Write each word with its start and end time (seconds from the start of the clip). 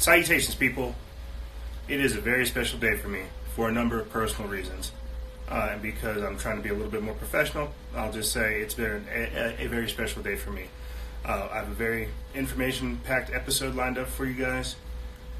Salutations, 0.00 0.54
people. 0.54 0.94
It 1.86 2.00
is 2.00 2.16
a 2.16 2.22
very 2.22 2.46
special 2.46 2.78
day 2.78 2.96
for 2.96 3.08
me 3.08 3.24
for 3.54 3.68
a 3.68 3.72
number 3.72 4.00
of 4.00 4.08
personal 4.08 4.50
reasons. 4.50 4.92
Uh, 5.46 5.68
and 5.72 5.82
because 5.82 6.22
I'm 6.22 6.38
trying 6.38 6.56
to 6.56 6.62
be 6.62 6.70
a 6.70 6.72
little 6.72 6.90
bit 6.90 7.02
more 7.02 7.12
professional, 7.12 7.68
I'll 7.94 8.10
just 8.10 8.32
say 8.32 8.62
it's 8.62 8.72
been 8.72 9.06
a, 9.12 9.60
a, 9.60 9.66
a 9.66 9.68
very 9.68 9.90
special 9.90 10.22
day 10.22 10.36
for 10.36 10.52
me. 10.52 10.68
Uh, 11.22 11.48
I 11.52 11.56
have 11.56 11.68
a 11.68 11.74
very 11.74 12.08
information 12.34 12.98
packed 13.04 13.30
episode 13.30 13.74
lined 13.74 13.98
up 13.98 14.06
for 14.06 14.24
you 14.24 14.32
guys, 14.32 14.76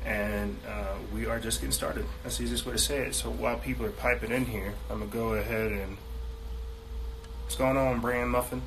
and 0.04 0.58
uh, 0.68 0.96
we 1.14 1.24
are 1.24 1.40
just 1.40 1.62
getting 1.62 1.72
started. 1.72 2.04
That's 2.22 2.36
the 2.36 2.44
easiest 2.44 2.66
way 2.66 2.72
to 2.72 2.78
say 2.78 2.98
it. 3.06 3.14
So 3.14 3.30
while 3.30 3.56
people 3.56 3.86
are 3.86 3.92
piping 3.92 4.30
in 4.30 4.44
here, 4.44 4.74
I'm 4.90 4.98
going 4.98 5.10
to 5.10 5.16
go 5.16 5.34
ahead 5.36 5.72
and. 5.72 5.96
What's 7.44 7.56
going 7.56 7.78
on, 7.78 8.00
Brand 8.00 8.30
Muffin? 8.30 8.60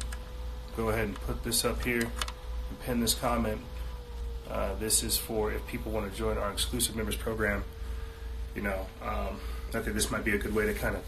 Go 0.76 0.90
ahead 0.90 1.06
and 1.06 1.16
put 1.22 1.44
this 1.44 1.64
up 1.64 1.84
here 1.84 2.02
and 2.02 2.80
pin 2.84 3.00
this 3.00 3.14
comment. 3.14 3.62
Uh, 4.50 4.76
this 4.76 5.04
is 5.04 5.18
for 5.18 5.52
if 5.52 5.66
people 5.68 5.92
want 5.92 6.12
to 6.12 6.18
join 6.18 6.38
our 6.38 6.52
exclusive 6.52 6.96
members 6.96 7.16
program. 7.16 7.64
You 8.56 8.62
know, 8.62 8.86
um, 9.02 9.40
I 9.70 9.80
think 9.80 9.96
this 9.96 10.12
might 10.12 10.24
be 10.24 10.32
a 10.32 10.38
good 10.38 10.54
way 10.54 10.66
to 10.66 10.74
kind 10.74 10.96
of 10.96 11.04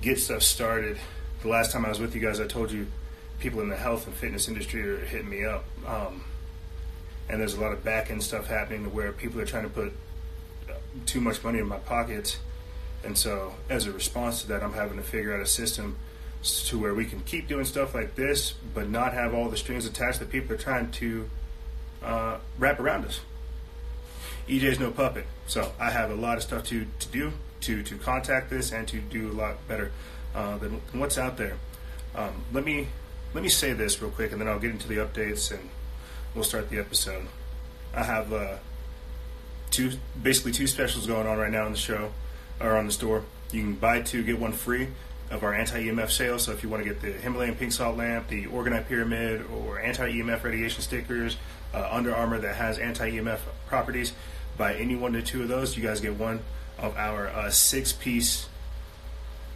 get 0.00 0.18
stuff 0.18 0.42
started. 0.42 0.96
The 1.42 1.48
last 1.48 1.72
time 1.72 1.84
I 1.84 1.88
was 1.88 2.00
with 2.00 2.14
you 2.14 2.20
guys, 2.20 2.40
I 2.40 2.46
told 2.46 2.70
you 2.72 2.86
people 3.40 3.60
in 3.60 3.68
the 3.68 3.76
health 3.76 4.06
and 4.06 4.16
fitness 4.16 4.48
industry 4.48 4.88
are 4.88 4.98
hitting 4.98 5.28
me 5.28 5.44
up. 5.44 5.64
Um, 5.86 6.24
and 7.28 7.40
there's 7.40 7.54
a 7.54 7.60
lot 7.60 7.72
of 7.72 7.84
back 7.84 8.10
end 8.10 8.22
stuff 8.22 8.46
happening 8.46 8.84
to 8.84 8.90
where 8.90 9.12
people 9.12 9.40
are 9.40 9.46
trying 9.46 9.64
to 9.64 9.68
put 9.68 9.92
too 11.06 11.20
much 11.20 11.44
money 11.44 11.58
in 11.58 11.68
my 11.68 11.78
pockets. 11.78 12.38
And 13.04 13.16
so, 13.16 13.54
as 13.68 13.86
a 13.86 13.92
response 13.92 14.42
to 14.42 14.48
that, 14.48 14.62
I'm 14.62 14.72
having 14.72 14.96
to 14.96 15.02
figure 15.02 15.34
out 15.34 15.40
a 15.40 15.46
system 15.46 15.96
to 16.42 16.78
where 16.78 16.94
we 16.94 17.04
can 17.04 17.20
keep 17.20 17.48
doing 17.48 17.64
stuff 17.64 17.94
like 17.94 18.14
this, 18.14 18.54
but 18.74 18.88
not 18.88 19.12
have 19.12 19.34
all 19.34 19.48
the 19.48 19.56
strings 19.56 19.86
attached 19.86 20.20
that 20.20 20.30
people 20.30 20.54
are 20.54 20.58
trying 20.58 20.90
to 20.92 21.28
uh, 22.02 22.38
wrap 22.58 22.80
around 22.80 23.04
us. 23.04 23.20
EJ 24.48 24.62
is 24.62 24.80
no 24.80 24.90
puppet, 24.90 25.26
so 25.46 25.72
I 25.78 25.90
have 25.90 26.10
a 26.10 26.14
lot 26.14 26.36
of 26.36 26.42
stuff 26.42 26.64
to, 26.64 26.86
to 26.98 27.08
do 27.08 27.32
to 27.60 27.82
to 27.82 27.96
contact 27.96 28.50
this 28.50 28.72
and 28.72 28.86
to 28.88 28.98
do 29.00 29.30
a 29.30 29.34
lot 29.34 29.66
better 29.66 29.90
uh, 30.34 30.58
than, 30.58 30.80
than, 30.90 31.00
what's 31.00 31.18
out 31.18 31.36
there. 31.36 31.56
Um, 32.14 32.44
let 32.52 32.64
me 32.64 32.88
let 33.34 33.42
me 33.42 33.50
say 33.50 33.72
this 33.72 34.00
real 34.00 34.10
quick, 34.10 34.32
and 34.32 34.40
then 34.40 34.48
I'll 34.48 34.58
get 34.58 34.70
into 34.70 34.88
the 34.88 34.96
updates 34.96 35.50
and 35.50 35.68
we'll 36.34 36.44
start 36.44 36.70
the 36.70 36.78
episode. 36.78 37.26
I 37.94 38.04
have 38.04 38.32
uh, 38.32 38.56
two 39.70 39.92
basically 40.20 40.52
two 40.52 40.66
specials 40.66 41.06
going 41.06 41.26
on 41.26 41.38
right 41.38 41.52
now 41.52 41.66
in 41.66 41.72
the 41.72 41.78
show 41.78 42.12
or 42.60 42.76
on 42.76 42.86
the 42.86 42.92
store. 42.92 43.24
You 43.52 43.62
can 43.62 43.74
buy 43.74 44.02
two 44.02 44.22
get 44.22 44.38
one 44.38 44.52
free 44.52 44.88
of 45.30 45.42
our 45.42 45.54
anti-EMF 45.54 46.10
sale. 46.10 46.38
So 46.38 46.52
if 46.52 46.62
you 46.62 46.68
want 46.68 46.82
to 46.84 46.88
get 46.88 47.02
the 47.02 47.12
Himalayan 47.12 47.54
pink 47.54 47.72
salt 47.72 47.96
lamp, 47.96 48.28
the 48.28 48.46
Orgonite 48.46 48.88
pyramid, 48.88 49.44
or 49.52 49.78
anti-EMF 49.78 50.42
radiation 50.42 50.82
stickers, 50.82 51.36
uh, 51.74 51.88
Under 51.90 52.14
Armour 52.14 52.38
that 52.38 52.56
has 52.56 52.78
anti-EMF 52.78 53.40
properties, 53.66 54.12
buy 54.56 54.74
any 54.74 54.96
one 54.96 55.12
to 55.12 55.22
two 55.22 55.42
of 55.42 55.48
those. 55.48 55.76
You 55.76 55.82
guys 55.82 56.00
get 56.00 56.16
one 56.16 56.40
of 56.78 56.96
our 56.96 57.28
uh, 57.28 57.50
six-piece, 57.50 58.48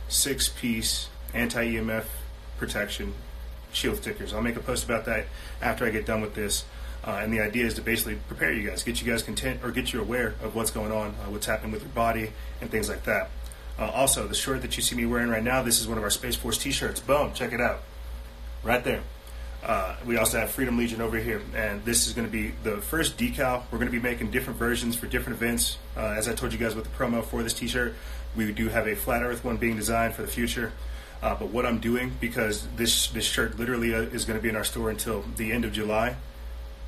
six-piece 0.08 1.08
anti-EMF 1.34 2.04
protection 2.58 3.14
shield 3.72 3.96
stickers. 3.96 4.34
I'll 4.34 4.42
make 4.42 4.56
a 4.56 4.60
post 4.60 4.84
about 4.84 5.06
that 5.06 5.26
after 5.60 5.86
I 5.86 5.90
get 5.90 6.06
done 6.06 6.20
with 6.20 6.34
this. 6.34 6.64
Uh, 7.04 7.20
and 7.22 7.32
the 7.32 7.40
idea 7.40 7.66
is 7.66 7.74
to 7.74 7.82
basically 7.82 8.16
prepare 8.28 8.52
you 8.52 8.68
guys, 8.68 8.84
get 8.84 9.02
you 9.02 9.10
guys 9.10 9.22
content, 9.22 9.60
or 9.64 9.72
get 9.72 9.92
you 9.92 10.00
aware 10.00 10.34
of 10.40 10.54
what's 10.54 10.70
going 10.70 10.92
on, 10.92 11.08
uh, 11.08 11.30
what's 11.30 11.46
happening 11.46 11.72
with 11.72 11.82
your 11.82 11.90
body, 11.90 12.32
and 12.60 12.70
things 12.70 12.88
like 12.88 13.04
that. 13.04 13.30
Uh, 13.78 13.90
also, 13.90 14.28
the 14.28 14.34
shirt 14.34 14.62
that 14.62 14.76
you 14.76 14.82
see 14.82 14.94
me 14.94 15.04
wearing 15.04 15.28
right 15.28 15.42
now, 15.42 15.62
this 15.62 15.80
is 15.80 15.88
one 15.88 15.98
of 15.98 16.04
our 16.04 16.10
Space 16.10 16.36
Force 16.36 16.58
t-shirts. 16.58 17.00
Boom, 17.00 17.32
check 17.32 17.52
it 17.52 17.60
out. 17.60 17.82
Right 18.62 18.84
there. 18.84 19.02
Uh, 19.64 19.94
we 20.04 20.16
also 20.16 20.40
have 20.40 20.50
Freedom 20.50 20.76
Legion 20.76 21.00
over 21.00 21.18
here, 21.18 21.40
and 21.54 21.84
this 21.84 22.08
is 22.08 22.14
going 22.14 22.26
to 22.26 22.32
be 22.32 22.52
the 22.64 22.78
first 22.78 23.16
decal. 23.16 23.62
We're 23.70 23.78
going 23.78 23.90
to 23.90 23.96
be 23.96 24.00
making 24.00 24.32
different 24.32 24.58
versions 24.58 24.96
for 24.96 25.06
different 25.06 25.40
events. 25.40 25.78
Uh, 25.96 26.14
as 26.16 26.28
I 26.28 26.34
told 26.34 26.52
you 26.52 26.58
guys 26.58 26.74
with 26.74 26.84
the 26.84 26.90
promo 26.90 27.24
for 27.24 27.44
this 27.44 27.54
T-shirt, 27.54 27.94
we 28.34 28.50
do 28.52 28.68
have 28.68 28.88
a 28.88 28.96
flat 28.96 29.22
Earth 29.22 29.44
one 29.44 29.58
being 29.58 29.76
designed 29.76 30.14
for 30.14 30.22
the 30.22 30.28
future. 30.28 30.72
Uh, 31.22 31.36
but 31.36 31.50
what 31.50 31.64
I'm 31.64 31.78
doing, 31.78 32.12
because 32.20 32.66
this 32.74 33.06
this 33.08 33.24
shirt 33.24 33.56
literally 33.56 33.94
uh, 33.94 34.00
is 34.00 34.24
going 34.24 34.36
to 34.36 34.42
be 34.42 34.48
in 34.48 34.56
our 34.56 34.64
store 34.64 34.90
until 34.90 35.24
the 35.36 35.52
end 35.52 35.64
of 35.64 35.72
July, 35.72 36.16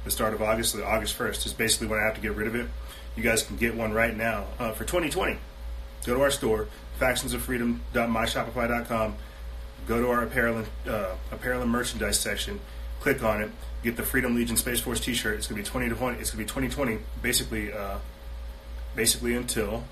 the 0.04 0.10
start 0.10 0.34
of 0.34 0.42
August, 0.42 0.72
so 0.72 0.84
August 0.84 1.16
1st 1.16 1.46
is 1.46 1.52
basically 1.52 1.86
when 1.86 2.00
I 2.00 2.02
have 2.02 2.16
to 2.16 2.20
get 2.20 2.34
rid 2.34 2.48
of 2.48 2.56
it. 2.56 2.66
You 3.14 3.22
guys 3.22 3.44
can 3.44 3.56
get 3.56 3.76
one 3.76 3.92
right 3.92 4.16
now 4.16 4.46
uh, 4.58 4.72
for 4.72 4.82
2020. 4.82 5.38
Go 6.04 6.14
to 6.14 6.20
our 6.20 6.32
store, 6.32 6.66
factionsofreedom.myshopify.com 7.00 9.14
go 9.86 10.00
to 10.00 10.08
our 10.10 10.22
apparel 10.22 10.58
and, 10.58 10.66
uh, 10.88 11.14
apparel 11.30 11.62
and 11.62 11.70
merchandise 11.70 12.18
section, 12.18 12.60
click 13.00 13.22
on 13.22 13.42
it, 13.42 13.50
get 13.82 13.96
the 13.96 14.02
Freedom 14.02 14.34
Legion 14.34 14.56
Space 14.56 14.80
Force 14.80 15.00
T-shirt. 15.00 15.36
It's 15.36 15.46
gonna 15.46 15.60
be 15.60 15.66
20 15.66 15.88
to 15.88 15.94
20. 15.94 16.18
It's 16.18 16.30
gonna 16.30 16.42
be 16.42 16.48
2020, 16.48 16.98
basically, 17.22 17.72
uh, 17.72 17.98
basically 18.94 19.34
until 19.34 19.84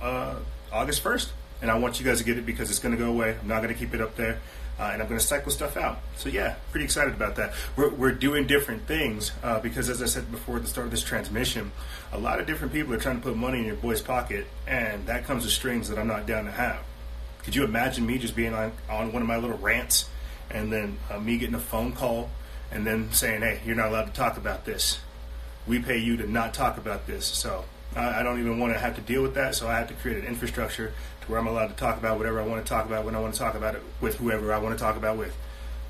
uh, 0.00 0.36
August 0.70 1.02
1st. 1.02 1.30
And 1.62 1.70
I 1.70 1.78
want 1.78 2.00
you 2.00 2.04
guys 2.04 2.18
to 2.18 2.24
get 2.24 2.38
it 2.38 2.44
because 2.44 2.70
it's 2.70 2.78
gonna 2.78 2.96
go 2.96 3.08
away. 3.08 3.36
I'm 3.40 3.48
not 3.48 3.62
gonna 3.62 3.74
keep 3.74 3.94
it 3.94 4.00
up 4.00 4.16
there. 4.16 4.38
Uh, 4.80 4.90
and 4.92 5.02
I'm 5.02 5.08
to 5.08 5.20
cycle 5.20 5.52
stuff 5.52 5.76
out. 5.76 6.00
So 6.16 6.28
yeah, 6.28 6.56
pretty 6.70 6.84
excited 6.84 7.14
about 7.14 7.36
that. 7.36 7.52
We're, 7.76 7.90
we're 7.90 8.12
doing 8.12 8.46
different 8.46 8.86
things 8.86 9.30
uh, 9.42 9.60
because, 9.60 9.88
as 9.88 10.02
I 10.02 10.06
said 10.06 10.30
before 10.32 10.56
at 10.56 10.62
the 10.62 10.68
start 10.68 10.86
of 10.86 10.90
this 10.90 11.02
transmission, 11.02 11.70
a 12.10 12.18
lot 12.18 12.40
of 12.40 12.46
different 12.46 12.72
people 12.72 12.92
are 12.94 12.98
trying 12.98 13.16
to 13.16 13.22
put 13.22 13.36
money 13.36 13.58
in 13.58 13.66
your 13.66 13.76
boy's 13.76 14.00
pocket, 14.00 14.46
and 14.66 15.06
that 15.06 15.24
comes 15.24 15.44
with 15.44 15.52
strings 15.52 15.88
that 15.88 15.98
I'm 15.98 16.08
not 16.08 16.26
down 16.26 16.46
to 16.46 16.50
have. 16.50 16.82
Could 17.44 17.56
you 17.56 17.64
imagine 17.64 18.06
me 18.06 18.18
just 18.18 18.36
being 18.36 18.54
on, 18.54 18.72
on 18.88 19.12
one 19.12 19.22
of 19.22 19.28
my 19.28 19.36
little 19.36 19.58
rants 19.58 20.08
and 20.50 20.72
then 20.72 20.98
uh, 21.10 21.18
me 21.18 21.38
getting 21.38 21.54
a 21.54 21.60
phone 21.60 21.92
call 21.92 22.30
and 22.70 22.86
then 22.86 23.12
saying, 23.12 23.42
hey, 23.42 23.60
you're 23.66 23.76
not 23.76 23.88
allowed 23.88 24.06
to 24.06 24.12
talk 24.12 24.36
about 24.36 24.64
this? 24.64 25.00
We 25.66 25.80
pay 25.80 25.98
you 25.98 26.16
to 26.18 26.30
not 26.30 26.54
talk 26.54 26.78
about 26.78 27.06
this. 27.06 27.26
So 27.26 27.64
I, 27.96 28.20
I 28.20 28.22
don't 28.22 28.38
even 28.38 28.58
want 28.58 28.72
to 28.72 28.78
have 28.78 28.94
to 28.96 29.00
deal 29.00 29.22
with 29.22 29.34
that. 29.34 29.54
So 29.54 29.68
I 29.68 29.74
have 29.74 29.88
to 29.88 29.94
create 29.94 30.18
an 30.18 30.26
infrastructure 30.26 30.92
to 31.22 31.30
where 31.30 31.38
I'm 31.38 31.46
allowed 31.46 31.68
to 31.68 31.74
talk 31.74 31.98
about 31.98 32.18
whatever 32.18 32.40
I 32.40 32.46
want 32.46 32.64
to 32.64 32.68
talk 32.68 32.86
about 32.86 33.04
when 33.04 33.14
I 33.14 33.20
want 33.20 33.34
to 33.34 33.38
talk 33.38 33.54
about 33.54 33.74
it 33.74 33.82
with 34.00 34.16
whoever 34.16 34.52
I 34.52 34.58
want 34.58 34.76
to 34.76 34.82
talk 34.82 34.96
about 34.96 35.16
with. 35.16 35.36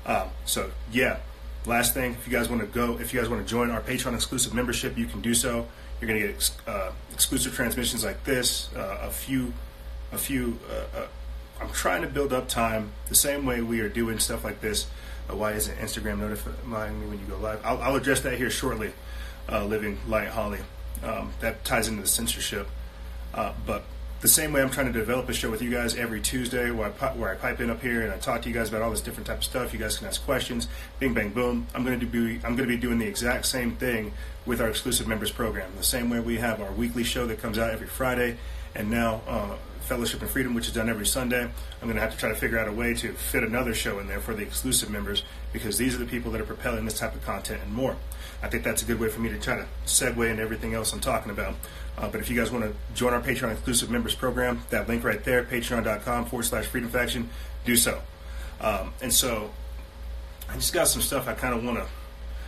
Um, 0.05 0.29
so 0.45 0.71
yeah, 0.91 1.19
last 1.65 1.93
thing, 1.93 2.13
if 2.13 2.27
you 2.27 2.33
guys 2.33 2.49
want 2.49 2.61
to 2.61 2.67
go, 2.67 2.99
if 2.99 3.13
you 3.13 3.19
guys 3.19 3.29
want 3.29 3.45
to 3.45 3.49
join 3.49 3.69
our 3.71 3.81
Patreon 3.81 4.15
exclusive 4.15 4.53
membership, 4.53 4.97
you 4.97 5.05
can 5.05 5.21
do 5.21 5.33
so. 5.33 5.67
You're 6.01 6.07
going 6.07 6.19
to 6.19 6.27
get 6.27 6.35
ex- 6.35 6.57
uh, 6.67 6.91
exclusive 7.13 7.53
transmissions 7.53 8.03
like 8.03 8.23
this, 8.23 8.73
uh, 8.75 8.99
a 9.03 9.09
few, 9.09 9.53
a 10.11 10.17
few 10.17 10.59
uh, 10.69 10.97
uh 10.97 11.07
I'm 11.63 11.71
trying 11.71 12.01
to 12.01 12.07
build 12.07 12.33
up 12.33 12.49
time 12.49 12.91
the 13.07 13.15
same 13.15 13.45
way 13.45 13.61
we 13.61 13.79
are 13.79 13.89
doing 13.89 14.19
stuff 14.19 14.43
like 14.43 14.59
this. 14.59 14.87
Uh, 15.29 15.35
why 15.35 15.53
isn't 15.53 15.77
Instagram 15.77 16.19
notifying 16.19 16.99
me 16.99 17.07
when 17.07 17.19
you 17.19 17.25
go 17.25 17.37
live? 17.37 17.61
I'll, 17.63 17.81
I'll 17.81 17.95
address 17.95 18.21
that 18.21 18.37
here 18.37 18.49
shortly. 18.49 18.91
Uh, 19.49 19.65
living 19.65 19.97
light 20.07 20.27
Holly. 20.27 20.59
Um, 21.03 21.33
that 21.39 21.63
ties 21.63 21.87
into 21.87 22.01
the 22.01 22.07
censorship. 22.07 22.67
Uh, 23.33 23.53
but 23.65 23.83
the 24.21 24.27
same 24.27 24.53
way 24.53 24.61
I'm 24.61 24.69
trying 24.69 24.85
to 24.87 24.93
develop 24.93 25.27
a 25.27 25.33
show 25.33 25.51
with 25.51 25.61
you 25.61 25.69
guys 25.69 25.95
every 25.95 26.21
Tuesday, 26.21 26.71
where 26.71 26.93
I, 27.01 27.07
where 27.13 27.31
I 27.31 27.35
pipe 27.35 27.59
in 27.59 27.69
up 27.69 27.81
here 27.81 28.03
and 28.03 28.13
I 28.13 28.17
talk 28.17 28.41
to 28.43 28.49
you 28.49 28.55
guys 28.55 28.69
about 28.69 28.81
all 28.81 28.91
this 28.91 29.01
different 29.01 29.27
type 29.27 29.39
of 29.39 29.43
stuff. 29.43 29.73
You 29.73 29.79
guys 29.79 29.97
can 29.97 30.07
ask 30.07 30.23
questions. 30.23 30.67
Bing 30.99 31.13
bang 31.13 31.29
boom. 31.29 31.67
I'm 31.73 31.83
going 31.83 31.99
to 31.99 32.05
be 32.05 32.35
I'm 32.43 32.55
going 32.55 32.69
to 32.69 32.75
be 32.75 32.77
doing 32.77 32.99
the 32.99 33.07
exact 33.07 33.45
same 33.45 33.75
thing 33.75 34.13
with 34.45 34.61
our 34.61 34.69
exclusive 34.69 35.07
members 35.07 35.31
program. 35.31 35.71
The 35.77 35.83
same 35.83 36.09
way 36.09 36.19
we 36.19 36.37
have 36.37 36.61
our 36.61 36.71
weekly 36.71 37.03
show 37.03 37.25
that 37.27 37.41
comes 37.41 37.57
out 37.57 37.71
every 37.71 37.87
Friday, 37.87 38.37
and 38.75 38.89
now 38.89 39.21
uh, 39.27 39.55
Fellowship 39.83 40.21
and 40.21 40.29
Freedom, 40.29 40.53
which 40.53 40.67
is 40.67 40.73
done 40.73 40.89
every 40.89 41.05
Sunday. 41.05 41.43
I'm 41.43 41.87
going 41.87 41.95
to 41.95 42.01
have 42.01 42.11
to 42.11 42.17
try 42.17 42.29
to 42.29 42.35
figure 42.35 42.57
out 42.57 42.67
a 42.67 42.71
way 42.71 42.93
to 42.95 43.13
fit 43.13 43.43
another 43.43 43.73
show 43.73 43.99
in 43.99 44.07
there 44.07 44.19
for 44.19 44.33
the 44.33 44.41
exclusive 44.41 44.89
members 44.89 45.23
because 45.51 45.77
these 45.77 45.95
are 45.95 45.97
the 45.97 46.05
people 46.05 46.31
that 46.31 46.41
are 46.41 46.45
propelling 46.45 46.85
this 46.85 46.97
type 46.97 47.13
of 47.13 47.23
content 47.23 47.61
and 47.63 47.73
more. 47.73 47.95
I 48.41 48.49
think 48.49 48.63
that's 48.63 48.81
a 48.81 48.85
good 48.85 48.99
way 48.99 49.09
for 49.09 49.21
me 49.21 49.29
to 49.29 49.39
try 49.39 49.55
to 49.55 49.65
segue 49.85 50.29
into 50.29 50.41
everything 50.41 50.73
else 50.73 50.91
I'm 50.93 50.99
talking 50.99 51.31
about. 51.31 51.55
Uh, 51.97 52.09
but 52.09 52.19
if 52.19 52.29
you 52.29 52.35
guys 52.35 52.51
want 52.51 52.65
to 52.65 52.73
join 52.95 53.13
our 53.13 53.21
Patreon 53.21 53.51
exclusive 53.51 53.89
members 53.89 54.15
program, 54.15 54.63
that 54.69 54.87
link 54.87 55.03
right 55.03 55.23
there, 55.23 55.43
patreon.com 55.43 56.25
forward 56.25 56.43
slash 56.43 56.65
freedom 56.65 56.89
faction, 56.89 57.29
do 57.65 57.75
so. 57.75 58.01
Um, 58.59 58.93
and 59.01 59.13
so 59.13 59.51
I 60.49 60.55
just 60.55 60.73
got 60.73 60.87
some 60.87 61.01
stuff 61.01 61.27
I 61.27 61.33
kind 61.33 61.53
of 61.53 61.63
want 61.63 61.77
to, 61.77 61.87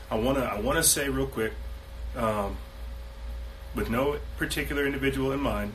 I 0.09 0.15
want 0.15 0.37
to, 0.37 0.43
I 0.43 0.59
want 0.59 0.77
to 0.77 0.83
say 0.83 1.09
real 1.09 1.27
quick, 1.27 1.53
um, 2.15 2.57
with 3.75 3.89
no 3.89 4.19
particular 4.37 4.85
individual 4.85 5.31
in 5.31 5.39
mind, 5.39 5.73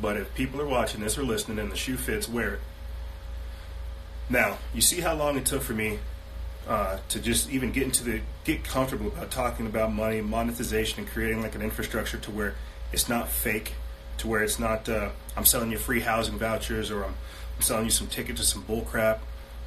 but 0.00 0.16
if 0.16 0.34
people 0.34 0.60
are 0.60 0.66
watching 0.66 1.00
this 1.00 1.18
or 1.18 1.22
listening 1.22 1.58
and 1.58 1.70
the 1.70 1.76
shoe 1.76 1.96
fits, 1.96 2.28
wear 2.28 2.54
it. 2.54 2.60
Now, 4.30 4.58
you 4.74 4.80
see 4.80 5.00
how 5.00 5.14
long 5.14 5.36
it 5.36 5.46
took 5.46 5.62
for 5.62 5.72
me 5.72 5.98
uh, 6.68 6.98
to 7.08 7.20
just 7.20 7.50
even 7.50 7.72
get 7.72 7.84
into 7.84 8.04
the 8.04 8.20
get 8.44 8.62
comfortable 8.62 9.08
about 9.08 9.30
talking 9.30 9.66
about 9.66 9.92
money, 9.92 10.20
monetization, 10.20 11.00
and 11.00 11.08
creating 11.08 11.42
like 11.42 11.54
an 11.54 11.62
infrastructure 11.62 12.18
to 12.18 12.30
where 12.30 12.54
it's 12.92 13.08
not 13.08 13.28
fake, 13.28 13.74
to 14.18 14.28
where 14.28 14.42
it's 14.42 14.58
not 14.58 14.88
uh, 14.88 15.10
I'm 15.36 15.46
selling 15.46 15.70
you 15.70 15.78
free 15.78 16.00
housing 16.00 16.38
vouchers 16.38 16.90
or 16.90 17.04
I'm, 17.04 17.14
I'm 17.56 17.62
selling 17.62 17.84
you 17.86 17.90
some 17.90 18.08
ticket 18.08 18.36
to 18.36 18.42
some 18.42 18.62
bull 18.62 18.82
crap. 18.82 19.22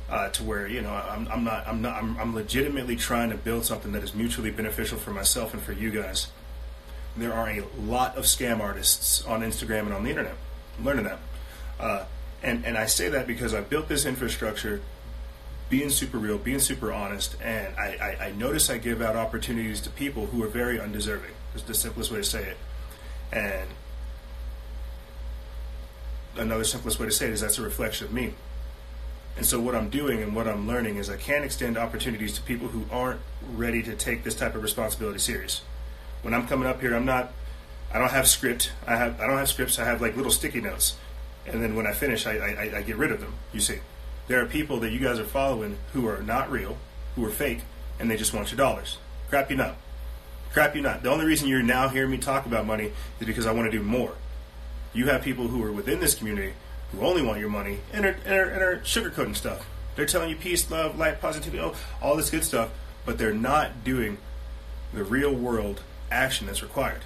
Uh, 0.09 0.27
to 0.27 0.43
where 0.43 0.67
you 0.67 0.81
know 0.81 0.91
I'm, 0.91 1.25
I'm 1.29 1.45
not 1.45 1.65
I'm 1.65 1.81
not 1.81 2.03
I'm, 2.03 2.19
I'm 2.19 2.35
legitimately 2.35 2.97
trying 2.97 3.29
to 3.29 3.37
build 3.37 3.63
something 3.63 3.93
that 3.93 4.03
is 4.03 4.13
mutually 4.13 4.51
beneficial 4.51 4.97
for 4.97 5.11
myself 5.11 5.53
and 5.53 5.63
for 5.63 5.71
you 5.71 5.89
guys 5.89 6.27
there 7.17 7.33
are 7.33 7.49
a 7.49 7.63
lot 7.79 8.15
of 8.17 8.25
scam 8.25 8.59
artists 8.59 9.25
on 9.25 9.41
Instagram 9.41 9.81
and 9.81 9.93
on 9.93 10.03
the 10.03 10.09
internet. 10.09 10.35
I'm 10.77 10.85
learning 10.85 11.05
that. 11.05 11.19
Uh, 11.79 12.05
and, 12.43 12.65
and 12.65 12.77
I 12.77 12.85
say 12.85 13.09
that 13.09 13.27
because 13.27 13.53
I 13.53 13.61
built 13.61 13.87
this 13.87 14.05
infrastructure 14.05 14.81
being 15.69 15.89
super 15.89 16.17
real, 16.17 16.37
being 16.37 16.59
super 16.59 16.91
honest, 16.91 17.35
and 17.41 17.73
I, 17.77 18.17
I, 18.19 18.25
I 18.25 18.31
notice 18.33 18.69
I 18.69 18.77
give 18.77 19.01
out 19.01 19.15
opportunities 19.15 19.79
to 19.81 19.89
people 19.89 20.27
who 20.27 20.43
are 20.43 20.47
very 20.47 20.79
undeserving. 20.79 21.31
Is 21.55 21.63
the 21.63 21.73
simplest 21.73 22.11
way 22.11 22.17
to 22.17 22.23
say 22.23 22.43
it. 22.43 22.57
And 23.31 23.69
another 26.37 26.63
simplest 26.63 26.99
way 26.99 27.05
to 27.07 27.11
say 27.11 27.27
it 27.27 27.33
is 27.33 27.41
that's 27.41 27.57
a 27.57 27.61
reflection 27.61 28.07
of 28.07 28.13
me. 28.13 28.33
And 29.37 29.45
so 29.45 29.59
what 29.59 29.75
I'm 29.75 29.89
doing 29.89 30.21
and 30.21 30.35
what 30.35 30.47
I'm 30.47 30.67
learning 30.67 30.97
is 30.97 31.09
I 31.09 31.17
can't 31.17 31.45
extend 31.45 31.77
opportunities 31.77 32.33
to 32.33 32.41
people 32.41 32.67
who 32.67 32.85
aren't 32.91 33.21
ready 33.53 33.81
to 33.83 33.95
take 33.95 34.23
this 34.23 34.35
type 34.35 34.55
of 34.55 34.63
responsibility 34.63 35.19
serious. 35.19 35.61
When 36.21 36.33
I'm 36.33 36.47
coming 36.47 36.67
up 36.67 36.81
here, 36.81 36.95
I'm 36.95 37.05
not 37.05 37.33
I 37.93 37.99
don't 37.99 38.11
have 38.11 38.27
script. 38.27 38.71
I 38.87 38.95
have 38.95 39.19
I 39.19 39.27
don't 39.27 39.37
have 39.37 39.49
scripts. 39.49 39.77
I 39.79 39.85
have 39.85 40.01
like 40.01 40.15
little 40.15 40.31
sticky 40.31 40.61
notes, 40.61 40.95
and 41.45 41.61
then 41.61 41.75
when 41.75 41.85
I 41.85 41.93
finish, 41.93 42.25
I, 42.25 42.37
I, 42.37 42.77
I 42.77 42.81
get 42.83 42.95
rid 42.95 43.11
of 43.11 43.19
them. 43.19 43.33
You 43.53 43.59
see, 43.59 43.79
there 44.27 44.41
are 44.41 44.45
people 44.45 44.79
that 44.79 44.91
you 44.91 44.99
guys 44.99 45.19
are 45.19 45.25
following 45.25 45.77
who 45.93 46.07
are 46.07 46.21
not 46.21 46.49
real, 46.49 46.77
who 47.15 47.25
are 47.25 47.29
fake, 47.29 47.61
and 47.99 48.09
they 48.09 48.15
just 48.15 48.33
want 48.33 48.51
your 48.51 48.57
dollars. 48.57 48.97
Crap 49.29 49.49
you 49.49 49.57
not. 49.57 49.75
Crap 50.53 50.75
you 50.75 50.81
not. 50.81 51.03
The 51.03 51.09
only 51.09 51.25
reason 51.25 51.47
you're 51.47 51.63
now 51.63 51.89
hearing 51.89 52.11
me 52.11 52.17
talk 52.17 52.45
about 52.45 52.65
money 52.65 52.91
is 53.19 53.27
because 53.27 53.45
I 53.45 53.51
want 53.51 53.69
to 53.71 53.77
do 53.77 53.83
more. 53.83 54.13
You 54.93 55.07
have 55.07 55.21
people 55.21 55.47
who 55.47 55.63
are 55.63 55.71
within 55.71 55.99
this 55.99 56.15
community 56.15 56.53
who 56.91 57.01
only 57.05 57.21
want 57.21 57.39
your 57.39 57.49
money 57.49 57.79
and 57.93 58.05
are, 58.05 58.17
and 58.25 58.33
are, 58.33 58.49
and 58.49 58.61
are 58.61 58.77
sugarcoating 58.79 59.35
stuff. 59.35 59.65
They're 59.95 60.05
telling 60.05 60.29
you 60.29 60.35
peace, 60.35 60.69
love, 60.69 60.97
light, 60.97 61.21
positivity, 61.21 61.61
all 62.01 62.15
this 62.15 62.29
good 62.29 62.43
stuff, 62.43 62.69
but 63.05 63.17
they're 63.17 63.33
not 63.33 63.83
doing 63.83 64.17
the 64.93 65.03
real 65.03 65.33
world 65.33 65.81
action 66.11 66.47
that's 66.47 66.61
required. 66.61 67.01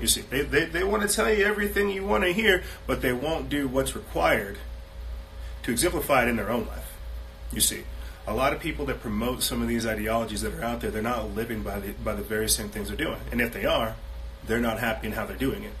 You 0.00 0.06
see, 0.06 0.20
they, 0.22 0.42
they, 0.42 0.64
they 0.66 0.84
want 0.84 1.02
to 1.02 1.14
tell 1.14 1.32
you 1.32 1.44
everything 1.44 1.90
you 1.90 2.04
want 2.04 2.24
to 2.24 2.32
hear, 2.32 2.62
but 2.86 3.02
they 3.02 3.12
won't 3.12 3.48
do 3.48 3.66
what's 3.66 3.96
required 3.96 4.58
to 5.64 5.72
exemplify 5.72 6.22
it 6.22 6.28
in 6.28 6.36
their 6.36 6.50
own 6.50 6.66
life. 6.66 6.96
You 7.52 7.60
see, 7.60 7.82
a 8.26 8.34
lot 8.34 8.52
of 8.52 8.60
people 8.60 8.86
that 8.86 9.00
promote 9.00 9.42
some 9.42 9.60
of 9.60 9.68
these 9.68 9.86
ideologies 9.86 10.42
that 10.42 10.54
are 10.54 10.62
out 10.62 10.80
there, 10.80 10.90
they're 10.90 11.02
not 11.02 11.34
living 11.34 11.62
by 11.62 11.80
the, 11.80 11.92
by 11.92 12.14
the 12.14 12.22
very 12.22 12.48
same 12.48 12.68
things 12.68 12.88
they're 12.88 12.96
doing. 12.96 13.18
And 13.32 13.40
if 13.40 13.52
they 13.52 13.64
are, 13.64 13.96
they're 14.46 14.60
not 14.60 14.78
happy 14.78 15.08
in 15.08 15.14
how 15.14 15.26
they're 15.26 15.36
doing 15.36 15.64
it. 15.64 15.72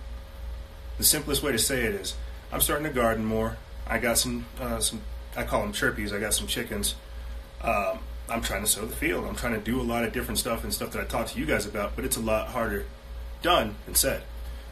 The 0.96 1.04
simplest 1.04 1.42
way 1.42 1.52
to 1.52 1.58
say 1.58 1.84
it 1.84 1.94
is, 1.94 2.16
I'm 2.50 2.60
starting 2.60 2.86
to 2.86 2.92
garden 2.92 3.24
more. 3.24 3.56
I 3.86 3.98
got 3.98 4.18
some, 4.18 4.46
uh, 4.60 4.80
some 4.80 5.00
I 5.36 5.44
call 5.44 5.62
them 5.62 5.72
chirpies. 5.72 6.12
I 6.12 6.18
got 6.18 6.34
some 6.34 6.46
chickens. 6.46 6.96
Um, 7.62 8.00
I'm 8.28 8.42
trying 8.42 8.62
to 8.62 8.66
sow 8.66 8.84
the 8.84 8.94
field. 8.94 9.24
I'm 9.26 9.36
trying 9.36 9.54
to 9.54 9.60
do 9.60 9.80
a 9.80 9.82
lot 9.82 10.04
of 10.04 10.12
different 10.12 10.38
stuff 10.38 10.64
and 10.64 10.72
stuff 10.72 10.92
that 10.92 11.00
I 11.00 11.04
talked 11.04 11.30
to 11.30 11.38
you 11.38 11.46
guys 11.46 11.66
about, 11.66 11.96
but 11.96 12.04
it's 12.04 12.16
a 12.16 12.20
lot 12.20 12.48
harder 12.48 12.84
done 13.42 13.76
and 13.86 13.96
said. 13.96 14.22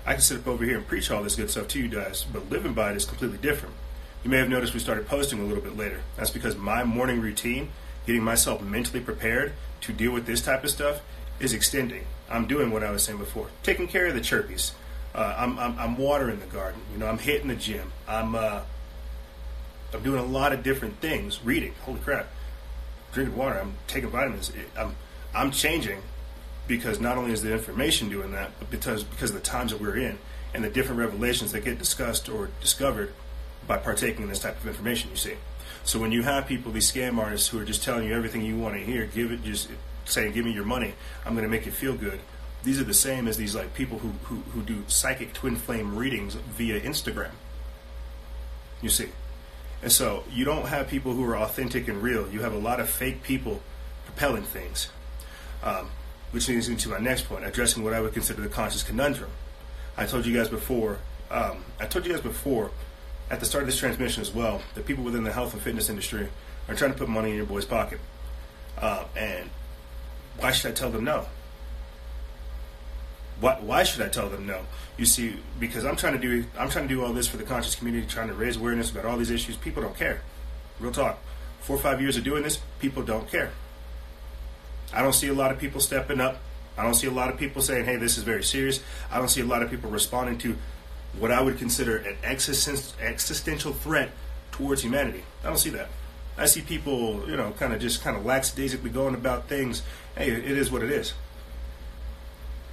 I 0.05 0.13
can 0.13 0.23
sit 0.23 0.39
up 0.39 0.47
over 0.47 0.65
here 0.65 0.77
and 0.77 0.87
preach 0.87 1.11
all 1.11 1.23
this 1.23 1.35
good 1.35 1.51
stuff 1.51 1.69
to 1.69 1.81
you 1.81 1.89
guys, 1.89 2.25
but 2.25 2.49
living 2.49 2.75
by 2.75 2.93
it 2.93 2.97
is 2.97 3.05
completely 3.05 3.39
different. 3.39 3.75
You 4.23 4.31
may 4.31 4.39
have 4.39 4.49
noticed 4.49 4.75
we 4.75 4.81
started 4.81 5.07
posting 5.07 5.41
a 5.41 5.45
little 5.45 5.63
bit 5.63 5.77
later. 5.77 6.01
That's 6.17 6.31
because 6.31 6.57
my 6.57 6.85
morning 6.85 7.21
routine, 7.21 7.71
getting 8.07 8.23
myself 8.23 8.63
mentally 8.63 9.01
prepared 9.01 9.53
to 9.83 9.93
deal 9.93 10.13
with 10.13 10.27
this 10.27 10.41
type 10.41 10.63
of 10.63 10.71
stuff, 10.71 11.01
is 11.41 11.53
extending. 11.53 12.07
I'm 12.31 12.47
doing 12.47 12.71
what 12.71 12.83
I 12.83 12.91
was 12.91 13.03
saying 13.03 13.19
before, 13.19 13.49
taking 13.63 13.89
care 13.89 14.07
of 14.07 14.15
the 14.15 14.21
chirpies. 14.21 14.73
Uh, 15.15 15.35
I'm, 15.39 15.59
I'm, 15.59 15.79
I'm, 15.79 15.97
watering 15.97 16.41
the 16.41 16.47
garden. 16.47 16.81
You 16.93 16.99
know, 16.99 17.07
I'm 17.07 17.19
hitting 17.19 17.49
the 17.49 17.55
gym. 17.55 17.91
I'm 18.07 18.35
uh, 18.35 18.61
I'm 19.95 20.03
doing 20.03 20.19
a 20.19 20.25
lot 20.25 20.53
of 20.53 20.63
different 20.63 21.01
things. 21.01 21.43
Reading, 21.43 21.73
holy 21.83 22.01
crap, 22.01 22.29
drinking 23.17 23.37
water. 23.37 23.59
I'm 23.59 23.75
taking 23.89 24.11
vitamins. 24.11 24.53
I'm 24.79 24.95
I'm 25.35 25.51
changing 25.51 26.03
because 26.69 27.01
not 27.01 27.17
only 27.17 27.33
is 27.33 27.43
the 27.43 27.53
information 27.53 28.09
doing 28.09 28.33
that, 28.33 28.51
but 28.59 28.71
because 28.71 29.03
because 29.03 29.31
of 29.31 29.37
the 29.37 29.43
times 29.43 29.73
that 29.73 29.81
we're 29.81 29.97
in 29.97 30.19
and 30.55 30.63
the 30.63 30.69
different 30.69 31.01
revelations 31.01 31.53
that 31.53 31.65
get 31.65 31.79
discussed 31.79 32.29
or 32.29 32.51
discovered 32.61 33.13
by 33.67 33.79
partaking 33.79 34.23
in 34.23 34.29
this 34.29 34.41
type 34.41 34.61
of 34.61 34.67
information. 34.67 35.11
You 35.11 35.17
see, 35.17 35.35
so 35.83 35.99
when 35.99 36.13
you 36.13 36.23
have 36.23 36.47
people, 36.47 36.71
these 36.73 36.91
scam 36.93 37.19
artists 37.19 37.49
who 37.49 37.59
are 37.59 37.65
just 37.65 37.83
telling 37.83 38.07
you 38.07 38.15
everything 38.15 38.43
you 38.43 38.59
want 38.59 38.75
to 38.75 38.81
hear, 38.81 39.07
give 39.07 39.33
it 39.33 39.43
just 39.43 39.71
saying, 40.05 40.33
"Give 40.33 40.45
me 40.45 40.53
your 40.53 40.67
money. 40.67 40.95
I'm 41.25 41.33
going 41.33 41.45
to 41.45 41.51
make 41.51 41.65
you 41.65 41.73
feel 41.73 41.97
good." 41.97 42.21
These 42.65 42.79
are 42.81 42.85
the 42.85 42.95
same 42.95 43.29
as 43.29 43.37
these 43.39 43.55
like 43.55 43.75
people 43.75 43.99
who, 43.99 44.11
who, 44.25 44.37
who 44.53 44.63
do 44.63 44.85
psychic 44.89 45.33
twin 45.33 45.57
flame 45.57 45.97
readings 45.97 46.35
via 46.35 46.81
Instagram. 46.81 47.31
You 48.83 48.91
see. 48.91 49.09
And 49.83 49.93
so 49.93 50.25
you 50.33 50.45
don't 50.45 50.67
have 50.67 50.89
people 50.89 51.13
who 51.13 51.25
are 51.25 51.37
authentic 51.37 51.89
and 51.89 52.03
real. 52.03 52.29
You 52.31 52.41
have 52.41 52.55
a 52.55 52.59
lot 52.59 52.81
of 52.81 52.89
fake 52.89 53.23
people 53.23 53.63
propelling 54.07 54.45
things. 54.45 54.89
Um, 55.63 55.91
which 56.33 56.49
leads 56.49 56.69
me 56.69 56.77
to 56.77 56.89
my 56.89 56.99
next 56.99 57.29
point, 57.29 57.45
addressing 57.45 57.83
what 57.83 57.93
I 57.95 58.01
would 58.01 58.13
consider 58.13 58.43
the 58.43 58.49
conscious 58.49 58.83
conundrum. 58.83 59.31
I 59.97 60.07
told 60.07 60.27
you 60.27 60.37
guys 60.37 60.49
before, 60.49 60.99
um, 61.31 61.65
I 61.81 61.87
told 61.87 62.05
you 62.05 62.13
guys 62.13 62.21
before, 62.21 62.71
at 63.31 63.41
the 63.41 63.47
start 63.47 63.63
of 63.63 63.69
this 63.69 63.79
transmission 63.79 64.21
as 64.21 64.33
well, 64.35 64.61
that 64.75 64.87
people 64.87 65.05
within 65.05 65.25
the 65.25 65.33
health 65.33 65.55
and 65.55 65.63
fitness 65.63 65.89
industry 65.89 66.29
are 66.69 66.75
trying 66.75 66.93
to 66.93 66.99
put 66.99 67.09
money 67.09 67.31
in 67.31 67.37
your 67.37 67.47
boy's 67.47 67.65
pocket. 67.65 68.01
Uh, 68.79 69.05
and 69.17 69.49
why 70.39 70.53
should 70.53 70.71
I 70.71 70.75
tell 70.75 70.91
them 70.91 71.05
no? 71.05 71.27
Why, 73.41 73.59
why 73.61 73.83
should 73.83 74.03
I 74.03 74.09
tell 74.09 74.29
them 74.29 74.47
no? 74.47 74.63
You 74.97 75.05
see, 75.05 75.37
because 75.61 75.85
I'm 75.85 75.97
trying 75.97 76.15
to 76.15 76.19
do 76.19 76.45
I'm 76.59 76.71
trying 76.71 76.89
to 76.89 76.95
do 76.95 77.05
all 77.05 77.13
this 77.13 77.29
for 77.29 77.37
the 77.37 77.45
conscious 77.45 77.75
community, 77.75 78.07
trying 78.07 78.29
to 78.29 78.35
raise 78.35 78.57
awareness 78.57 78.91
about 78.91 79.05
all 79.05 79.17
these 79.17 79.31
issues. 79.31 79.57
People 79.57 79.83
don't 79.83 79.97
care. 79.97 80.23
Real 80.81 80.93
talk. 80.93 81.19
Four 81.61 81.77
or 81.77 81.81
five 81.81 82.01
years 82.01 82.17
of 82.17 82.25
doing 82.25 82.43
this, 82.43 82.61
people 82.79 83.03
don't 83.03 83.31
care. 83.31 83.51
I 84.93 85.03
don't 85.03 85.13
see 85.13 85.29
a 85.29 85.35
lot 85.35 85.51
of 85.51 85.59
people 85.59 85.81
stepping 85.81 86.21
up. 86.21 86.39
I 86.79 86.83
don't 86.83 86.95
see 86.95 87.07
a 87.07 87.11
lot 87.11 87.31
of 87.31 87.39
people 87.39 87.63
saying, 87.63 87.87
hey, 87.87 87.97
this 87.97 88.19
is 88.19 88.25
very 88.25 88.45
serious. 88.45 88.81
I 89.11 89.19
don't 89.19 89.29
see 89.29 89.41
a 89.41 89.47
lot 89.47 89.63
of 89.63 89.71
people 89.71 89.91
responding 89.91 90.39
to 90.39 90.57
what 91.19 91.31
I 91.31 91.41
would 91.41 91.59
consider 91.59 91.97
an 91.97 92.17
existential 92.23 93.73
threat 93.73 94.11
towards 94.53 94.83
humanity. 94.83 95.25
I 95.43 95.49
don't 95.49 95.59
see 95.59 95.71
that. 95.71 95.89
I 96.39 96.47
see 96.47 96.61
people, 96.61 97.29
you 97.29 97.37
know, 97.37 97.53
kind 97.53 97.73
of 97.73 97.81
just 97.81 98.03
kind 98.03 98.17
of 98.17 98.27
lackadaisically 98.27 98.91
going 98.91 99.15
about 99.15 99.49
things. 99.49 99.83
Hey, 100.17 100.31
it 100.31 100.45
is 100.45 100.71
what 100.71 100.83
it 100.83 100.91
is. 100.91 101.15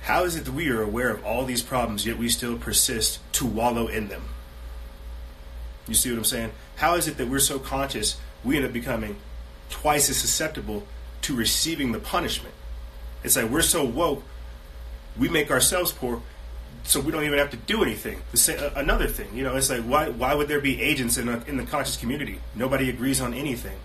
How 0.04 0.24
is 0.24 0.36
it 0.36 0.46
that 0.46 0.54
we 0.54 0.70
are 0.70 0.82
aware 0.82 1.10
of 1.10 1.26
all 1.26 1.46
these 1.46 1.62
problems, 1.62 2.06
yet 2.06 2.18
we 2.18 2.30
still 2.30 2.58
persist 2.58 3.20
to 3.34 3.46
wallow 3.46 3.88
in 3.88 4.08
them? 4.08 4.24
You 5.88 5.94
see 5.94 6.12
what 6.12 6.18
I'm 6.18 6.26
saying? 6.26 6.52
How 6.78 6.96
is 6.96 7.08
it 7.08 7.18
that 7.18 7.28
we're 7.28 7.40
so 7.40 7.60
conscious 7.60 8.18
we 8.44 8.58
end 8.58 8.66
up 8.66 8.74
becoming 8.74 9.16
twice 9.70 10.10
as 10.10 10.18
susceptible 10.18 10.84
to 11.22 11.36
receiving 11.36 11.92
the 11.92 12.00
punishment. 12.00 12.54
It's 13.24 13.36
like 13.36 13.50
we're 13.50 13.62
so 13.62 13.84
woke, 13.84 14.24
we 15.18 15.30
make 15.30 15.50
ourselves 15.50 15.92
poor, 15.92 16.22
so 16.84 17.00
we 17.00 17.12
don't 17.12 17.24
even 17.24 17.40
have 17.40 17.52
to 17.52 17.58
do 17.58 17.82
anything. 17.82 18.22
The 18.32 18.74
another 18.76 19.08
thing, 19.08 19.30
you 19.34 19.44
know, 19.44 19.56
it's 19.56 19.70
like 19.70 19.84
why 19.84 20.10
why 20.10 20.36
would 20.36 20.48
there 20.48 20.60
be 20.60 20.82
agents 20.82 21.18
in 21.18 21.30
a, 21.30 21.44
in 21.48 21.58
the 21.58 21.64
conscious 21.64 21.98
community? 21.98 22.40
Nobody 22.56 22.90
agrees 22.90 23.22
on 23.22 23.34
anything. 23.34 23.78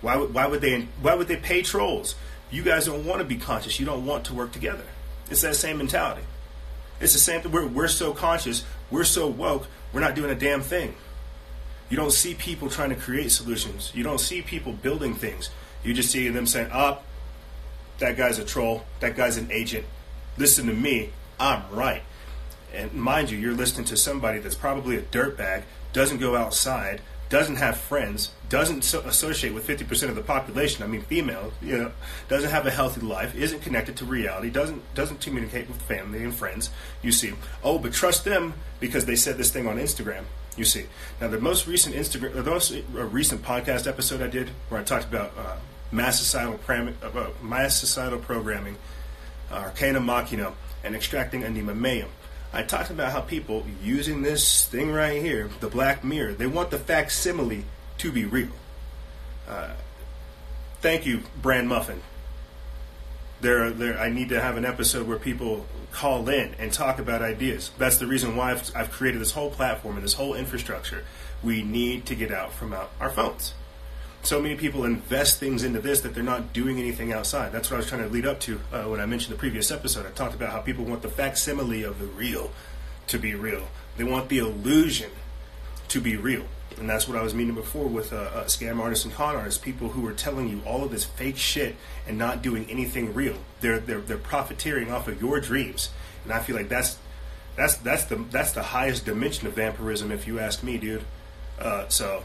Why 0.00 0.16
would 0.16 0.34
why 0.34 0.46
would 0.46 0.60
they 0.60 0.88
why 1.00 1.14
would 1.14 1.28
they 1.28 1.36
pay 1.36 1.62
trolls? 1.62 2.14
You 2.50 2.62
guys 2.62 2.86
don't 2.86 3.06
want 3.06 3.20
to 3.20 3.24
be 3.24 3.36
conscious. 3.36 3.78
You 3.78 3.86
don't 3.86 4.04
want 4.04 4.24
to 4.26 4.34
work 4.34 4.50
together. 4.50 4.84
It's 5.30 5.42
that 5.42 5.56
same 5.56 5.78
mentality. 5.78 6.22
It's 7.00 7.12
the 7.12 7.18
same. 7.18 7.40
thing. 7.40 7.52
We're 7.52 7.66
we're 7.66 7.88
so 7.88 8.12
conscious. 8.12 8.64
We're 8.90 9.04
so 9.04 9.26
woke. 9.26 9.66
We're 9.92 10.00
not 10.00 10.14
doing 10.14 10.30
a 10.30 10.34
damn 10.34 10.60
thing. 10.60 10.94
You 11.88 11.96
don't 11.96 12.12
see 12.12 12.34
people 12.34 12.68
trying 12.68 12.90
to 12.90 12.96
create 12.96 13.32
solutions. 13.32 13.90
You 13.94 14.04
don't 14.04 14.20
see 14.20 14.42
people 14.42 14.72
building 14.72 15.14
things. 15.14 15.50
You 15.82 15.94
just 15.94 16.10
see 16.10 16.28
them 16.28 16.46
saying, 16.46 16.70
"Up, 16.70 17.02
oh, 17.02 17.06
that 17.98 18.16
guy's 18.16 18.38
a 18.38 18.44
troll. 18.44 18.84
That 19.00 19.16
guy's 19.16 19.36
an 19.36 19.50
agent. 19.50 19.86
Listen 20.36 20.66
to 20.66 20.74
me. 20.74 21.10
I'm 21.38 21.62
right." 21.70 22.02
And 22.72 22.92
mind 22.92 23.30
you, 23.30 23.38
you're 23.38 23.54
listening 23.54 23.86
to 23.86 23.96
somebody 23.96 24.38
that's 24.38 24.54
probably 24.54 24.96
a 24.96 25.02
dirtbag, 25.02 25.62
doesn't 25.92 26.18
go 26.18 26.36
outside, 26.36 27.00
doesn't 27.28 27.56
have 27.56 27.76
friends, 27.76 28.30
doesn't 28.50 28.82
so 28.82 29.00
associate 29.02 29.54
with 29.54 29.66
50% 29.66 30.08
of 30.08 30.16
the 30.16 30.22
population. 30.22 30.82
I 30.84 30.88
mean, 30.88 31.02
female, 31.02 31.52
you 31.62 31.78
know, 31.78 31.92
doesn't 32.28 32.50
have 32.50 32.66
a 32.66 32.70
healthy 32.70 33.00
life, 33.00 33.34
isn't 33.34 33.62
connected 33.62 33.96
to 33.98 34.04
reality, 34.04 34.50
doesn't 34.50 34.82
doesn't 34.94 35.20
communicate 35.20 35.68
with 35.68 35.80
family 35.82 36.22
and 36.24 36.34
friends. 36.34 36.68
You 37.00 37.12
see, 37.12 37.32
oh, 37.64 37.78
but 37.78 37.92
trust 37.92 38.24
them 38.24 38.54
because 38.80 39.06
they 39.06 39.16
said 39.16 39.38
this 39.38 39.50
thing 39.50 39.66
on 39.66 39.78
Instagram. 39.78 40.24
You 40.56 40.64
see, 40.64 40.86
now 41.20 41.28
the 41.28 41.38
most 41.38 41.68
recent 41.68 41.94
Instagram, 41.94 42.34
the 42.34 42.42
most 42.42 42.72
uh, 42.72 43.04
recent 43.04 43.42
podcast 43.42 43.86
episode 43.86 44.20
I 44.20 44.26
did 44.26 44.50
where 44.68 44.80
I 44.80 44.84
talked 44.84 45.06
about 45.06 45.32
uh, 45.38 45.56
mass 45.92 46.18
societal, 46.18 46.58
pram- 46.58 46.96
uh, 47.02 47.28
mass 47.40 47.78
societal 47.78 48.18
programming, 48.18 48.76
uh, 49.52 49.70
machina, 50.00 50.52
and 50.82 50.96
extracting 50.96 51.44
anima. 51.44 52.04
I 52.52 52.64
talked 52.64 52.90
about 52.90 53.12
how 53.12 53.20
people 53.20 53.64
using 53.80 54.22
this 54.22 54.66
thing 54.66 54.90
right 54.90 55.22
here, 55.22 55.48
the 55.60 55.68
black 55.68 56.02
mirror, 56.02 56.32
they 56.32 56.48
want 56.48 56.72
the 56.72 56.78
facsimile 56.78 57.64
to 58.00 58.10
be 58.10 58.24
real. 58.24 58.48
Uh, 59.46 59.70
thank 60.80 61.04
you, 61.04 61.22
Brand 61.40 61.68
Muffin. 61.68 62.02
There, 63.42 63.70
there. 63.70 63.98
I 63.98 64.08
need 64.08 64.30
to 64.30 64.40
have 64.40 64.56
an 64.56 64.64
episode 64.64 65.06
where 65.06 65.18
people 65.18 65.66
call 65.92 66.28
in 66.28 66.54
and 66.58 66.72
talk 66.72 66.98
about 66.98 67.20
ideas. 67.22 67.70
That's 67.78 67.98
the 67.98 68.06
reason 68.06 68.36
why 68.36 68.52
I've, 68.52 68.70
I've 68.74 68.90
created 68.90 69.20
this 69.20 69.32
whole 69.32 69.50
platform 69.50 69.96
and 69.96 70.04
this 70.04 70.14
whole 70.14 70.34
infrastructure. 70.34 71.04
We 71.42 71.62
need 71.62 72.06
to 72.06 72.14
get 72.14 72.30
out 72.30 72.52
from 72.52 72.72
out 72.72 72.90
our 73.00 73.10
phones. 73.10 73.54
So 74.22 74.40
many 74.40 74.54
people 74.54 74.84
invest 74.84 75.38
things 75.40 75.62
into 75.62 75.80
this 75.80 76.02
that 76.02 76.14
they're 76.14 76.22
not 76.22 76.52
doing 76.52 76.78
anything 76.78 77.12
outside. 77.12 77.52
That's 77.52 77.70
what 77.70 77.76
I 77.76 77.78
was 77.78 77.86
trying 77.86 78.02
to 78.02 78.08
lead 78.08 78.26
up 78.26 78.40
to 78.40 78.60
uh, 78.72 78.82
when 78.84 79.00
I 79.00 79.06
mentioned 79.06 79.34
the 79.34 79.38
previous 79.38 79.70
episode. 79.70 80.06
I 80.06 80.10
talked 80.10 80.34
about 80.34 80.50
how 80.50 80.60
people 80.60 80.84
want 80.84 81.02
the 81.02 81.08
facsimile 81.08 81.82
of 81.82 81.98
the 81.98 82.06
real 82.06 82.50
to 83.08 83.18
be 83.18 83.34
real. 83.34 83.68
They 83.96 84.04
want 84.04 84.28
the 84.28 84.38
illusion 84.38 85.10
to 85.88 86.00
be 86.00 86.16
real. 86.16 86.46
And 86.78 86.88
that's 86.88 87.08
what 87.08 87.18
I 87.18 87.22
was 87.22 87.34
meaning 87.34 87.54
before 87.54 87.86
with 87.86 88.12
uh, 88.12 88.16
uh, 88.16 88.44
scam 88.44 88.80
artists 88.80 89.04
and 89.04 89.12
con 89.12 89.36
artists, 89.36 89.58
people 89.58 89.88
who 89.88 90.06
are 90.06 90.12
telling 90.12 90.48
you 90.48 90.62
all 90.64 90.84
of 90.84 90.90
this 90.90 91.04
fake 91.04 91.36
shit 91.36 91.76
and 92.06 92.16
not 92.16 92.42
doing 92.42 92.66
anything 92.70 93.12
real. 93.12 93.36
They're 93.60 93.80
they're 93.80 94.00
they're 94.00 94.16
profiteering 94.16 94.90
off 94.90 95.08
of 95.08 95.20
your 95.20 95.40
dreams, 95.40 95.90
and 96.24 96.32
I 96.32 96.40
feel 96.40 96.56
like 96.56 96.68
that's 96.68 96.96
that's 97.56 97.76
that's 97.76 98.04
the 98.04 98.16
that's 98.30 98.52
the 98.52 98.62
highest 98.62 99.04
dimension 99.04 99.46
of 99.46 99.54
vampirism, 99.54 100.12
if 100.12 100.26
you 100.26 100.38
ask 100.38 100.62
me, 100.62 100.78
dude. 100.78 101.04
Uh, 101.58 101.88
so 101.88 102.22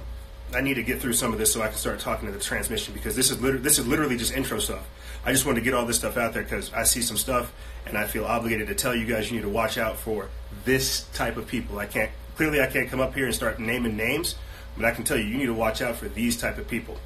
I 0.54 0.62
need 0.62 0.76
to 0.76 0.84
get 0.84 1.02
through 1.02 1.14
some 1.14 1.34
of 1.34 1.40
this 1.40 1.52
so 1.52 1.62
I 1.62 1.68
can 1.68 1.78
start 1.78 2.00
talking 2.00 2.28
to 2.28 2.32
the 2.32 2.40
transmission 2.40 2.94
because 2.94 3.16
this 3.16 3.32
is 3.32 3.42
literally 3.42 3.64
this 3.64 3.80
is 3.80 3.88
literally 3.88 4.18
just 4.18 4.34
intro 4.34 4.60
stuff. 4.60 4.88
I 5.26 5.32
just 5.32 5.46
wanted 5.46 5.62
to 5.62 5.66
get 5.66 5.74
all 5.74 5.86
this 5.86 5.98
stuff 5.98 6.18
out 6.18 6.34
there 6.34 6.44
because 6.44 6.72
I 6.72 6.84
see 6.84 7.02
some 7.02 7.18
stuff 7.18 7.52
and 7.88 7.98
I 7.98 8.06
feel 8.06 8.26
obligated 8.26 8.68
to 8.68 8.76
tell 8.76 8.96
you 8.96 9.06
guys 9.06 9.30
you 9.30 9.38
need 9.38 9.44
to 9.44 9.50
watch 9.50 9.78
out 9.78 9.98
for 9.98 10.30
this 10.64 11.06
type 11.14 11.36
of 11.38 11.48
people. 11.48 11.80
I 11.80 11.88
can't 11.88 12.12
clearly 12.36 12.62
I 12.62 12.68
can't 12.68 12.90
come 12.90 13.00
up 13.00 13.14
here 13.14 13.26
and 13.26 13.36
start 13.36 13.60
naming 13.60 13.96
names, 13.98 14.36
but 14.76 14.86
I 14.86 14.92
can 14.92 15.04
tell 15.04 15.18
you 15.18 15.24
you 15.24 15.38
need 15.38 15.46
to 15.48 15.54
watch 15.54 15.82
out 15.82 15.96
for 15.96 16.08
these 16.08 16.38
type 16.38 16.58
of 16.58 16.68
people. 16.68 16.98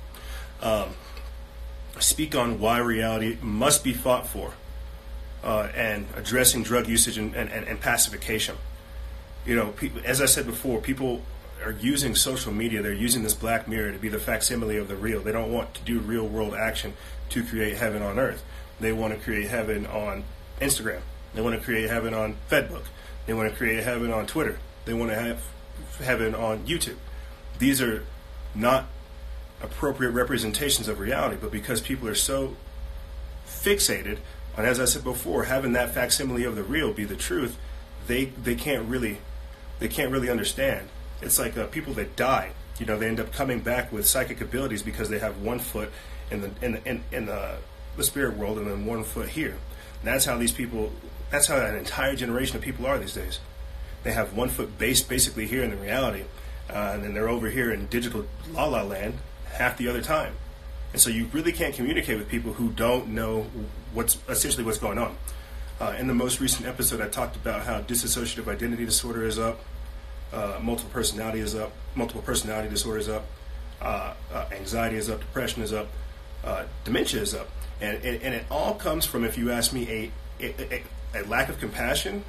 Um, 0.61 0.89
speak 1.99 2.35
on 2.35 2.59
why 2.59 2.79
reality 2.79 3.37
must 3.41 3.83
be 3.83 3.93
fought 3.93 4.27
for 4.27 4.53
uh, 5.43 5.69
and 5.75 6.07
addressing 6.15 6.63
drug 6.63 6.87
usage 6.87 7.17
and, 7.17 7.35
and, 7.35 7.49
and 7.49 7.79
pacification. 7.79 8.55
You 9.45 9.55
know, 9.55 9.73
as 10.03 10.21
I 10.21 10.25
said 10.25 10.45
before, 10.45 10.81
people 10.81 11.21
are 11.63 11.71
using 11.71 12.15
social 12.15 12.53
media. 12.53 12.81
They're 12.81 12.93
using 12.93 13.23
this 13.23 13.33
black 13.33 13.67
mirror 13.67 13.91
to 13.91 13.97
be 13.97 14.09
the 14.09 14.19
facsimile 14.19 14.77
of 14.77 14.87
the 14.87 14.95
real. 14.95 15.21
They 15.21 15.31
don't 15.31 15.51
want 15.51 15.73
to 15.75 15.81
do 15.81 15.99
real 15.99 16.27
world 16.27 16.53
action 16.53 16.93
to 17.29 17.43
create 17.43 17.77
heaven 17.77 18.01
on 18.01 18.19
earth. 18.19 18.43
They 18.79 18.91
want 18.91 19.13
to 19.13 19.19
create 19.19 19.49
heaven 19.49 19.85
on 19.85 20.23
Instagram. 20.61 21.01
They 21.33 21.41
want 21.41 21.57
to 21.57 21.63
create 21.63 21.89
heaven 21.89 22.13
on 22.13 22.35
Fedbook. 22.49 22.83
They 23.25 23.33
want 23.33 23.49
to 23.49 23.55
create 23.55 23.83
heaven 23.83 24.11
on 24.11 24.25
Twitter. 24.25 24.57
They 24.85 24.93
want 24.93 25.11
to 25.11 25.19
have 25.19 25.43
heaven 25.99 26.33
on 26.35 26.65
YouTube. 26.65 26.97
These 27.57 27.81
are 27.81 28.05
not 28.55 28.85
appropriate 29.61 30.11
representations 30.11 30.87
of 30.87 30.99
reality, 30.99 31.37
but 31.39 31.51
because 31.51 31.81
people 31.81 32.07
are 32.07 32.15
so 32.15 32.55
fixated 33.45 34.19
on, 34.57 34.65
as 34.65 34.79
I 34.79 34.85
said 34.85 35.03
before, 35.03 35.43
having 35.45 35.73
that 35.73 35.93
facsimile 35.93 36.43
of 36.43 36.55
the 36.55 36.63
real 36.63 36.93
be 36.93 37.05
the 37.05 37.15
truth, 37.15 37.57
they 38.07 38.25
they 38.25 38.55
can't 38.55 38.87
really 38.87 39.19
they 39.79 39.87
can't 39.87 40.11
really 40.11 40.29
understand. 40.29 40.87
It's 41.21 41.39
like 41.39 41.57
uh, 41.57 41.67
people 41.67 41.93
that 41.95 42.15
die. 42.15 42.51
You 42.79 42.85
know, 42.85 42.97
they 42.97 43.07
end 43.07 43.19
up 43.19 43.33
coming 43.33 43.59
back 43.59 43.91
with 43.91 44.05
psychic 44.07 44.39
abilities 44.41 44.83
because 44.83 45.09
they 45.09 45.19
have 45.19 45.41
one 45.41 45.59
foot 45.59 45.91
in 46.31 46.41
the 46.41 46.51
in 46.61 46.81
in, 46.85 47.03
in 47.11 47.25
the, 47.25 47.57
the 47.97 48.03
spirit 48.03 48.37
world 48.37 48.57
and 48.57 48.67
then 48.67 48.85
one 48.85 49.03
foot 49.03 49.29
here. 49.29 49.57
That's 50.03 50.25
how 50.25 50.37
these 50.37 50.53
people. 50.53 50.91
That's 51.29 51.47
how 51.47 51.57
an 51.57 51.75
entire 51.75 52.15
generation 52.15 52.55
of 52.57 52.63
people 52.63 52.87
are 52.87 52.97
these 52.97 53.13
days. 53.13 53.39
They 54.03 54.11
have 54.13 54.35
one 54.35 54.49
foot 54.49 54.77
based 54.77 55.09
basically 55.09 55.45
here 55.45 55.63
in 55.63 55.71
the 55.71 55.77
reality, 55.77 56.23
uh, 56.69 56.91
and 56.93 57.03
then 57.03 57.13
they're 57.13 57.29
over 57.29 57.49
here 57.49 57.71
in 57.71 57.87
digital 57.87 58.25
la 58.51 58.65
la 58.65 58.83
land 58.83 59.15
half 59.53 59.77
the 59.77 59.87
other 59.87 60.01
time. 60.01 60.33
And 60.93 61.01
so 61.01 61.09
you 61.09 61.29
really 61.33 61.51
can't 61.51 61.75
communicate 61.75 62.17
with 62.17 62.29
people 62.29 62.53
who 62.53 62.69
don't 62.69 63.09
know 63.09 63.47
what's 63.93 64.17
essentially 64.27 64.63
what's 64.63 64.79
going 64.79 64.97
on. 64.97 65.15
Uh, 65.79 65.95
in 65.97 66.07
the 66.07 66.13
most 66.13 66.39
recent 66.39 66.67
episode, 66.67 66.99
I 66.99 67.07
talked 67.07 67.35
about 67.35 67.65
how 67.65 67.81
dissociative 67.81 68.47
identity 68.47 68.85
disorder 68.85 69.23
is 69.23 69.39
up, 69.39 69.59
uh, 70.33 70.59
multiple 70.61 70.91
personality 70.91 71.39
is 71.39 71.55
up, 71.55 71.71
multiple 71.95 72.21
personality 72.21 72.69
disorder 72.69 72.99
is 72.99 73.09
up, 73.09 73.25
uh, 73.81 74.13
uh 74.33 74.45
anxiety 74.51 74.97
is 74.97 75.09
up, 75.09 75.21
depression 75.21 75.63
is 75.63 75.71
up, 75.71 75.87
uh, 76.43 76.65
dementia 76.83 77.21
is 77.21 77.33
up, 77.33 77.49
and, 77.79 78.03
and, 78.03 78.21
and 78.21 78.33
it 78.33 78.45
all 78.51 78.75
comes 78.75 79.05
from, 79.05 79.23
if 79.23 79.37
you 79.37 79.51
ask 79.51 79.71
me, 79.71 80.11
a, 80.41 80.45
a, 80.45 80.83
a 81.15 81.23
lack 81.27 81.47
of 81.47 81.59
compassion 81.59 82.23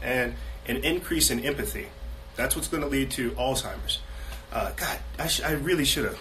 and 0.00 0.34
an 0.66 0.78
increase 0.78 1.30
in 1.30 1.40
empathy. 1.40 1.88
That's 2.36 2.56
what's 2.56 2.68
going 2.68 2.82
to 2.82 2.88
lead 2.88 3.10
to 3.12 3.32
Alzheimer's. 3.32 4.00
Uh, 4.52 4.72
God, 4.76 4.98
I, 5.18 5.26
sh- 5.26 5.42
I 5.42 5.52
really 5.52 5.84
should 5.84 6.04
have. 6.04 6.18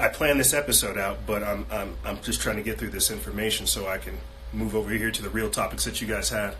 i 0.00 0.08
planned 0.08 0.38
this 0.38 0.54
episode 0.54 0.98
out, 0.98 1.26
but 1.26 1.42
I'm, 1.42 1.66
I'm, 1.70 1.96
I'm 2.04 2.20
just 2.22 2.40
trying 2.40 2.56
to 2.56 2.62
get 2.62 2.78
through 2.78 2.90
this 2.90 3.10
information 3.10 3.66
so 3.66 3.86
I 3.86 3.98
can 3.98 4.18
move 4.52 4.74
over 4.76 4.90
here 4.90 5.10
to 5.10 5.22
the 5.22 5.30
real 5.30 5.50
topics 5.50 5.84
that 5.84 6.00
you 6.00 6.06
guys 6.06 6.28
had. 6.30 6.54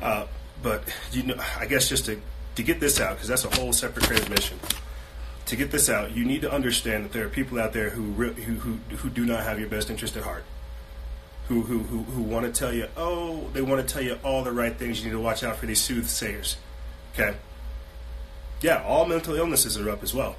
Uh, 0.00 0.26
but 0.62 0.82
you 1.12 1.22
know, 1.22 1.36
I 1.58 1.66
guess 1.66 1.88
just 1.88 2.06
to 2.06 2.20
to 2.56 2.62
get 2.62 2.80
this 2.80 3.00
out 3.00 3.14
because 3.14 3.28
that's 3.28 3.44
a 3.44 3.54
whole 3.56 3.72
separate 3.72 4.04
transmission. 4.04 4.58
To 5.46 5.56
get 5.56 5.70
this 5.70 5.88
out, 5.88 6.12
you 6.12 6.24
need 6.24 6.42
to 6.42 6.52
understand 6.52 7.04
that 7.04 7.12
there 7.12 7.24
are 7.24 7.28
people 7.28 7.58
out 7.58 7.72
there 7.72 7.90
who 7.90 8.02
re- 8.02 8.34
who, 8.34 8.54
who 8.54 8.96
who 8.96 9.08
do 9.08 9.24
not 9.24 9.42
have 9.44 9.58
your 9.58 9.68
best 9.68 9.90
interest 9.90 10.16
at 10.16 10.22
heart. 10.24 10.44
Who 11.50 11.62
who 11.62 11.80
who, 11.80 12.04
who 12.04 12.22
want 12.22 12.46
to 12.46 12.52
tell 12.56 12.72
you, 12.72 12.86
oh, 12.96 13.50
they 13.52 13.60
want 13.60 13.84
to 13.84 13.92
tell 13.92 14.00
you 14.02 14.20
all 14.22 14.44
the 14.44 14.52
right 14.52 14.72
things. 14.72 15.00
You 15.00 15.06
need 15.06 15.16
to 15.16 15.20
watch 15.20 15.42
out 15.42 15.56
for 15.56 15.66
these 15.66 15.80
soothsayers. 15.80 16.56
Okay. 17.12 17.36
Yeah, 18.60 18.84
all 18.84 19.04
mental 19.04 19.34
illnesses 19.34 19.76
are 19.76 19.90
up 19.90 20.04
as 20.04 20.14
well. 20.14 20.36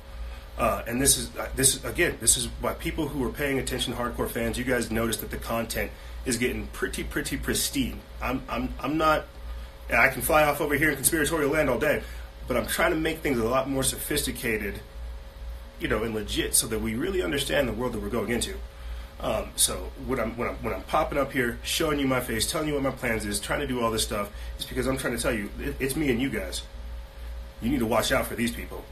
Uh, 0.57 0.83
and 0.87 1.01
this 1.01 1.17
is 1.17 1.35
uh, 1.35 1.49
this 1.53 1.75
is 1.75 1.83
again 1.83 2.15
this 2.21 2.37
is 2.37 2.45
why 2.61 2.75
people 2.75 3.09
who 3.09 3.25
are 3.25 3.29
paying 3.29 3.59
attention, 3.59 3.93
hardcore 3.93 4.29
fans, 4.29 4.57
you 4.57 4.63
guys 4.63 4.89
notice 4.89 5.17
that 5.17 5.31
the 5.31 5.37
content 5.37 5.91
is 6.23 6.37
getting 6.37 6.67
pretty 6.67 7.03
pretty 7.03 7.35
pristine. 7.35 7.99
I'm 8.21 8.41
I'm 8.47 8.73
I'm 8.79 8.97
not, 8.97 9.25
I 9.93 10.07
can 10.07 10.21
fly 10.21 10.45
off 10.45 10.61
over 10.61 10.75
here 10.75 10.91
in 10.91 10.95
conspiratorial 10.95 11.51
land 11.51 11.69
all 11.69 11.77
day, 11.77 12.03
but 12.47 12.55
I'm 12.55 12.67
trying 12.67 12.91
to 12.91 12.97
make 12.97 13.19
things 13.19 13.37
a 13.37 13.43
lot 13.43 13.69
more 13.69 13.83
sophisticated, 13.83 14.79
you 15.81 15.89
know, 15.89 16.03
and 16.03 16.15
legit, 16.15 16.55
so 16.55 16.67
that 16.67 16.79
we 16.79 16.95
really 16.95 17.21
understand 17.21 17.67
the 17.67 17.73
world 17.73 17.91
that 17.91 18.01
we're 18.01 18.07
going 18.07 18.29
into. 18.29 18.55
Um, 19.21 19.51
so 19.55 19.91
when 20.07 20.19
I'm 20.19 20.35
when 20.35 20.49
I'm 20.49 20.55
when 20.55 20.73
I'm 20.73 20.81
popping 20.83 21.17
up 21.17 21.31
here, 21.31 21.59
showing 21.63 21.99
you 21.99 22.07
my 22.07 22.21
face, 22.21 22.49
telling 22.49 22.67
you 22.67 22.73
what 22.73 22.83
my 22.83 22.91
plans 22.91 23.25
is, 23.25 23.39
trying 23.39 23.59
to 23.59 23.67
do 23.67 23.81
all 23.81 23.91
this 23.91 24.03
stuff, 24.03 24.31
is 24.57 24.65
because 24.65 24.87
I'm 24.87 24.97
trying 24.97 25.15
to 25.15 25.21
tell 25.21 25.33
you 25.33 25.49
it, 25.59 25.75
it's 25.79 25.95
me 25.95 26.09
and 26.09 26.19
you 26.21 26.29
guys. 26.29 26.63
You 27.61 27.69
need 27.69 27.79
to 27.79 27.85
watch 27.85 28.11
out 28.11 28.25
for 28.25 28.35
these 28.35 28.51
people 28.51 28.83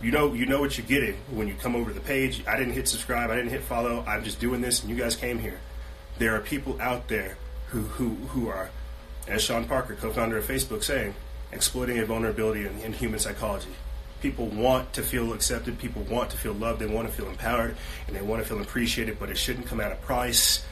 you 0.00 0.12
know 0.12 0.32
you 0.32 0.46
know 0.46 0.60
what 0.60 0.78
you're 0.78 0.86
getting 0.86 1.14
when 1.30 1.48
you 1.48 1.54
come 1.54 1.74
over 1.74 1.92
the 1.92 2.00
page. 2.00 2.42
I 2.46 2.56
didn't 2.56 2.74
hit 2.74 2.88
subscribe, 2.88 3.30
I 3.30 3.36
didn't 3.36 3.50
hit 3.50 3.62
follow. 3.62 4.04
I'm 4.06 4.24
just 4.24 4.40
doing 4.40 4.60
this, 4.60 4.82
and 4.82 4.90
you 4.90 4.96
guys 4.96 5.16
came 5.16 5.38
here. 5.38 5.58
There 6.18 6.34
are 6.34 6.40
people 6.40 6.80
out 6.80 7.08
there 7.08 7.36
who 7.68 7.80
who 7.80 8.10
who 8.28 8.48
are, 8.48 8.70
as 9.26 9.42
Sean 9.42 9.64
Parker, 9.64 9.94
co-founder 9.94 10.38
of 10.38 10.46
Facebook, 10.46 10.82
saying, 10.82 11.14
exploiting 11.52 11.98
a 11.98 12.04
vulnerability 12.04 12.66
in, 12.66 12.78
in 12.80 12.92
human 12.92 13.18
psychology. 13.18 13.70
People 14.20 14.46
want 14.46 14.92
to 14.94 15.02
feel 15.02 15.32
accepted. 15.32 15.78
People 15.78 16.02
want 16.02 16.30
to 16.30 16.36
feel 16.36 16.52
loved. 16.52 16.80
They 16.80 16.86
want 16.86 17.08
to 17.08 17.14
feel 17.14 17.28
empowered, 17.28 17.76
and 18.06 18.16
they 18.16 18.22
want 18.22 18.42
to 18.42 18.48
feel 18.48 18.60
appreciated. 18.60 19.18
But 19.18 19.30
it 19.30 19.38
shouldn't 19.38 19.66
come 19.66 19.80
at 19.80 19.92
a 19.92 19.96
price 19.96 20.64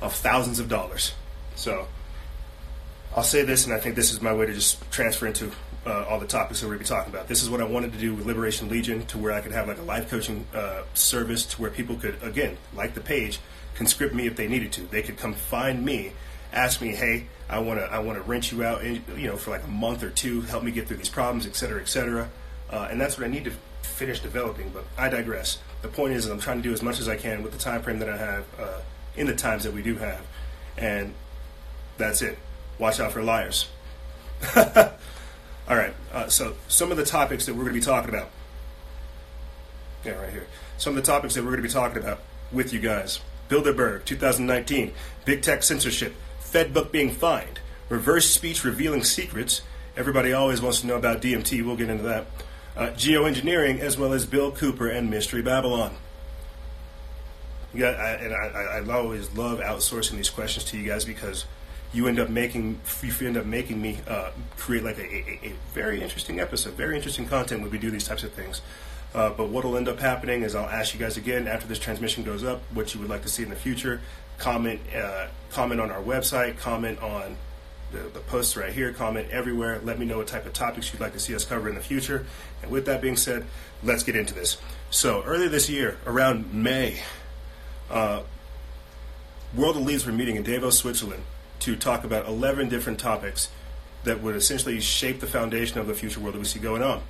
of 0.00 0.12
thousands 0.12 0.60
of 0.60 0.68
dollars. 0.68 1.12
So 1.56 1.88
I'll 3.16 3.22
say 3.22 3.42
this, 3.42 3.64
and 3.64 3.74
I 3.74 3.78
think 3.78 3.96
this 3.96 4.12
is 4.12 4.20
my 4.20 4.32
way 4.32 4.46
to 4.46 4.52
just 4.52 4.90
transfer 4.90 5.26
into 5.26 5.50
uh, 5.86 6.04
all 6.08 6.18
the 6.18 6.26
topics 6.26 6.60
that 6.60 6.66
we're 6.66 6.74
going 6.74 6.84
to 6.84 6.92
be 6.92 6.96
talking 6.96 7.14
about. 7.14 7.28
This 7.28 7.42
is 7.42 7.50
what 7.50 7.60
I 7.60 7.64
wanted 7.64 7.92
to 7.92 7.98
do 7.98 8.14
with 8.14 8.26
Liberation 8.26 8.68
Legion, 8.68 9.06
to 9.06 9.18
where 9.18 9.32
I 9.32 9.40
could 9.40 9.52
have 9.52 9.68
like 9.68 9.78
a 9.78 9.82
life 9.82 10.08
coaching 10.08 10.46
uh, 10.54 10.82
service, 10.94 11.44
to 11.46 11.60
where 11.60 11.70
people 11.70 11.96
could, 11.96 12.22
again, 12.22 12.56
like 12.74 12.94
the 12.94 13.00
page, 13.00 13.38
conscript 13.74 14.14
me 14.14 14.26
if 14.26 14.36
they 14.36 14.48
needed 14.48 14.72
to. 14.72 14.82
They 14.82 15.02
could 15.02 15.16
come 15.16 15.34
find 15.34 15.84
me, 15.84 16.12
ask 16.52 16.80
me, 16.80 16.94
"Hey, 16.94 17.26
I 17.48 17.58
want 17.58 17.80
to, 17.80 17.86
I 17.86 17.98
want 17.98 18.18
to 18.18 18.22
rent 18.22 18.50
you 18.50 18.64
out, 18.64 18.82
in, 18.82 19.02
you 19.16 19.26
know, 19.26 19.36
for 19.36 19.50
like 19.50 19.64
a 19.64 19.68
month 19.68 20.02
or 20.02 20.10
two, 20.10 20.42
help 20.42 20.62
me 20.64 20.70
get 20.70 20.88
through 20.88 20.96
these 20.96 21.08
problems, 21.08 21.46
et 21.46 21.56
cetera, 21.56 21.80
et 21.80 21.88
cetera." 21.88 22.30
Uh, 22.70 22.88
and 22.90 23.00
that's 23.00 23.18
what 23.18 23.26
I 23.26 23.30
need 23.30 23.44
to 23.44 23.52
finish 23.82 24.20
developing. 24.20 24.70
But 24.70 24.84
I 24.96 25.08
digress. 25.08 25.58
The 25.82 25.88
point 25.88 26.14
is, 26.14 26.26
I'm 26.26 26.40
trying 26.40 26.58
to 26.58 26.62
do 26.62 26.72
as 26.72 26.82
much 26.82 27.00
as 27.00 27.08
I 27.08 27.16
can 27.16 27.42
with 27.42 27.52
the 27.52 27.58
time 27.58 27.82
frame 27.82 27.98
that 27.98 28.08
I 28.08 28.16
have, 28.16 28.44
uh, 28.58 28.80
in 29.16 29.26
the 29.26 29.34
times 29.34 29.64
that 29.64 29.72
we 29.72 29.82
do 29.82 29.96
have, 29.96 30.26
and 30.76 31.14
that's 31.98 32.22
it. 32.22 32.38
Watch 32.78 33.00
out 33.00 33.12
for 33.12 33.22
liars. 33.22 33.68
All 34.56 35.76
right. 35.76 35.94
Uh, 36.12 36.28
so 36.28 36.54
some 36.68 36.90
of 36.90 36.96
the 36.96 37.04
topics 37.04 37.46
that 37.46 37.54
we're 37.54 37.62
going 37.62 37.74
to 37.74 37.80
be 37.80 37.84
talking 37.84 38.10
about. 38.10 38.30
Yeah, 40.04 40.12
right 40.12 40.30
here. 40.30 40.46
Some 40.76 40.96
of 40.96 41.02
the 41.02 41.10
topics 41.10 41.34
that 41.34 41.42
we're 41.42 41.50
going 41.50 41.62
to 41.62 41.68
be 41.68 41.72
talking 41.72 41.98
about 41.98 42.20
with 42.52 42.72
you 42.72 42.80
guys. 42.80 43.20
Bilderberg, 43.48 44.04
2019. 44.04 44.92
Big 45.24 45.42
tech 45.42 45.62
censorship. 45.62 46.14
Fedbook 46.40 46.92
being 46.92 47.10
fined. 47.10 47.60
Reverse 47.88 48.30
speech 48.30 48.64
revealing 48.64 49.04
secrets. 49.04 49.62
Everybody 49.96 50.32
always 50.32 50.60
wants 50.60 50.80
to 50.80 50.86
know 50.86 50.96
about 50.96 51.22
DMT. 51.22 51.64
We'll 51.64 51.76
get 51.76 51.88
into 51.88 52.04
that. 52.04 52.26
Uh, 52.76 52.88
geoengineering, 52.88 53.78
as 53.78 53.96
well 53.96 54.12
as 54.12 54.26
Bill 54.26 54.50
Cooper 54.50 54.88
and 54.88 55.08
Mystery 55.08 55.42
Babylon. 55.42 55.94
Yeah, 57.72 57.88
I, 57.88 58.10
and 58.12 58.34
I, 58.34 58.92
I 58.92 58.96
always 58.96 59.32
love 59.36 59.58
outsourcing 59.60 60.12
these 60.12 60.30
questions 60.30 60.64
to 60.66 60.78
you 60.78 60.88
guys 60.88 61.04
because 61.04 61.44
you 61.92 62.08
end 62.08 62.18
up 62.18 62.28
making 62.28 62.80
you 63.02 63.26
end 63.26 63.36
up 63.36 63.46
making 63.46 63.80
me 63.80 63.98
uh, 64.08 64.30
create 64.56 64.82
like 64.82 64.98
a, 64.98 65.02
a, 65.02 65.38
a, 65.44 65.52
very 65.72 66.02
interesting 66.02 66.40
episode, 66.40 66.74
very 66.74 66.96
interesting 66.96 67.26
content 67.26 67.62
when 67.62 67.70
we 67.70 67.78
do 67.78 67.90
these 67.90 68.06
types 68.06 68.24
of 68.24 68.32
things. 68.32 68.60
Uh, 69.14 69.30
but 69.30 69.48
what 69.48 69.64
will 69.64 69.76
end 69.76 69.88
up 69.88 70.00
happening 70.00 70.42
is 70.42 70.56
I'll 70.56 70.68
ask 70.68 70.92
you 70.92 70.98
guys 70.98 71.16
again 71.16 71.46
after 71.46 71.68
this 71.68 71.78
transmission 71.78 72.24
goes 72.24 72.42
up 72.42 72.60
what 72.72 72.92
you 72.94 73.00
would 73.00 73.08
like 73.08 73.22
to 73.22 73.28
see 73.28 73.44
in 73.44 73.50
the 73.50 73.56
future. 73.56 74.00
Comment 74.38 74.80
uh, 74.94 75.28
comment 75.52 75.80
on 75.80 75.92
our 75.92 76.02
website. 76.02 76.58
Comment 76.58 77.00
on 77.00 77.36
the, 77.94 78.08
the 78.10 78.20
posts 78.20 78.56
right 78.56 78.72
here. 78.72 78.92
Comment 78.92 79.28
everywhere. 79.30 79.80
Let 79.82 79.98
me 79.98 80.04
know 80.04 80.18
what 80.18 80.26
type 80.26 80.46
of 80.46 80.52
topics 80.52 80.92
you'd 80.92 81.00
like 81.00 81.12
to 81.14 81.20
see 81.20 81.34
us 81.34 81.44
cover 81.44 81.68
in 81.68 81.74
the 81.74 81.80
future. 81.80 82.26
And 82.62 82.70
with 82.70 82.86
that 82.86 83.00
being 83.00 83.16
said, 83.16 83.46
let's 83.82 84.02
get 84.02 84.16
into 84.16 84.34
this. 84.34 84.58
So 84.90 85.22
earlier 85.22 85.48
this 85.48 85.70
year, 85.70 85.96
around 86.06 86.52
May, 86.52 87.00
uh, 87.90 88.22
World 89.54 89.76
Elites 89.76 90.04
were 90.04 90.12
meeting 90.12 90.36
in 90.36 90.42
Davos, 90.42 90.78
Switzerland 90.78 91.22
to 91.60 91.76
talk 91.76 92.04
about 92.04 92.26
11 92.26 92.68
different 92.68 92.98
topics 92.98 93.50
that 94.02 94.20
would 94.20 94.36
essentially 94.36 94.80
shape 94.80 95.20
the 95.20 95.26
foundation 95.26 95.78
of 95.78 95.86
the 95.86 95.94
future 95.94 96.20
world 96.20 96.34
that 96.34 96.38
we 96.38 96.44
see 96.44 96.58
going 96.58 96.82
on. 96.82 97.02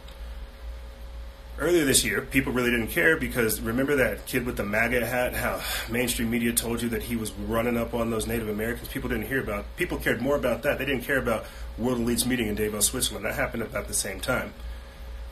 Earlier 1.59 1.85
this 1.85 2.05
year, 2.05 2.23
people 2.23 2.53
really 2.53 2.71
didn't 2.71 2.89
care 2.89 3.17
because 3.17 3.61
remember 3.61 3.97
that 3.97 4.27
kid 4.27 4.47
with 4.47 4.57
the 4.57 4.65
MAGA 4.65 5.05
hat? 5.07 5.35
How 5.35 5.61
mainstream 5.91 6.31
media 6.31 6.53
told 6.53 6.83
you 6.83 6.89
that 6.91 7.03
he 7.03 7.17
was 7.17 7.33
running 7.33 7.77
up 7.77 7.95
on 7.95 8.11
those 8.11 8.27
Native 8.27 8.49
Americans. 8.49 8.89
People 8.89 9.09
didn't 9.09 9.27
hear 9.27 9.41
about. 9.41 9.65
People 9.77 9.99
cared 9.99 10.21
more 10.21 10.37
about 10.37 10.63
that. 10.63 10.79
They 10.79 10.85
didn't 10.85 11.03
care 11.03 11.19
about 11.19 11.47
World 11.79 11.99
Elites 11.99 12.27
meeting 12.27 12.49
in 12.49 12.55
Davos, 12.55 12.87
Switzerland. 12.87 13.25
That 13.25 13.35
happened 13.35 13.63
about 13.63 13.89
the 13.89 13.95
same 13.95 14.21
time. 14.21 14.53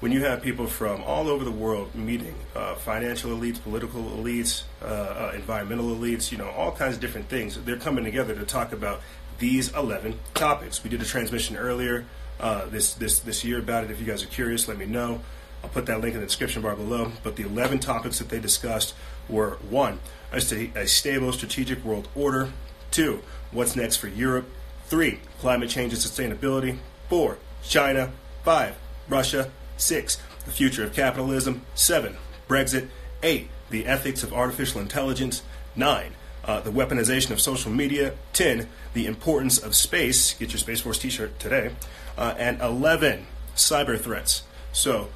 When 0.00 0.10
you 0.10 0.24
have 0.24 0.42
people 0.42 0.66
from 0.66 1.02
all 1.04 1.28
over 1.28 1.44
the 1.44 1.52
world 1.52 1.94
meeting, 1.94 2.34
uh, 2.56 2.74
financial 2.74 3.30
elites, 3.30 3.62
political 3.62 4.02
elites, 4.02 4.64
uh, 4.82 4.86
uh, 4.86 5.32
environmental 5.34 5.94
elites, 5.94 6.32
you 6.32 6.38
know, 6.38 6.50
all 6.50 6.72
kinds 6.72 6.96
of 6.96 7.00
different 7.00 7.28
things, 7.28 7.56
they're 7.62 7.76
coming 7.76 8.04
together 8.04 8.34
to 8.34 8.44
talk 8.44 8.72
about 8.72 9.00
these 9.38 9.72
11 9.74 10.18
topics. 10.34 10.82
We 10.82 10.90
did 10.90 11.00
a 11.02 11.04
transmission 11.04 11.56
earlier 11.56 12.04
uh, 12.40 12.66
this, 12.66 12.94
this, 12.94 13.20
this 13.20 13.44
year 13.44 13.60
about 13.60 13.84
it. 13.84 13.92
If 13.92 14.00
you 14.00 14.06
guys 14.06 14.24
are 14.24 14.28
curious, 14.28 14.66
let 14.66 14.76
me 14.76 14.86
know. 14.86 15.20
I'll 15.62 15.70
put 15.70 15.86
that 15.86 16.00
link 16.00 16.14
in 16.14 16.20
the 16.20 16.26
description 16.26 16.62
bar 16.62 16.74
below. 16.76 17.12
But 17.22 17.36
the 17.36 17.44
11 17.44 17.78
topics 17.78 18.18
that 18.18 18.28
they 18.28 18.40
discussed 18.40 18.94
were 19.28 19.58
one, 19.68 20.00
a, 20.32 20.40
st- 20.40 20.76
a 20.76 20.86
stable 20.86 21.32
strategic 21.32 21.84
world 21.84 22.08
order, 22.14 22.50
two, 22.90 23.22
what's 23.50 23.76
next 23.76 23.96
for 23.96 24.08
Europe, 24.08 24.48
three, 24.86 25.20
climate 25.40 25.70
change 25.70 25.92
and 25.92 26.02
sustainability, 26.02 26.78
four, 27.08 27.38
China, 27.62 28.12
five, 28.44 28.76
Russia, 29.08 29.50
six, 29.76 30.20
the 30.44 30.50
future 30.50 30.84
of 30.84 30.92
capitalism, 30.92 31.62
seven, 31.74 32.16
Brexit, 32.48 32.88
eight, 33.22 33.48
the 33.70 33.86
ethics 33.86 34.22
of 34.22 34.32
artificial 34.32 34.80
intelligence, 34.80 35.42
nine, 35.76 36.12
uh, 36.44 36.60
the 36.60 36.70
weaponization 36.70 37.30
of 37.30 37.40
social 37.40 37.70
media, 37.70 38.14
10, 38.32 38.68
the 38.94 39.06
importance 39.06 39.58
of 39.58 39.74
space, 39.74 40.34
get 40.34 40.50
your 40.50 40.58
Space 40.58 40.80
Force 40.80 40.98
t 40.98 41.08
shirt 41.08 41.38
today, 41.38 41.70
uh, 42.18 42.34
and 42.36 42.60
11, 42.60 43.26
cyber 43.54 43.98
threats. 43.98 44.42
So, 44.72 45.08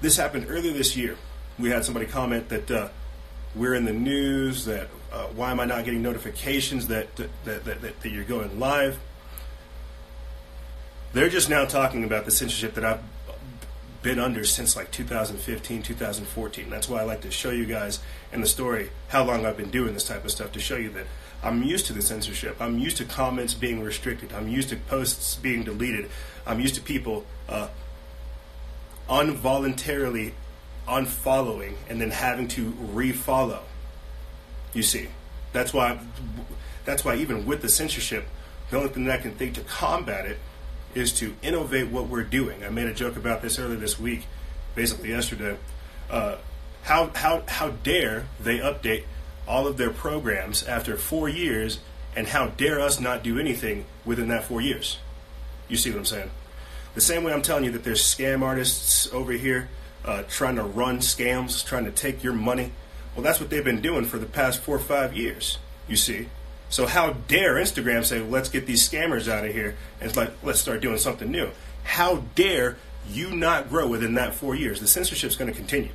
this 0.00 0.16
happened 0.16 0.46
earlier 0.48 0.72
this 0.72 0.96
year. 0.96 1.16
We 1.58 1.70
had 1.70 1.84
somebody 1.84 2.06
comment 2.06 2.48
that 2.48 2.70
uh, 2.70 2.88
we're 3.54 3.74
in 3.74 3.84
the 3.84 3.92
news. 3.92 4.64
That 4.64 4.88
uh, 5.12 5.24
why 5.26 5.50
am 5.50 5.60
I 5.60 5.64
not 5.64 5.84
getting 5.84 6.02
notifications 6.02 6.88
that 6.88 7.14
that, 7.16 7.30
that, 7.44 7.64
that 7.64 8.00
that 8.00 8.10
you're 8.10 8.24
going 8.24 8.58
live? 8.58 8.98
They're 11.12 11.28
just 11.28 11.50
now 11.50 11.64
talking 11.64 12.04
about 12.04 12.24
the 12.24 12.30
censorship 12.30 12.74
that 12.74 12.84
I've 12.84 13.00
been 14.02 14.18
under 14.18 14.44
since 14.44 14.76
like 14.76 14.90
2015, 14.90 15.82
2014. 15.82 16.70
That's 16.70 16.88
why 16.88 17.00
I 17.00 17.02
like 17.02 17.22
to 17.22 17.30
show 17.30 17.50
you 17.50 17.66
guys 17.66 18.00
in 18.32 18.40
the 18.40 18.46
story 18.46 18.90
how 19.08 19.24
long 19.24 19.44
I've 19.44 19.56
been 19.56 19.70
doing 19.70 19.92
this 19.92 20.04
type 20.04 20.24
of 20.24 20.30
stuff 20.30 20.52
to 20.52 20.60
show 20.60 20.76
you 20.76 20.90
that 20.90 21.06
I'm 21.42 21.62
used 21.62 21.86
to 21.86 21.92
the 21.92 22.02
censorship. 22.02 22.56
I'm 22.60 22.78
used 22.78 22.96
to 22.98 23.04
comments 23.04 23.54
being 23.54 23.82
restricted. 23.82 24.32
I'm 24.32 24.48
used 24.48 24.68
to 24.70 24.76
posts 24.76 25.36
being 25.36 25.64
deleted. 25.64 26.10
I'm 26.46 26.60
used 26.60 26.76
to 26.76 26.80
people 26.80 27.26
uh, 27.48 27.68
involuntarily 29.10 30.34
unfollowing 30.86 31.74
and 31.88 32.00
then 32.00 32.10
having 32.10 32.48
to 32.48 32.72
refollow. 32.72 33.60
You 34.72 34.82
see, 34.82 35.08
that's 35.52 35.72
why 35.72 35.98
that's 36.84 37.04
why 37.04 37.16
even 37.16 37.46
with 37.46 37.62
the 37.62 37.68
censorship, 37.68 38.26
the 38.70 38.76
only 38.76 38.88
thing 38.88 39.04
that 39.04 39.18
I 39.18 39.22
can 39.22 39.32
think 39.32 39.54
to 39.54 39.62
combat 39.62 40.26
it 40.26 40.38
is 40.94 41.12
to 41.12 41.34
innovate 41.42 41.88
what 41.88 42.08
we're 42.08 42.24
doing. 42.24 42.64
I 42.64 42.70
made 42.70 42.86
a 42.86 42.94
joke 42.94 43.16
about 43.16 43.42
this 43.42 43.58
earlier 43.58 43.78
this 43.78 43.98
week, 43.98 44.26
basically 44.74 45.10
yesterday. 45.10 45.56
Uh, 46.08 46.36
how 46.82 47.10
how 47.14 47.42
how 47.46 47.70
dare 47.70 48.26
they 48.40 48.58
update 48.58 49.04
all 49.46 49.66
of 49.66 49.76
their 49.76 49.90
programs 49.90 50.62
after 50.62 50.96
four 50.96 51.28
years, 51.28 51.80
and 52.16 52.28
how 52.28 52.48
dare 52.48 52.80
us 52.80 53.00
not 53.00 53.22
do 53.22 53.38
anything 53.38 53.84
within 54.04 54.28
that 54.28 54.44
four 54.44 54.60
years? 54.60 54.98
You 55.68 55.76
see 55.76 55.90
what 55.90 55.98
I'm 55.98 56.04
saying? 56.04 56.30
The 56.94 57.00
same 57.00 57.22
way 57.22 57.32
I'm 57.32 57.42
telling 57.42 57.64
you 57.64 57.70
that 57.72 57.84
there's 57.84 58.02
scam 58.02 58.42
artists 58.42 59.12
over 59.12 59.32
here 59.32 59.68
uh, 60.04 60.22
trying 60.28 60.56
to 60.56 60.62
run 60.62 60.98
scams, 60.98 61.64
trying 61.64 61.84
to 61.84 61.90
take 61.90 62.24
your 62.24 62.32
money. 62.32 62.72
Well, 63.14 63.22
that's 63.22 63.40
what 63.40 63.50
they've 63.50 63.64
been 63.64 63.80
doing 63.80 64.04
for 64.04 64.18
the 64.18 64.26
past 64.26 64.60
four 64.60 64.76
or 64.76 64.80
five 64.80 65.16
years, 65.16 65.58
you 65.88 65.96
see. 65.96 66.28
So 66.68 66.86
how 66.86 67.12
dare 67.28 67.54
Instagram 67.54 68.04
say, 68.04 68.20
let's 68.20 68.48
get 68.48 68.66
these 68.66 68.88
scammers 68.88 69.28
out 69.28 69.44
of 69.44 69.52
here 69.52 69.76
and 70.00 70.14
like, 70.16 70.30
let's 70.42 70.60
start 70.60 70.80
doing 70.80 70.98
something 70.98 71.30
new. 71.30 71.50
How 71.82 72.22
dare 72.34 72.76
you 73.08 73.30
not 73.30 73.68
grow 73.68 73.88
within 73.88 74.14
that 74.14 74.34
four 74.34 74.54
years? 74.54 74.80
The 74.80 74.86
censorship 74.86 75.30
is 75.30 75.36
going 75.36 75.50
to 75.50 75.56
continue. 75.56 75.90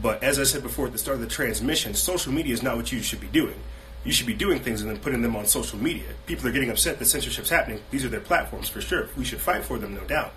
But 0.00 0.22
as 0.22 0.38
I 0.40 0.44
said 0.44 0.62
before 0.62 0.86
at 0.86 0.92
the 0.92 0.98
start 0.98 1.16
of 1.16 1.20
the 1.20 1.28
transmission, 1.28 1.94
social 1.94 2.32
media 2.32 2.52
is 2.52 2.62
not 2.62 2.76
what 2.76 2.90
you 2.90 3.00
should 3.02 3.20
be 3.20 3.28
doing 3.28 3.54
you 4.04 4.12
should 4.12 4.26
be 4.26 4.34
doing 4.34 4.58
things 4.58 4.80
and 4.82 4.90
then 4.90 4.98
putting 4.98 5.22
them 5.22 5.36
on 5.36 5.46
social 5.46 5.78
media. 5.78 6.04
People 6.26 6.48
are 6.48 6.52
getting 6.52 6.70
upset 6.70 6.98
that 6.98 7.04
censorship's 7.04 7.50
happening. 7.50 7.80
These 7.90 8.04
are 8.04 8.08
their 8.08 8.20
platforms 8.20 8.68
for 8.68 8.80
sure. 8.80 9.08
We 9.16 9.24
should 9.24 9.40
fight 9.40 9.64
for 9.64 9.78
them, 9.78 9.94
no 9.94 10.02
doubt. 10.02 10.32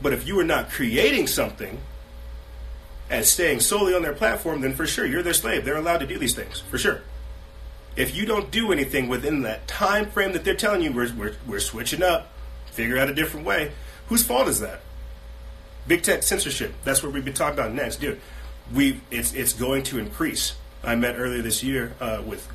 But 0.00 0.12
if 0.12 0.26
you 0.26 0.38
are 0.38 0.44
not 0.44 0.70
creating 0.70 1.26
something 1.26 1.80
and 3.10 3.24
staying 3.24 3.60
solely 3.60 3.94
on 3.94 4.02
their 4.02 4.12
platform, 4.12 4.60
then 4.60 4.74
for 4.74 4.86
sure 4.86 5.04
you're 5.04 5.22
their 5.22 5.34
slave. 5.34 5.64
They're 5.64 5.76
allowed 5.76 5.98
to 5.98 6.06
do 6.06 6.18
these 6.18 6.34
things, 6.34 6.60
for 6.60 6.78
sure. 6.78 7.02
If 7.96 8.14
you 8.14 8.26
don't 8.26 8.50
do 8.50 8.72
anything 8.72 9.08
within 9.08 9.42
that 9.42 9.66
time 9.68 10.10
frame 10.10 10.32
that 10.32 10.44
they're 10.44 10.54
telling 10.54 10.82
you, 10.82 10.92
we're, 10.92 11.12
we're, 11.14 11.34
we're 11.46 11.60
switching 11.60 12.02
up, 12.02 12.32
figure 12.66 12.98
out 12.98 13.08
a 13.08 13.14
different 13.14 13.46
way, 13.46 13.72
whose 14.08 14.24
fault 14.24 14.48
is 14.48 14.60
that? 14.60 14.80
Big 15.86 16.02
tech 16.02 16.22
censorship. 16.22 16.72
That's 16.84 17.02
what 17.02 17.12
we've 17.12 17.24
been 17.24 17.34
talking 17.34 17.58
about 17.58 17.72
next, 17.72 17.96
dude. 18.00 18.20
We 18.72 19.00
it's 19.10 19.34
it's 19.34 19.52
going 19.52 19.82
to 19.84 19.98
increase 19.98 20.54
I 20.84 20.94
met 20.96 21.16
earlier 21.18 21.42
this 21.42 21.62
year 21.62 21.94
uh, 22.00 22.22
with 22.24 22.46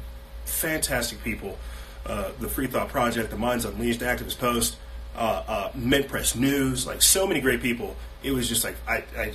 fantastic 0.46 1.24
people. 1.24 1.58
Uh, 2.06 2.30
the 2.40 2.50
Free 2.50 2.68
Thought 2.68 2.90
Project, 2.90 3.30
the 3.30 3.38
Minds 3.38 3.66
Unleashed, 3.66 4.02
Activist 4.02 4.40
Post, 4.40 4.78
uh, 5.16 5.44
uh, 5.48 5.72
Mint 5.76 6.08
Press 6.08 6.36
News, 6.36 6.88
like 6.88 7.02
so 7.02 7.28
many 7.28 7.42
great 7.42 7.62
people. 7.62 7.96
It 8.24 8.32
was 8.32 8.48
just 8.48 8.64
like 8.64 8.76
I, 8.88 9.04
I, 9.18 9.34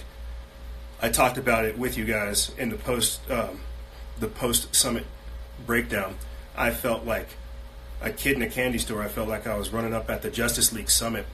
I 1.01 1.09
talked 1.11 1.39
about 1.39 1.65
it 1.65 1.79
with 1.79 1.99
you 1.99 2.05
guys 2.05 2.51
in 2.59 2.71
the 2.71 2.77
post, 2.77 3.21
um, 3.31 3.61
the 4.19 4.29
post 4.29 4.75
summit 4.75 5.05
breakdown. 5.67 6.17
I 6.57 6.71
felt 6.71 7.05
like 7.05 7.29
a 8.01 8.11
kid 8.11 8.37
in 8.37 8.43
a 8.43 8.49
candy 8.49 8.79
store. 8.79 9.03
I 9.03 9.09
felt 9.09 9.29
like 9.29 9.47
I 9.47 9.57
was 9.57 9.71
running 9.71 9.95
up 9.95 10.11
at 10.11 10.23
the 10.23 10.31
Justice 10.31 10.73
League 10.73 10.91
summit, 10.91 11.27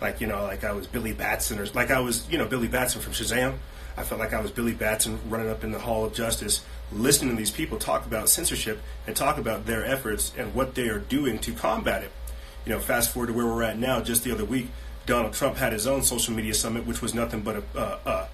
like 0.00 0.20
you 0.20 0.26
know, 0.26 0.42
like 0.42 0.64
I 0.64 0.72
was 0.72 0.86
Billy 0.86 1.12
Batson 1.12 1.58
or 1.58 1.66
like 1.66 1.90
I 1.90 2.00
was 2.00 2.28
you 2.30 2.38
know 2.38 2.46
Billy 2.46 2.68
Batson 2.68 3.00
from 3.00 3.12
Shazam. 3.12 3.56
I 3.96 4.02
felt 4.02 4.20
like 4.20 4.32
I 4.32 4.40
was 4.40 4.50
Billy 4.50 4.72
Batson 4.72 5.18
running 5.28 5.50
up 5.50 5.64
in 5.64 5.72
the 5.72 5.78
Hall 5.78 6.04
of 6.04 6.14
Justice, 6.14 6.64
listening 6.92 7.30
to 7.32 7.36
these 7.36 7.50
people 7.50 7.78
talk 7.78 8.06
about 8.06 8.28
censorship 8.28 8.80
and 9.06 9.14
talk 9.14 9.38
about 9.38 9.66
their 9.66 9.84
efforts 9.84 10.32
and 10.36 10.54
what 10.54 10.74
they 10.74 10.88
are 10.88 10.98
doing 10.98 11.38
to 11.40 11.52
combat 11.52 12.02
it. 12.02 12.10
You 12.64 12.72
know, 12.72 12.80
fast 12.80 13.12
forward 13.12 13.28
to 13.28 13.32
where 13.32 13.46
we're 13.46 13.62
at 13.62 13.78
now. 13.78 14.00
Just 14.00 14.24
the 14.24 14.32
other 14.32 14.44
week, 14.44 14.68
Donald 15.06 15.32
Trump 15.32 15.56
had 15.56 15.72
his 15.72 15.86
own 15.86 16.02
social 16.02 16.34
media 16.34 16.54
summit, 16.54 16.86
which 16.86 17.02
was 17.02 17.14
nothing 17.14 17.40
but 17.40 17.56
a 17.74 17.78
uh, 17.78 18.26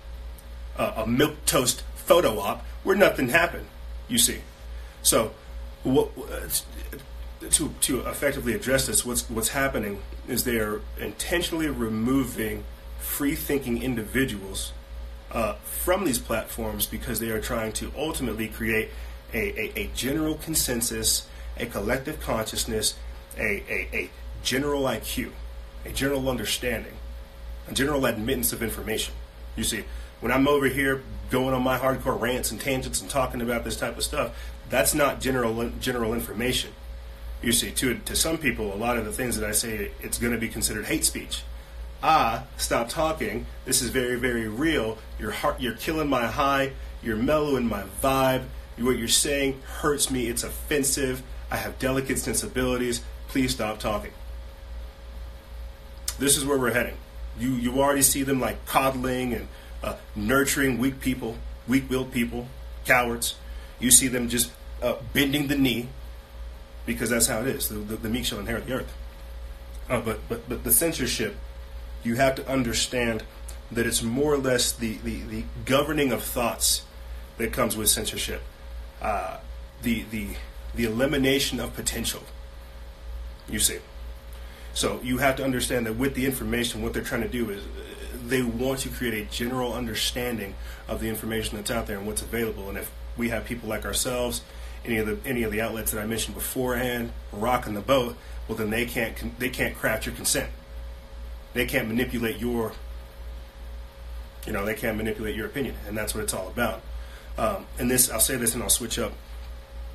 uh, 0.76 0.92
a 0.96 1.06
milk 1.06 1.44
toast 1.46 1.82
photo 1.94 2.38
op 2.38 2.64
where 2.82 2.96
nothing 2.96 3.28
happened. 3.28 3.66
You 4.08 4.18
see, 4.18 4.38
so 5.02 5.32
what, 5.82 6.10
to 7.50 7.74
to 7.80 8.00
effectively 8.00 8.54
address 8.54 8.86
this, 8.86 9.04
what's 9.04 9.28
what's 9.30 9.48
happening 9.48 10.02
is 10.28 10.44
they 10.44 10.58
are 10.58 10.80
intentionally 10.98 11.68
removing 11.68 12.64
free 12.98 13.34
thinking 13.34 13.82
individuals 13.82 14.72
uh, 15.32 15.54
from 15.64 16.04
these 16.04 16.18
platforms 16.18 16.86
because 16.86 17.20
they 17.20 17.30
are 17.30 17.40
trying 17.40 17.72
to 17.72 17.92
ultimately 17.96 18.48
create 18.48 18.90
a, 19.32 19.38
a, 19.38 19.80
a 19.80 19.90
general 19.94 20.34
consensus, 20.34 21.28
a 21.58 21.66
collective 21.66 22.20
consciousness, 22.20 22.94
a, 23.38 23.62
a, 23.68 23.88
a 23.92 24.10
general 24.42 24.82
IQ, 24.84 25.30
a 25.84 25.90
general 25.90 26.28
understanding, 26.28 26.94
a 27.68 27.72
general 27.74 28.06
admittance 28.06 28.52
of 28.52 28.62
information. 28.62 29.14
You 29.56 29.64
see, 29.64 29.84
when 30.20 30.32
I'm 30.32 30.48
over 30.48 30.66
here 30.66 31.02
going 31.30 31.54
on 31.54 31.62
my 31.62 31.78
hardcore 31.78 32.20
rants 32.20 32.50
and 32.50 32.60
tangents 32.60 33.00
and 33.00 33.10
talking 33.10 33.40
about 33.40 33.64
this 33.64 33.76
type 33.76 33.96
of 33.96 34.04
stuff, 34.04 34.36
that's 34.70 34.94
not 34.94 35.20
general 35.20 35.70
general 35.80 36.14
information. 36.14 36.70
You 37.42 37.52
see, 37.52 37.70
to 37.72 37.96
to 37.98 38.16
some 38.16 38.38
people, 38.38 38.72
a 38.72 38.76
lot 38.76 38.96
of 38.96 39.04
the 39.04 39.12
things 39.12 39.36
that 39.38 39.48
I 39.48 39.52
say, 39.52 39.90
it's 40.00 40.18
going 40.18 40.32
to 40.32 40.38
be 40.38 40.48
considered 40.48 40.86
hate 40.86 41.04
speech 41.04 41.42
ah, 42.06 42.44
stop 42.56 42.88
talking. 42.88 43.46
This 43.64 43.82
is 43.82 43.90
very, 43.90 44.14
very 44.14 44.46
real. 44.48 44.96
You're 45.18 45.32
heart, 45.32 45.60
you're 45.60 45.74
killing 45.74 46.08
my 46.08 46.26
high. 46.26 46.72
You're 47.02 47.16
mellowing 47.16 47.66
my 47.66 47.82
vibe. 48.02 48.44
What 48.78 48.96
you're 48.96 49.08
saying 49.08 49.60
hurts 49.80 50.10
me. 50.10 50.28
It's 50.28 50.44
offensive. 50.44 51.22
I 51.50 51.56
have 51.56 51.78
delicate 51.78 52.18
sensibilities. 52.18 53.02
Please 53.28 53.52
stop 53.52 53.78
talking. 53.78 54.12
This 56.18 56.36
is 56.36 56.44
where 56.44 56.58
we're 56.58 56.72
heading. 56.72 56.96
You 57.38 57.50
you 57.50 57.80
already 57.80 58.02
see 58.02 58.22
them 58.22 58.40
like 58.40 58.64
coddling 58.66 59.34
and 59.34 59.48
uh, 59.82 59.96
nurturing 60.14 60.78
weak 60.78 61.00
people, 61.00 61.36
weak-willed 61.68 62.12
people, 62.12 62.48
cowards. 62.84 63.34
You 63.78 63.90
see 63.90 64.08
them 64.08 64.28
just 64.28 64.50
uh, 64.82 64.96
bending 65.12 65.48
the 65.48 65.56
knee 65.56 65.88
because 66.86 67.10
that's 67.10 67.26
how 67.26 67.40
it 67.40 67.48
is. 67.48 67.68
The, 67.68 67.76
the, 67.76 67.96
the 67.96 68.08
meek 68.08 68.24
shall 68.24 68.38
inherit 68.38 68.66
the 68.66 68.74
earth. 68.74 68.94
Uh, 69.88 70.00
but 70.00 70.20
but 70.28 70.48
but 70.48 70.64
the 70.64 70.72
censorship 70.72 71.36
you 72.06 72.14
have 72.14 72.36
to 72.36 72.48
understand 72.48 73.24
that 73.72 73.86
it's 73.86 74.02
more 74.02 74.32
or 74.32 74.38
less 74.38 74.72
the, 74.72 74.94
the, 74.98 75.22
the 75.22 75.44
governing 75.64 76.12
of 76.12 76.22
thoughts 76.22 76.84
that 77.36 77.52
comes 77.52 77.76
with 77.76 77.88
censorship. 77.88 78.42
Uh, 79.02 79.38
the, 79.82 80.04
the, 80.10 80.28
the 80.74 80.84
elimination 80.84 81.60
of 81.60 81.74
potential, 81.74 82.22
you 83.48 83.58
see. 83.58 83.78
So 84.72 85.00
you 85.02 85.18
have 85.18 85.36
to 85.36 85.44
understand 85.44 85.86
that 85.86 85.96
with 85.96 86.14
the 86.14 86.26
information, 86.26 86.82
what 86.82 86.92
they're 86.92 87.02
trying 87.02 87.22
to 87.22 87.28
do 87.28 87.50
is 87.50 87.62
they 88.26 88.42
want 88.42 88.80
to 88.80 88.88
create 88.88 89.14
a 89.14 89.30
general 89.30 89.72
understanding 89.72 90.54
of 90.88 91.00
the 91.00 91.08
information 91.08 91.56
that's 91.56 91.70
out 91.70 91.86
there 91.86 91.98
and 91.98 92.06
what's 92.06 92.22
available. 92.22 92.68
And 92.68 92.78
if 92.78 92.90
we 93.16 93.30
have 93.30 93.44
people 93.44 93.68
like 93.68 93.84
ourselves, 93.84 94.42
any 94.84 94.98
of 94.98 95.06
the 95.06 95.18
any 95.28 95.42
of 95.42 95.50
the 95.50 95.60
outlets 95.60 95.90
that 95.90 96.00
I 96.00 96.06
mentioned 96.06 96.34
beforehand, 96.34 97.12
rocking 97.32 97.74
the 97.74 97.80
boat, 97.80 98.16
well 98.46 98.56
then 98.56 98.70
they 98.70 98.86
can't 98.86 99.38
they 99.38 99.48
can't 99.48 99.74
craft 99.74 100.06
your 100.06 100.14
consent. 100.14 100.50
They 101.56 101.66
can't 101.66 101.88
manipulate 101.88 102.38
your 102.38 102.72
you 104.46 104.52
know 104.52 104.64
they 104.64 104.74
can't 104.74 104.96
manipulate 104.96 105.34
your 105.34 105.46
opinion, 105.46 105.74
and 105.86 105.96
that's 105.96 106.14
what 106.14 106.22
it's 106.22 106.34
all 106.34 106.48
about. 106.48 106.82
Um, 107.36 107.66
and 107.78 107.90
this 107.90 108.10
I'll 108.10 108.20
say 108.20 108.36
this 108.36 108.54
and 108.54 108.62
I'll 108.62 108.70
switch 108.70 108.98
up. 108.98 109.12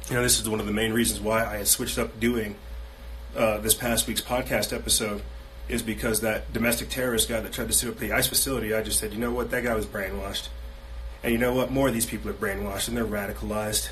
You 0.09 0.15
know 0.15 0.23
this 0.23 0.39
is 0.39 0.49
one 0.49 0.59
of 0.59 0.65
the 0.65 0.73
main 0.73 0.93
reasons 0.93 1.19
why 1.19 1.45
I 1.45 1.57
had 1.57 1.67
switched 1.67 1.97
up 1.97 2.19
doing 2.19 2.55
uh, 3.35 3.59
this 3.59 3.73
past 3.73 4.07
week's 4.07 4.21
podcast 4.21 4.75
episode 4.75 5.21
is 5.69 5.81
because 5.81 6.21
that 6.21 6.51
domestic 6.51 6.89
terrorist 6.89 7.29
guy 7.29 7.39
that 7.39 7.53
tried 7.53 7.67
to 7.67 7.73
set 7.73 7.89
up 7.89 7.97
the 7.97 8.11
ICE 8.11 8.27
facility, 8.27 8.73
I 8.73 8.83
just 8.83 8.99
said, 8.99 9.13
you 9.13 9.19
know 9.19 9.31
what, 9.31 9.51
that 9.51 9.63
guy 9.63 9.73
was 9.73 9.85
brainwashed. 9.85 10.49
And 11.23 11.31
you 11.31 11.37
know 11.37 11.53
what, 11.53 11.71
more 11.71 11.87
of 11.87 11.93
these 11.93 12.05
people 12.05 12.29
are 12.29 12.33
brainwashed 12.33 12.87
and 12.87 12.97
they're 12.97 13.05
radicalized 13.05 13.89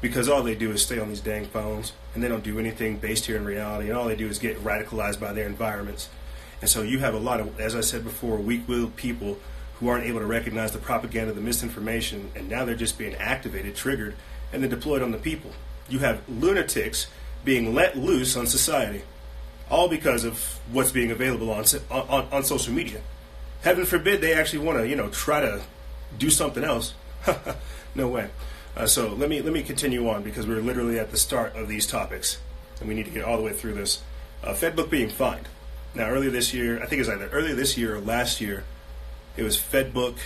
because 0.00 0.28
all 0.28 0.42
they 0.42 0.54
do 0.54 0.70
is 0.70 0.82
stay 0.82 0.98
on 0.98 1.08
these 1.08 1.20
dang 1.20 1.46
phones 1.46 1.94
and 2.14 2.22
they 2.22 2.28
don't 2.28 2.44
do 2.44 2.58
anything 2.58 2.98
based 2.98 3.26
here 3.26 3.36
in 3.36 3.44
reality 3.44 3.88
and 3.88 3.98
all 3.98 4.06
they 4.06 4.16
do 4.16 4.28
is 4.28 4.38
get 4.38 4.62
radicalized 4.62 5.18
by 5.18 5.32
their 5.32 5.46
environments. 5.46 6.08
And 6.60 6.68
so 6.68 6.82
you 6.82 6.98
have 6.98 7.14
a 7.14 7.18
lot 7.18 7.40
of, 7.40 7.58
as 7.58 7.74
I 7.74 7.80
said 7.80 8.04
before, 8.04 8.36
weak 8.36 8.68
willed 8.68 8.96
people 8.96 9.38
who 9.78 9.88
aren't 9.88 10.04
able 10.04 10.20
to 10.20 10.26
recognize 10.26 10.72
the 10.72 10.78
propaganda, 10.78 11.32
the 11.32 11.40
misinformation, 11.40 12.30
and 12.34 12.48
now 12.48 12.64
they're 12.64 12.74
just 12.74 12.98
being 12.98 13.14
activated, 13.14 13.74
triggered, 13.74 14.14
and 14.52 14.62
then 14.62 14.68
deployed 14.70 15.02
on 15.02 15.10
the 15.10 15.18
people. 15.18 15.50
You 15.88 16.00
have 16.00 16.20
lunatics 16.28 17.06
being 17.44 17.74
let 17.74 17.96
loose 17.96 18.36
on 18.36 18.46
society, 18.46 19.02
all 19.70 19.88
because 19.88 20.24
of 20.24 20.60
what's 20.70 20.92
being 20.92 21.10
available 21.10 21.50
on 21.50 21.64
on, 21.90 22.28
on 22.30 22.44
social 22.44 22.74
media. 22.74 23.00
Heaven 23.62 23.86
forbid 23.86 24.20
they 24.20 24.34
actually 24.34 24.64
want 24.64 24.78
to, 24.78 24.88
you 24.88 24.96
know, 24.96 25.08
try 25.08 25.40
to 25.40 25.62
do 26.18 26.28
something 26.28 26.64
else. 26.64 26.94
no 27.94 28.08
way. 28.08 28.28
Uh, 28.76 28.86
so 28.86 29.08
let 29.08 29.28
me 29.28 29.40
let 29.40 29.52
me 29.52 29.62
continue 29.62 30.08
on 30.08 30.22
because 30.22 30.46
we're 30.46 30.60
literally 30.60 30.98
at 30.98 31.10
the 31.10 31.16
start 31.16 31.56
of 31.56 31.68
these 31.68 31.86
topics, 31.86 32.38
and 32.78 32.88
we 32.88 32.94
need 32.94 33.06
to 33.06 33.10
get 33.10 33.24
all 33.24 33.38
the 33.38 33.42
way 33.42 33.52
through 33.52 33.74
this. 33.74 34.02
Uh, 34.44 34.52
FedBook 34.52 34.90
being 34.90 35.08
fined. 35.08 35.48
Now, 35.94 36.08
earlier 36.08 36.30
this 36.30 36.54
year, 36.54 36.76
I 36.76 36.86
think 36.86 36.94
it 36.94 36.98
was 36.98 37.08
either 37.08 37.28
earlier 37.28 37.54
this 37.54 37.76
year 37.76 37.96
or 37.96 38.00
last 38.00 38.40
year, 38.40 38.64
it 39.36 39.42
was 39.42 39.56
FedBook. 39.56 40.18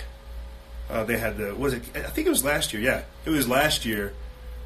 Uh, 0.89 1.03
they 1.03 1.17
had 1.17 1.37
the 1.37 1.55
was 1.55 1.73
it? 1.73 1.83
I 1.95 2.01
think 2.01 2.27
it 2.27 2.29
was 2.29 2.43
last 2.43 2.73
year. 2.73 2.81
Yeah, 2.81 3.03
it 3.25 3.31
was 3.31 3.47
last 3.47 3.85
year 3.85 4.13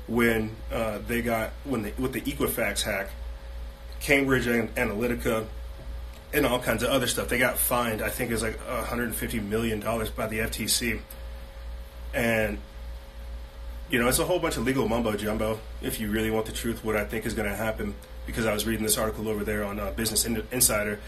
when 0.08 0.56
uh, 0.72 1.00
they 1.08 1.22
got 1.22 1.52
when 1.64 1.84
they, 1.84 1.94
with 1.98 2.12
the 2.12 2.22
Equifax 2.22 2.82
hack, 2.82 3.12
Cambridge 4.02 4.46
Analytica, 4.46 5.46
and 6.34 6.46
all 6.46 6.60
kinds 6.60 6.84
of 6.84 6.90
other 6.90 7.08
stuff. 7.08 7.30
They 7.30 7.38
got 7.38 7.58
fined. 7.58 8.02
I 8.02 8.10
think 8.10 8.32
it 8.32 8.34
was 8.34 8.44
like 8.44 8.60
150 8.68 9.40
million 9.40 9.80
dollars 9.80 10.10
by 10.10 10.28
the 10.28 10.40
FTC, 10.40 11.00
and 12.14 12.58
you 13.90 14.00
know 14.00 14.10
it's 14.10 14.20
a 14.20 14.26
whole 14.26 14.40
bunch 14.40 14.58
of 14.58 14.66
legal 14.66 14.88
mumbo 14.90 15.16
jumbo. 15.16 15.60
If 15.82 16.00
you 16.00 16.12
really 16.12 16.32
want 16.32 16.48
the 16.48 16.52
truth, 16.52 16.84
what 16.84 16.96
I 16.96 17.06
think 17.06 17.26
is 17.26 17.34
going 17.34 17.50
to 17.50 17.56
happen, 17.56 17.96
because 18.26 18.46
I 18.46 18.54
was 18.54 18.66
reading 18.66 18.84
this 18.84 18.98
article 18.98 19.28
over 19.28 19.44
there 19.44 19.64
on 19.64 19.80
uh, 19.80 19.92
Business 19.92 20.26
Insider. 20.26 21.00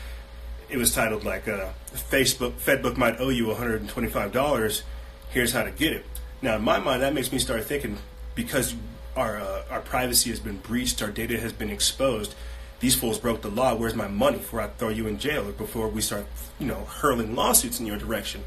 It 0.69 0.77
was 0.77 0.93
titled 0.93 1.25
like 1.25 1.47
uh, 1.47 1.69
Facebook 1.93 2.53
FedBook 2.53 2.97
might 2.97 3.19
owe 3.19 3.29
you 3.29 3.47
125 3.47 4.31
dollars. 4.31 4.83
Here's 5.29 5.53
how 5.53 5.63
to 5.63 5.71
get 5.71 5.93
it. 5.93 6.05
Now, 6.41 6.55
in 6.55 6.63
my 6.63 6.79
mind, 6.79 7.01
that 7.01 7.13
makes 7.13 7.31
me 7.31 7.39
start 7.39 7.63
thinking 7.65 7.97
because 8.35 8.75
our 9.15 9.37
uh, 9.39 9.63
our 9.69 9.81
privacy 9.81 10.29
has 10.29 10.39
been 10.39 10.57
breached, 10.57 11.01
our 11.01 11.11
data 11.11 11.37
has 11.39 11.53
been 11.53 11.69
exposed. 11.69 12.35
These 12.79 12.95
fools 12.95 13.19
broke 13.19 13.41
the 13.41 13.49
law. 13.51 13.75
Where's 13.75 13.93
my 13.93 14.07
money 14.07 14.39
before 14.39 14.59
I 14.59 14.67
throw 14.67 14.89
you 14.89 15.05
in 15.05 15.19
jail 15.19 15.47
or 15.47 15.51
before 15.51 15.87
we 15.87 16.01
start, 16.01 16.25
you 16.57 16.65
know, 16.65 16.85
hurling 16.85 17.35
lawsuits 17.35 17.79
in 17.79 17.85
your 17.85 17.97
direction? 17.97 18.43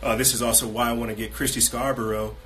Uh, 0.00 0.14
this 0.14 0.34
is 0.34 0.40
also 0.40 0.68
why 0.68 0.88
I 0.88 0.92
want 0.92 1.10
to 1.10 1.16
get 1.16 1.32
Christy 1.32 1.60
Scarborough, 1.60 2.36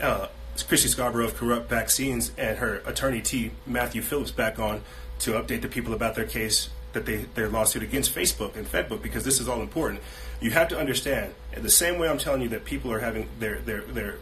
uh, 0.00 0.28
Christy 0.62 0.88
Scarborough 0.88 1.26
of 1.26 1.36
Corrupt 1.36 1.68
Vaccines, 1.68 2.32
and 2.36 2.58
her 2.58 2.82
attorney 2.86 3.20
T. 3.20 3.52
Matthew 3.66 4.02
Phillips 4.02 4.30
back 4.30 4.58
on 4.58 4.82
to 5.20 5.32
update 5.32 5.62
the 5.62 5.68
people 5.68 5.94
about 5.94 6.14
their 6.14 6.24
case 6.24 6.70
that 6.92 7.06
they 7.06 7.18
their 7.34 7.48
lawsuit 7.48 7.82
against 7.82 8.14
Facebook 8.14 8.56
and 8.56 8.66
FedBook 8.66 9.02
because 9.02 9.24
this 9.24 9.40
is 9.40 9.48
all 9.48 9.60
important. 9.60 10.00
You 10.40 10.50
have 10.50 10.68
to 10.68 10.78
understand, 10.78 11.34
the 11.54 11.70
same 11.70 11.98
way 11.98 12.08
I'm 12.08 12.18
telling 12.18 12.42
you 12.42 12.48
that 12.50 12.64
people 12.64 12.92
are 12.92 13.00
having 13.00 13.28
their 13.38 13.60
their 13.60 13.82
their 13.82 14.16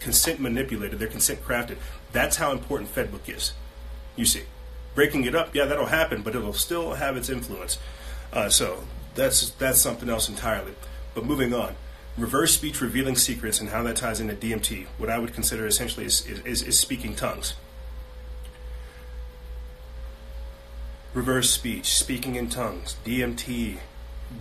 consent 0.00 0.40
manipulated, 0.40 0.98
their 0.98 1.08
consent 1.08 1.42
crafted. 1.44 1.76
That's 2.12 2.36
how 2.36 2.52
important 2.52 2.94
FedBook 2.94 3.34
is. 3.34 3.52
You 4.16 4.24
see, 4.24 4.42
breaking 4.94 5.24
it 5.24 5.34
up, 5.34 5.54
yeah, 5.54 5.64
that'll 5.64 5.86
happen, 5.86 6.22
but 6.22 6.34
it'll 6.34 6.52
still 6.52 6.94
have 6.94 7.16
its 7.16 7.28
influence. 7.28 7.78
Uh, 8.32 8.48
so 8.48 8.84
that's 9.14 9.50
that's 9.50 9.80
something 9.80 10.08
else 10.08 10.28
entirely. 10.28 10.74
But 11.14 11.24
moving 11.24 11.54
on, 11.54 11.74
reverse 12.18 12.54
speech 12.54 12.80
revealing 12.80 13.16
secrets 13.16 13.60
and 13.60 13.70
how 13.70 13.82
that 13.84 13.96
ties 13.96 14.20
into 14.20 14.34
DMT. 14.34 14.86
What 14.98 15.08
I 15.08 15.18
would 15.18 15.32
consider 15.32 15.66
essentially 15.66 16.06
is, 16.06 16.26
is, 16.26 16.62
is 16.62 16.78
speaking 16.78 17.14
tongues. 17.14 17.54
Reverse 21.14 21.50
speech, 21.50 21.94
speaking 21.94 22.34
in 22.34 22.48
tongues, 22.48 22.96
DMT, 23.04 23.78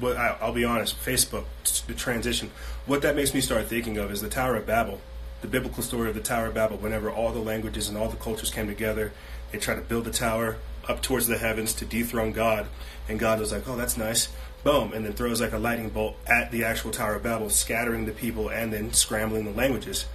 but 0.01 0.17
I'll 0.17 0.51
be 0.51 0.65
honest, 0.65 0.97
Facebook, 0.99 1.45
the 1.87 1.93
transition. 1.93 2.51
What 2.85 3.01
that 3.03 3.15
makes 3.15 3.33
me 3.33 3.41
start 3.41 3.67
thinking 3.67 3.97
of 3.97 4.11
is 4.11 4.21
the 4.21 4.29
Tower 4.29 4.57
of 4.57 4.65
Babel 4.65 4.99
the 5.41 5.47
biblical 5.47 5.83
story 5.83 6.09
of 6.09 6.15
the 6.15 6.21
Tower 6.21 6.47
of 6.47 6.55
Babel, 6.55 6.77
whenever 6.77 7.11
all 7.11 7.31
the 7.31 7.39
languages 7.39 7.87
and 7.89 7.97
all 7.97 8.09
the 8.09 8.17
cultures 8.17 8.49
came 8.49 8.67
together, 8.67 9.11
they 9.51 9.59
tried 9.59 9.75
to 9.75 9.81
build 9.81 10.07
a 10.07 10.11
tower 10.11 10.57
up 10.87 11.01
towards 11.01 11.27
the 11.27 11.37
heavens 11.37 11.73
to 11.73 11.85
dethrone 11.85 12.31
God. 12.31 12.67
And 13.07 13.19
God 13.19 13.39
was 13.39 13.51
like, 13.51 13.67
oh, 13.67 13.75
that's 13.75 13.97
nice. 13.97 14.29
Boom. 14.67 14.91
And 14.91 15.05
then 15.05 15.13
throws 15.13 15.39
like 15.39 15.53
a 15.53 15.57
lightning 15.57 15.89
bolt 15.89 16.17
at 16.27 16.51
the 16.51 16.65
actual 16.65 16.91
Tower 16.91 17.15
of 17.15 17.23
Babel, 17.23 17.49
scattering 17.49 18.05
the 18.05 18.11
people 18.11 18.49
and 18.49 18.73
then 18.73 18.91
scrambling 18.91 19.45
the 19.45 19.51
languages. 19.51 20.05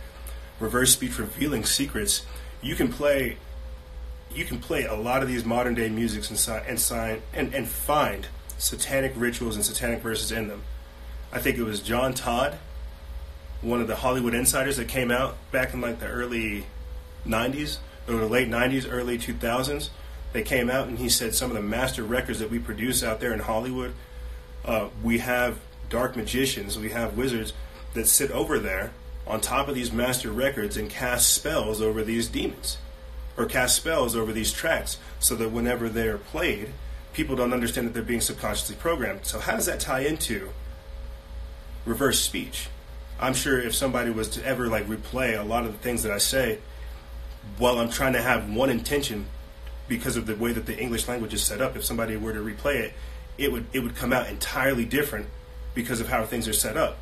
Reverse 0.61 0.93
speech 0.93 1.19
revealing 1.19 1.65
secrets. 1.65 2.27
You 2.61 2.77
can 2.77 2.93
play. 2.93 3.39
You 4.35 4.45
can 4.45 4.59
play 4.59 4.85
a 4.85 4.95
lot 4.95 5.23
of 5.23 5.29
these 5.29 5.47
modern 5.47 5.75
day 5.75 5.89
musics 5.89 6.29
and 6.29 6.67
and 6.67 6.79
sign 6.79 7.23
and, 7.33 7.55
and 7.55 7.67
find 7.67 8.27
satanic 8.59 9.15
rituals 9.17 9.57
and 9.57 9.65
satanic 9.65 10.01
verses 10.01 10.31
in 10.31 10.49
them. 10.49 10.65
I 11.33 11.39
think 11.39 11.57
it 11.57 11.65
was 11.65 11.81
John 11.81 12.13
Todd 12.13 12.59
one 13.63 13.81
of 13.81 13.87
the 13.87 13.97
Hollywood 13.97 14.35
insiders 14.35 14.77
that 14.77 14.89
came 14.89 15.11
out 15.11 15.37
back 15.53 15.73
in 15.73 15.81
like 15.81 16.01
the 16.01 16.09
early 16.09 16.67
90s 17.27 17.79
or 18.09 18.17
the 18.17 18.27
late 18.27 18.49
90s, 18.49 18.87
early 18.91 19.17
2000s. 19.17 19.89
They 20.33 20.43
came 20.43 20.69
out 20.69 20.89
and 20.89 20.99
he 20.99 21.09
said 21.09 21.35
some 21.35 21.51
of 21.51 21.57
the 21.57 21.63
master 21.63 22.03
records 22.03 22.41
that 22.41 22.51
we 22.51 22.59
produce 22.59 23.05
out 23.05 23.21
there 23.21 23.33
in 23.33 23.39
Hollywood, 23.39 23.95
uh, 24.65 24.89
we 25.03 25.19
have 25.19 25.59
dark 25.89 26.17
magicians, 26.17 26.79
we 26.79 26.91
have 26.91 27.17
wizards 27.17 27.53
that 27.95 28.07
sit 28.07 28.31
over 28.31 28.59
there 28.59 28.93
on 29.27 29.41
top 29.41 29.69
of 29.69 29.75
these 29.75 29.93
master 29.93 30.33
records 30.33 30.77
and 30.77 30.91
cast 30.91 31.33
spells 31.33 31.81
over 31.81 32.03
these 32.03 32.29
demons 32.29 32.79
or 33.37 33.47
cast 33.47 33.77
spells 33.77 34.15
over 34.17 34.33
these 34.33 34.53
tracks 34.53 34.99
so 35.19 35.35
that 35.35 35.51
whenever 35.51 35.89
they're 35.89 36.19
played, 36.19 36.69
people 37.13 37.37
don't 37.37 37.53
understand 37.53 37.87
that 37.87 37.95
they're 37.95 38.03
being 38.03 38.21
subconsciously 38.21 38.77
programmed. 38.77 39.25
So, 39.25 39.39
how 39.39 39.53
does 39.53 39.67
that 39.67 39.81
tie 39.81 40.01
into 40.01 40.51
reverse 41.85 42.21
speech? 42.21 42.69
I'm 43.21 43.35
sure 43.35 43.61
if 43.61 43.75
somebody 43.75 44.11
was 44.11 44.29
to 44.31 44.45
ever 44.45 44.69
like 44.69 44.87
replay 44.87 45.39
a 45.39 45.45
lot 45.45 45.65
of 45.65 45.73
the 45.73 45.79
things 45.79 46.03
that 46.03 46.13
I 46.13 46.19
say, 46.19 46.59
while 47.59 47.79
I'm 47.79 47.91
trying 47.91 48.15
to 48.15 48.23
have 48.23 48.53
one 48.53 48.71
intention 48.71 49.27
because 49.89 50.17
of 50.17 50.27
the 50.27 50.37
way 50.37 50.53
that 50.53 50.67
the 50.67 50.79
English 50.79 51.09
language 51.09 51.35
is 51.35 51.43
set 51.43 51.61
up, 51.61 51.77
if 51.77 51.85
somebody 51.85 52.17
were 52.17 52.33
to 52.33 52.41
replay 52.41 52.77
it, 52.77 52.93
it 53.39 53.51
would 53.53 53.67
it 53.73 53.81
would 53.81 53.97
come 53.97 54.13
out 54.13 54.29
entirely 54.29 54.85
different 54.85 55.27
because 55.75 56.01
of 56.01 56.09
how 56.09 56.25
things 56.25 56.49
are 56.49 56.53
set 56.53 56.77
up. 56.77 56.99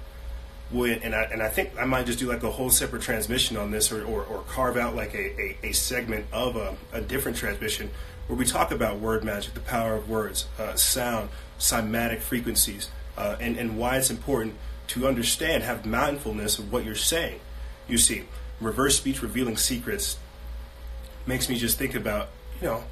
When, 0.70 1.02
and 1.02 1.14
I 1.14 1.22
and 1.24 1.42
I 1.42 1.48
think 1.48 1.72
I 1.78 1.84
might 1.84 2.06
just 2.06 2.18
do 2.18 2.28
like 2.28 2.42
a 2.42 2.50
whole 2.50 2.70
separate 2.70 3.02
transmission 3.02 3.56
on 3.56 3.70
this, 3.70 3.90
or, 3.90 4.04
or, 4.04 4.22
or 4.24 4.42
carve 4.42 4.76
out 4.76 4.94
like 4.94 5.14
a, 5.14 5.40
a, 5.40 5.58
a 5.64 5.72
segment 5.72 6.26
of 6.32 6.54
a, 6.56 6.76
a, 6.92 7.00
different 7.00 7.36
transmission 7.36 7.90
where 8.28 8.38
we 8.38 8.44
talk 8.44 8.70
about 8.70 9.00
word 9.00 9.24
magic, 9.24 9.54
the 9.54 9.60
power 9.60 9.94
of 9.94 10.08
words, 10.08 10.46
uh, 10.60 10.74
sound, 10.76 11.28
cymatic 11.58 12.20
frequencies, 12.20 12.88
uh, 13.18 13.36
and 13.40 13.56
and 13.56 13.76
why 13.76 13.96
it's 13.96 14.10
important 14.10 14.54
to 14.88 15.06
understand, 15.06 15.64
have 15.64 15.84
mindfulness 15.86 16.58
of 16.58 16.72
what 16.72 16.84
you're 16.84 16.94
saying. 16.94 17.40
You 17.88 17.98
see, 17.98 18.24
reverse 18.60 18.96
speech 18.96 19.22
revealing 19.22 19.56
secrets 19.56 20.18
makes 21.26 21.48
me 21.48 21.56
just 21.56 21.78
think 21.78 21.94
about, 21.94 22.28
you 22.60 22.66
know, 22.66 22.84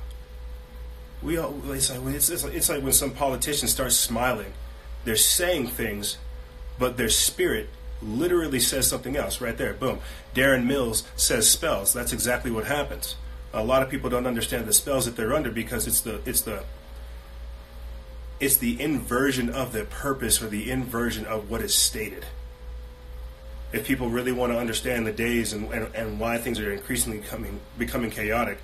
we 1.22 1.38
all, 1.38 1.54
it's 1.72 1.90
like, 1.90 2.14
it's, 2.14 2.28
it's 2.28 2.68
like 2.68 2.82
when 2.82 2.92
some 2.92 3.10
politician 3.10 3.68
starts 3.68 3.96
smiling, 3.96 4.52
they're 5.04 5.16
saying 5.16 5.68
things, 5.68 6.18
but 6.78 6.96
their 6.96 7.08
spirit 7.08 7.68
literally 8.02 8.60
says 8.60 8.86
something 8.86 9.16
else 9.16 9.40
right 9.40 9.56
there. 9.56 9.74
Boom. 9.74 10.00
Darren 10.34 10.64
Mills 10.64 11.04
says 11.16 11.50
spells. 11.50 11.92
That's 11.92 12.12
exactly 12.12 12.50
what 12.50 12.66
happens. 12.66 13.16
A 13.52 13.64
lot 13.64 13.82
of 13.82 13.88
people 13.88 14.10
don't 14.10 14.26
understand 14.26 14.66
the 14.66 14.72
spells 14.72 15.06
that 15.06 15.16
they're 15.16 15.34
under 15.34 15.50
because 15.50 15.86
it's 15.86 16.02
the 16.02 16.20
it's 16.26 16.42
the 16.42 16.64
it's 18.40 18.58
the 18.58 18.80
inversion 18.80 19.48
of 19.48 19.72
the 19.72 19.84
purpose 19.84 20.40
or 20.40 20.48
the 20.48 20.70
inversion 20.70 21.24
of 21.26 21.50
what 21.50 21.60
is 21.60 21.74
stated. 21.74 22.24
If 23.72 23.86
people 23.86 24.10
really 24.10 24.32
want 24.32 24.52
to 24.52 24.58
understand 24.58 25.06
the 25.06 25.12
days 25.12 25.52
and, 25.52 25.70
and, 25.72 25.94
and 25.94 26.20
why 26.20 26.38
things 26.38 26.60
are 26.60 26.72
increasingly 26.72 27.18
coming, 27.18 27.60
becoming 27.76 28.10
chaotic, 28.10 28.58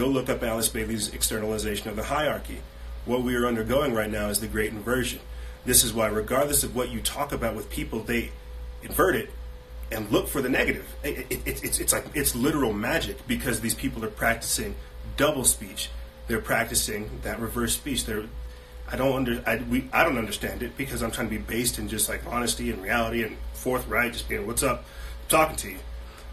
Go 0.00 0.08
look 0.08 0.30
up 0.30 0.42
Alice 0.42 0.70
Bailey's 0.70 1.12
externalization 1.12 1.90
of 1.90 1.96
the 1.96 2.04
hierarchy. 2.04 2.62
What 3.04 3.22
we 3.22 3.34
are 3.36 3.46
undergoing 3.46 3.92
right 3.92 4.10
now 4.10 4.30
is 4.30 4.40
the 4.40 4.46
great 4.46 4.72
inversion. 4.72 5.20
This 5.66 5.84
is 5.84 5.92
why, 5.92 6.06
regardless 6.06 6.64
of 6.64 6.74
what 6.74 6.88
you 6.88 7.02
talk 7.02 7.32
about 7.32 7.54
with 7.54 7.68
people, 7.68 8.00
they 8.00 8.30
invert 8.82 9.14
it 9.14 9.28
and 9.92 10.10
look 10.10 10.26
for 10.26 10.40
the 10.40 10.48
negative. 10.48 10.86
It, 11.04 11.26
it, 11.28 11.46
it, 11.46 11.64
it's, 11.64 11.78
it's 11.78 11.92
like 11.92 12.06
it's 12.14 12.34
literal 12.34 12.72
magic 12.72 13.26
because 13.26 13.60
these 13.60 13.74
people 13.74 14.02
are 14.02 14.08
practicing 14.08 14.74
double 15.18 15.44
speech. 15.44 15.90
They're 16.28 16.40
practicing 16.40 17.20
that 17.20 17.38
reverse 17.38 17.74
speech. 17.74 18.06
They're 18.06 18.24
I 18.90 18.96
don't 18.96 19.14
under 19.14 19.42
I, 19.46 19.56
we, 19.68 19.86
I 19.92 20.02
don't 20.02 20.16
understand 20.16 20.62
it 20.62 20.78
because 20.78 21.02
I'm 21.02 21.10
trying 21.10 21.28
to 21.28 21.36
be 21.36 21.42
based 21.42 21.78
in 21.78 21.88
just 21.88 22.08
like 22.08 22.24
honesty 22.26 22.70
and 22.70 22.82
reality 22.82 23.22
and 23.22 23.36
forthright, 23.52 24.14
just 24.14 24.30
being 24.30 24.46
what's 24.46 24.62
up, 24.62 24.78
I'm 24.78 25.28
talking 25.28 25.56
to 25.56 25.70
you. 25.72 25.78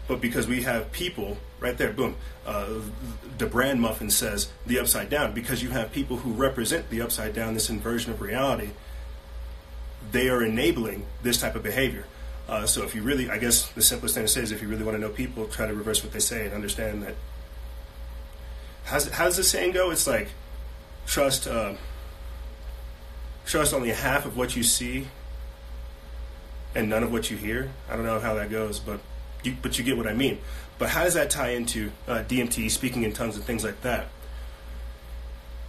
But 0.06 0.22
because 0.22 0.46
we 0.46 0.62
have 0.62 0.90
people 0.90 1.36
right 1.60 1.76
there, 1.76 1.92
boom, 1.92 2.16
uh, 2.46 2.66
the 3.38 3.46
brand 3.46 3.80
muffin 3.80 4.10
says 4.10 4.50
the 4.66 4.78
upside 4.78 5.10
down. 5.10 5.34
Because 5.34 5.62
you 5.62 5.70
have 5.70 5.92
people 5.92 6.18
who 6.18 6.32
represent 6.32 6.90
the 6.90 7.00
upside 7.00 7.34
down, 7.34 7.54
this 7.54 7.70
inversion 7.70 8.12
of 8.12 8.20
reality, 8.20 8.70
they 10.12 10.28
are 10.28 10.42
enabling 10.42 11.04
this 11.22 11.40
type 11.40 11.54
of 11.54 11.62
behavior. 11.62 12.06
Uh, 12.48 12.64
so 12.66 12.82
if 12.82 12.94
you 12.94 13.02
really, 13.02 13.28
I 13.28 13.38
guess 13.38 13.68
the 13.70 13.82
simplest 13.82 14.14
thing 14.14 14.24
to 14.24 14.28
say 14.28 14.40
is 14.40 14.52
if 14.52 14.62
you 14.62 14.68
really 14.68 14.84
want 14.84 14.96
to 14.96 15.00
know 15.00 15.10
people, 15.10 15.46
try 15.46 15.66
to 15.66 15.74
reverse 15.74 16.02
what 16.02 16.12
they 16.12 16.20
say 16.20 16.46
and 16.46 16.54
understand 16.54 17.02
that. 17.02 17.14
How's, 18.84 19.08
how's 19.10 19.36
the 19.36 19.44
saying 19.44 19.72
go? 19.72 19.90
It's 19.90 20.06
like 20.06 20.28
trust. 21.06 21.46
Uh, 21.46 21.74
trust 23.48 23.72
only 23.72 23.90
half 23.90 24.26
of 24.26 24.36
what 24.36 24.54
you 24.54 24.62
see 24.62 25.08
and 26.74 26.88
none 26.88 27.02
of 27.02 27.10
what 27.10 27.30
you 27.30 27.36
hear. 27.36 27.70
I 27.88 27.96
don't 27.96 28.04
know 28.04 28.20
how 28.20 28.34
that 28.34 28.50
goes, 28.50 28.78
but 28.78 29.00
you, 29.42 29.56
but 29.60 29.78
you 29.78 29.84
get 29.84 29.96
what 29.96 30.06
I 30.06 30.12
mean. 30.12 30.38
But 30.78 30.90
how 30.90 31.04
does 31.04 31.14
that 31.14 31.30
tie 31.30 31.50
into 31.50 31.90
uh, 32.06 32.22
DMT, 32.28 32.70
speaking 32.70 33.02
in 33.02 33.12
tongues, 33.12 33.36
and 33.36 33.44
things 33.44 33.64
like 33.64 33.80
that? 33.82 34.08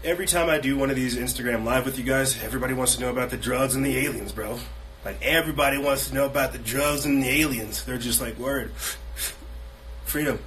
Every 0.04 0.28
time 0.28 0.50
I 0.50 0.60
do 0.60 0.78
one 0.78 0.90
of 0.90 0.96
these 0.96 1.18
Instagram 1.18 1.66
live 1.66 1.86
with 1.86 1.98
you 1.98 2.06
guys, 2.06 2.42
everybody 2.42 2.74
wants 2.74 2.96
to 2.96 3.02
know 3.02 3.10
about 3.10 3.32
the 3.32 3.38
drugs 3.38 3.76
and 3.76 3.86
the 3.86 3.98
aliens, 3.98 4.32
bro. 4.32 4.60
Like 5.04 5.22
everybody 5.22 5.78
wants 5.78 6.08
to 6.10 6.14
know 6.14 6.26
about 6.26 6.54
the 6.54 6.60
drugs 6.60 7.06
and 7.06 7.24
the 7.24 7.30
aliens. 7.30 7.84
They're 7.84 7.98
just 7.98 8.22
like, 8.22 8.38
word, 8.38 8.72
freedom. 10.06 10.40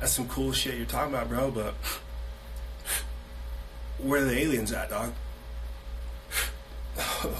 That's 0.00 0.12
some 0.12 0.28
cool 0.28 0.52
shit 0.52 0.76
you're 0.76 0.86
talking 0.86 1.14
about, 1.14 1.28
bro. 1.28 1.50
But 1.50 1.74
where 3.98 4.22
are 4.22 4.24
the 4.24 4.38
aliens 4.38 4.72
at, 4.72 4.90
dog? 4.90 5.12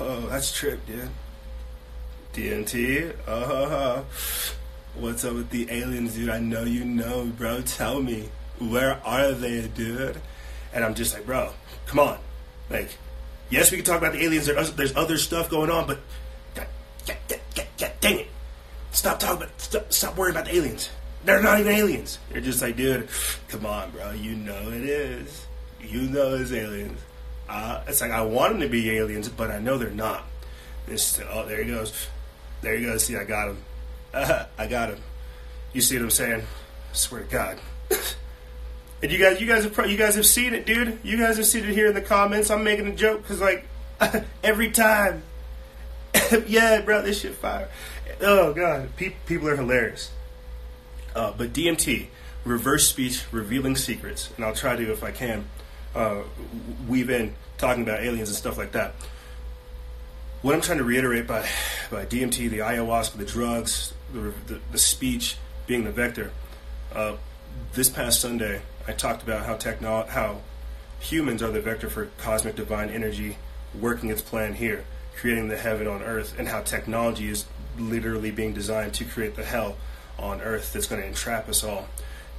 Oh, 0.01 0.27
that's 0.29 0.53
trip, 0.53 0.85
dude. 0.87 1.09
DMT. 2.35 3.15
Uh-huh. 3.27 4.03
What's 4.99 5.27
up 5.27 5.35
with 5.35 5.51
the 5.51 5.71
aliens, 5.71 6.15
dude? 6.15 6.31
I 6.31 6.39
know 6.39 6.65
you 6.65 6.83
know, 6.83 7.27
bro. 7.37 7.61
Tell 7.61 8.01
me, 8.01 8.31
where 8.59 8.99
are 9.05 9.33
they, 9.33 9.69
dude? 9.69 10.19
And 10.73 10.83
I'm 10.83 10.95
just 10.95 11.13
like, 11.13 11.27
bro, 11.27 11.51
come 11.85 11.99
on. 11.99 12.19
Like, 12.71 12.97
yes, 13.51 13.71
we 13.71 13.77
can 13.77 13.85
talk 13.85 13.99
about 13.99 14.15
the 14.15 14.25
aliens. 14.25 14.47
There's 14.47 14.97
other 14.97 15.19
stuff 15.19 15.51
going 15.51 15.71
on, 15.71 15.87
but 15.87 15.99
God, 16.55 16.67
God, 17.07 17.17
God, 17.55 17.67
God 17.79 17.93
dang 18.01 18.21
it. 18.21 18.29
Stop 18.93 19.19
talking 19.19 19.43
about, 19.43 19.61
stop, 19.61 19.93
stop 19.93 20.17
worrying 20.17 20.35
about 20.35 20.47
the 20.47 20.57
aliens. 20.57 20.89
They're 21.27 21.43
not 21.43 21.61
even 21.61 21.75
aliens. 21.75 22.19
They're 22.31 22.41
just 22.41 22.63
like, 22.63 22.77
dude, 22.77 23.09
come 23.49 23.67
on, 23.67 23.91
bro. 23.91 24.13
You 24.13 24.35
know 24.35 24.71
it 24.71 24.83
is. 24.83 25.45
You 25.83 26.03
know 26.03 26.37
it's 26.37 26.53
aliens. 26.53 26.99
Uh, 27.51 27.83
it's 27.87 28.01
like 28.01 28.13
I 28.13 28.23
want 28.23 28.55
them 28.55 28.61
to 28.63 28.69
be 28.69 28.91
aliens, 28.93 29.29
but 29.29 29.51
I 29.51 29.59
know 29.59 29.77
they're 29.77 29.91
not. 29.91 30.25
This, 30.87 31.21
oh, 31.31 31.45
there 31.47 31.63
he 31.63 31.71
goes. 31.71 32.09
There 32.63 32.75
you 32.75 32.89
go. 32.89 32.97
See, 32.97 33.15
I 33.15 33.25
got 33.25 33.51
him. 33.51 33.59
Uh, 34.17 34.47
I 34.57 34.67
got 34.67 34.89
him. 34.89 34.99
You 35.75 35.83
see 35.83 35.97
what 35.97 36.05
I'm 36.05 36.11
saying? 36.11 36.41
I 36.41 36.95
swear 36.95 37.23
to 37.23 37.29
God. 37.29 37.59
and 39.03 39.13
you 39.13 39.19
guys, 39.19 39.43
you 39.43 39.47
guys 39.47 39.65
have 39.65 39.75
pro- 39.75 39.85
you 39.85 39.99
guys 39.99 40.15
have 40.15 40.25
seen 40.25 40.55
it, 40.55 40.65
dude. 40.65 40.99
You 41.03 41.19
guys 41.19 41.37
have 41.37 41.45
seen 41.45 41.65
it 41.65 41.75
here 41.75 41.87
in 41.87 41.95
the 41.95 42.01
comments. 42.01 42.51
I'm 42.51 42.65
making 42.65 42.87
a 42.87 42.95
joke 42.95 43.23
because 43.23 43.43
like 43.43 43.67
every 44.43 44.71
time, 44.71 45.23
yeah, 46.47 46.81
bro, 46.81 47.03
this 47.03 47.21
shit 47.21 47.35
fire. 47.35 47.69
Oh 48.23 48.55
God, 48.55 48.89
Pe- 48.97 49.17
people 49.27 49.49
are 49.49 49.57
hilarious. 49.57 50.11
Uh, 51.15 51.35
but 51.37 51.53
DMT, 51.53 52.07
reverse 52.47 52.89
speech, 52.89 53.25
revealing 53.31 53.77
secrets, 53.77 54.31
and 54.37 54.47
I'll 54.47 54.55
try 54.55 54.77
to 54.77 54.93
if 54.93 55.05
I 55.05 55.11
can 55.11 55.45
uh, 55.95 56.23
weave 56.89 57.11
in 57.11 57.35
talking 57.59 57.83
about 57.83 58.01
aliens 58.01 58.31
and 58.31 58.37
stuff 58.37 58.57
like 58.57 58.73
that. 58.73 58.95
What 60.41 60.55
I'm 60.55 60.63
trying 60.63 60.79
to 60.79 60.85
reiterate 60.85 61.27
by, 61.27 61.47
by 61.91 62.07
DMT, 62.07 62.51
the 62.51 62.59
ayahuasca, 62.59 63.17
the 63.17 63.25
drugs, 63.25 63.93
the, 64.13 64.61
the, 64.71 64.79
speech 64.79 65.37
being 65.67 65.85
the 65.85 65.91
vector. 65.91 66.31
Uh, 66.95 67.17
this 67.75 67.89
past 67.89 68.21
Sunday, 68.21 68.63
I 68.87 68.93
talked 68.93 69.23
about 69.23 69.47
how 69.47 69.57
techno- 69.57 70.07
how 70.07 70.41
humans 71.01 71.43
are 71.43 71.51
the 71.51 71.61
vector 71.61 71.89
for 71.91 72.07
cosmic 72.19 72.57
divine 72.57 72.89
energy 72.91 73.37
working 73.79 74.11
its 74.11 74.23
plan 74.23 74.55
here, 74.55 74.85
creating 75.17 75.49
the 75.49 75.57
heaven 75.57 75.87
on 75.87 76.03
earth, 76.03 76.39
and 76.39 76.49
how 76.49 76.63
technology 76.63 77.29
is 77.29 77.45
literally 77.79 78.31
being 78.31 78.55
designed 78.55 78.95
to 78.95 79.05
create 79.05 79.37
the 79.37 79.45
hell 79.45 79.77
on 80.19 80.41
earth 80.41 80.73
that's 80.73 80.87
going 80.87 81.01
to 81.01 81.07
entrap 81.07 81.49
us 81.49 81.63
all. 81.63 81.87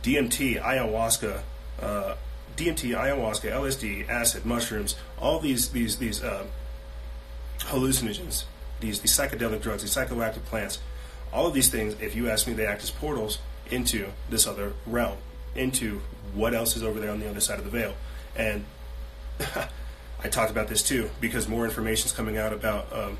DMT, 0.03 0.62
ayahuasca, 0.62 1.41
uh, 1.82 2.15
DMT, 2.56 2.95
ayahuasca, 2.95 3.51
LSD, 3.51 4.10
acid, 4.10 4.45
mushrooms, 4.45 4.95
all 5.19 5.39
these 5.39 5.69
these 5.69 5.97
these 5.97 6.23
uh, 6.23 6.45
hallucinogens, 7.60 8.45
these 8.80 9.01
these 9.01 9.15
psychedelic 9.15 9.62
drugs, 9.62 9.84
these 9.84 9.95
psychoactive 9.95 10.43
plants, 10.45 10.80
all 11.34 11.48
of 11.48 11.54
these 11.54 11.70
things, 11.70 11.96
if 12.02 12.16
you 12.16 12.30
ask 12.30 12.48
me, 12.48 12.54
they 12.54 12.66
act 12.66 12.84
as 12.84 12.92
portals 12.92 13.40
into 13.70 14.08
this 14.30 14.48
other 14.48 14.74
realm, 14.86 15.18
into 15.56 16.02
what 16.34 16.54
else 16.54 16.76
is 16.76 16.84
over 16.84 17.00
there 17.00 17.12
on 17.12 17.20
the 17.20 17.30
other 17.30 17.40
side 17.40 17.60
of 17.60 17.66
the 17.66 17.72
veil. 17.72 17.94
And 18.36 18.66
I 20.24 20.30
talked 20.30 20.52
about 20.52 20.68
this 20.68 20.82
too 20.82 21.10
because 21.22 21.48
more 21.48 21.66
information 21.66 22.08
is 22.08 22.12
coming 22.12 22.38
out 22.38 22.54
about 22.54 22.92
um, 22.92 23.18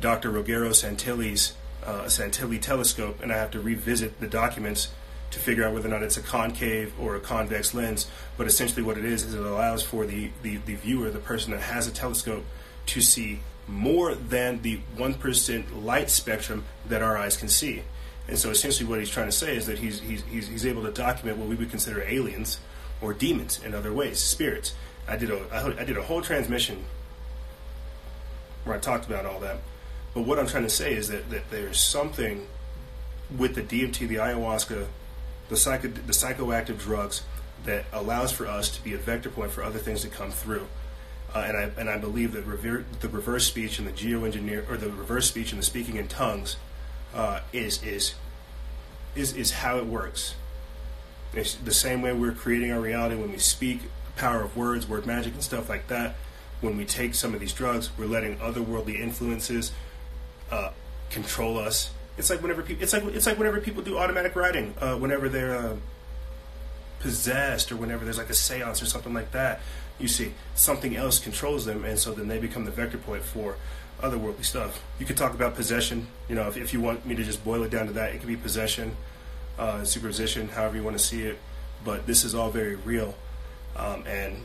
Dr. 0.00 0.30
Ruggero 0.30 0.70
Santilli's 0.70 1.54
uh, 1.84 2.04
Santilli 2.04 2.60
telescope, 2.60 3.22
and 3.22 3.32
I 3.32 3.36
have 3.36 3.50
to 3.52 3.60
revisit 3.60 4.20
the 4.20 4.26
documents 4.26 4.90
to 5.30 5.38
figure 5.38 5.64
out 5.64 5.72
whether 5.72 5.88
or 5.88 5.90
not 5.90 6.02
it's 6.02 6.16
a 6.16 6.22
concave 6.22 6.92
or 6.98 7.16
a 7.16 7.20
convex 7.20 7.72
lens. 7.74 8.10
But 8.36 8.46
essentially, 8.46 8.82
what 8.82 8.98
it 8.98 9.04
is 9.04 9.22
is 9.22 9.34
it 9.34 9.40
allows 9.40 9.82
for 9.82 10.04
the, 10.04 10.30
the, 10.42 10.56
the 10.58 10.74
viewer, 10.74 11.10
the 11.10 11.18
person 11.18 11.52
that 11.52 11.60
has 11.60 11.86
a 11.86 11.92
telescope, 11.92 12.44
to 12.86 13.00
see 13.00 13.40
more 13.70 14.14
than 14.14 14.62
the 14.62 14.80
1% 14.96 15.84
light 15.84 16.10
spectrum 16.10 16.64
that 16.88 17.02
our 17.02 17.16
eyes 17.16 17.36
can 17.36 17.48
see. 17.48 17.82
And 18.28 18.38
so 18.38 18.50
essentially 18.50 18.88
what 18.88 18.98
he's 18.98 19.10
trying 19.10 19.28
to 19.28 19.32
say 19.32 19.56
is 19.56 19.66
that 19.66 19.78
he's, 19.78 20.00
he's, 20.00 20.22
he's, 20.24 20.66
able 20.66 20.82
to 20.82 20.90
document 20.90 21.38
what 21.38 21.48
we 21.48 21.54
would 21.54 21.70
consider 21.70 22.02
aliens 22.02 22.58
or 23.00 23.12
demons 23.12 23.62
in 23.64 23.74
other 23.74 23.92
ways, 23.92 24.18
spirits. 24.18 24.74
I 25.08 25.16
did 25.16 25.30
a, 25.30 25.76
I 25.80 25.84
did 25.84 25.96
a 25.96 26.02
whole 26.02 26.20
transmission 26.22 26.84
where 28.64 28.76
I 28.76 28.78
talked 28.78 29.06
about 29.06 29.26
all 29.26 29.40
that. 29.40 29.58
But 30.14 30.22
what 30.22 30.38
I'm 30.38 30.46
trying 30.46 30.64
to 30.64 30.70
say 30.70 30.94
is 30.94 31.08
that, 31.08 31.30
that 31.30 31.50
there's 31.50 31.80
something 31.80 32.46
with 33.36 33.54
the 33.54 33.62
DMT, 33.62 34.08
the 34.08 34.16
ayahuasca, 34.16 34.86
the, 35.48 35.56
psycho, 35.56 35.88
the 35.88 36.12
psychoactive 36.12 36.78
drugs 36.78 37.22
that 37.64 37.84
allows 37.92 38.32
for 38.32 38.46
us 38.46 38.68
to 38.76 38.82
be 38.82 38.94
a 38.94 38.98
vector 38.98 39.30
point 39.30 39.52
for 39.52 39.62
other 39.62 39.78
things 39.78 40.02
to 40.02 40.08
come 40.08 40.30
through. 40.30 40.66
Uh, 41.34 41.44
and 41.46 41.56
I 41.56 41.70
and 41.78 41.88
I 41.88 41.96
believe 41.98 42.32
that 42.32 42.44
the 43.00 43.08
reverse 43.08 43.46
speech 43.46 43.78
and 43.78 43.86
the 43.86 43.92
geoengineer 43.92 44.68
or 44.68 44.76
the 44.76 44.90
reverse 44.90 45.28
speech 45.28 45.52
and 45.52 45.60
the 45.60 45.64
speaking 45.64 45.96
in 45.96 46.08
tongues 46.08 46.56
uh, 47.14 47.40
is 47.52 47.82
is 47.82 48.14
is 49.14 49.36
is 49.36 49.52
how 49.52 49.78
it 49.78 49.86
works. 49.86 50.34
It's 51.32 51.54
the 51.54 51.72
same 51.72 52.02
way 52.02 52.12
we're 52.12 52.32
creating 52.32 52.72
our 52.72 52.80
reality 52.80 53.14
when 53.14 53.30
we 53.30 53.38
speak, 53.38 53.82
power 54.16 54.42
of 54.42 54.56
words, 54.56 54.88
word 54.88 55.06
magic, 55.06 55.34
and 55.34 55.42
stuff 55.42 55.68
like 55.68 55.86
that. 55.86 56.16
When 56.60 56.76
we 56.76 56.84
take 56.84 57.14
some 57.14 57.32
of 57.32 57.40
these 57.40 57.52
drugs, 57.52 57.90
we're 57.96 58.06
letting 58.06 58.36
otherworldly 58.38 58.98
influences 58.98 59.70
uh, 60.50 60.70
control 61.10 61.58
us 61.58 61.90
it's 62.20 62.28
like 62.28 62.42
whenever 62.42 62.62
people, 62.62 62.82
it's 62.82 62.92
like 62.92 63.02
it's 63.04 63.26
like 63.26 63.38
whenever 63.38 63.60
people 63.60 63.82
do 63.82 63.96
automatic 63.96 64.36
writing, 64.36 64.74
uh, 64.78 64.94
whenever 64.96 65.28
they're 65.30 65.54
uh, 65.54 65.76
possessed 67.00 67.72
or 67.72 67.76
whenever 67.76 68.04
there's 68.04 68.18
like 68.18 68.28
a 68.28 68.34
séance 68.34 68.82
or 68.82 68.86
something 68.86 69.14
like 69.14 69.32
that. 69.32 69.60
You 70.00 70.08
see, 70.08 70.32
something 70.54 70.96
else 70.96 71.18
controls 71.18 71.64
them, 71.64 71.84
and 71.84 71.98
so 71.98 72.12
then 72.12 72.28
they 72.28 72.38
become 72.38 72.64
the 72.64 72.70
vector 72.70 72.98
point 72.98 73.22
for 73.22 73.56
otherworldly 74.00 74.44
stuff. 74.44 74.82
You 74.98 75.06
could 75.06 75.16
talk 75.16 75.34
about 75.34 75.54
possession. 75.54 76.06
You 76.28 76.34
know, 76.34 76.48
if, 76.48 76.56
if 76.56 76.72
you 76.72 76.80
want 76.80 77.04
me 77.04 77.14
to 77.14 77.22
just 77.22 77.44
boil 77.44 77.62
it 77.62 77.70
down 77.70 77.86
to 77.86 77.92
that, 77.92 78.14
it 78.14 78.18
could 78.18 78.28
be 78.28 78.36
possession, 78.36 78.96
uh, 79.58 79.84
superposition, 79.84 80.48
however 80.48 80.76
you 80.76 80.82
want 80.82 80.96
to 80.96 81.02
see 81.02 81.22
it. 81.22 81.38
But 81.84 82.06
this 82.06 82.24
is 82.24 82.34
all 82.34 82.50
very 82.50 82.76
real, 82.76 83.14
um, 83.76 84.04
and 84.06 84.36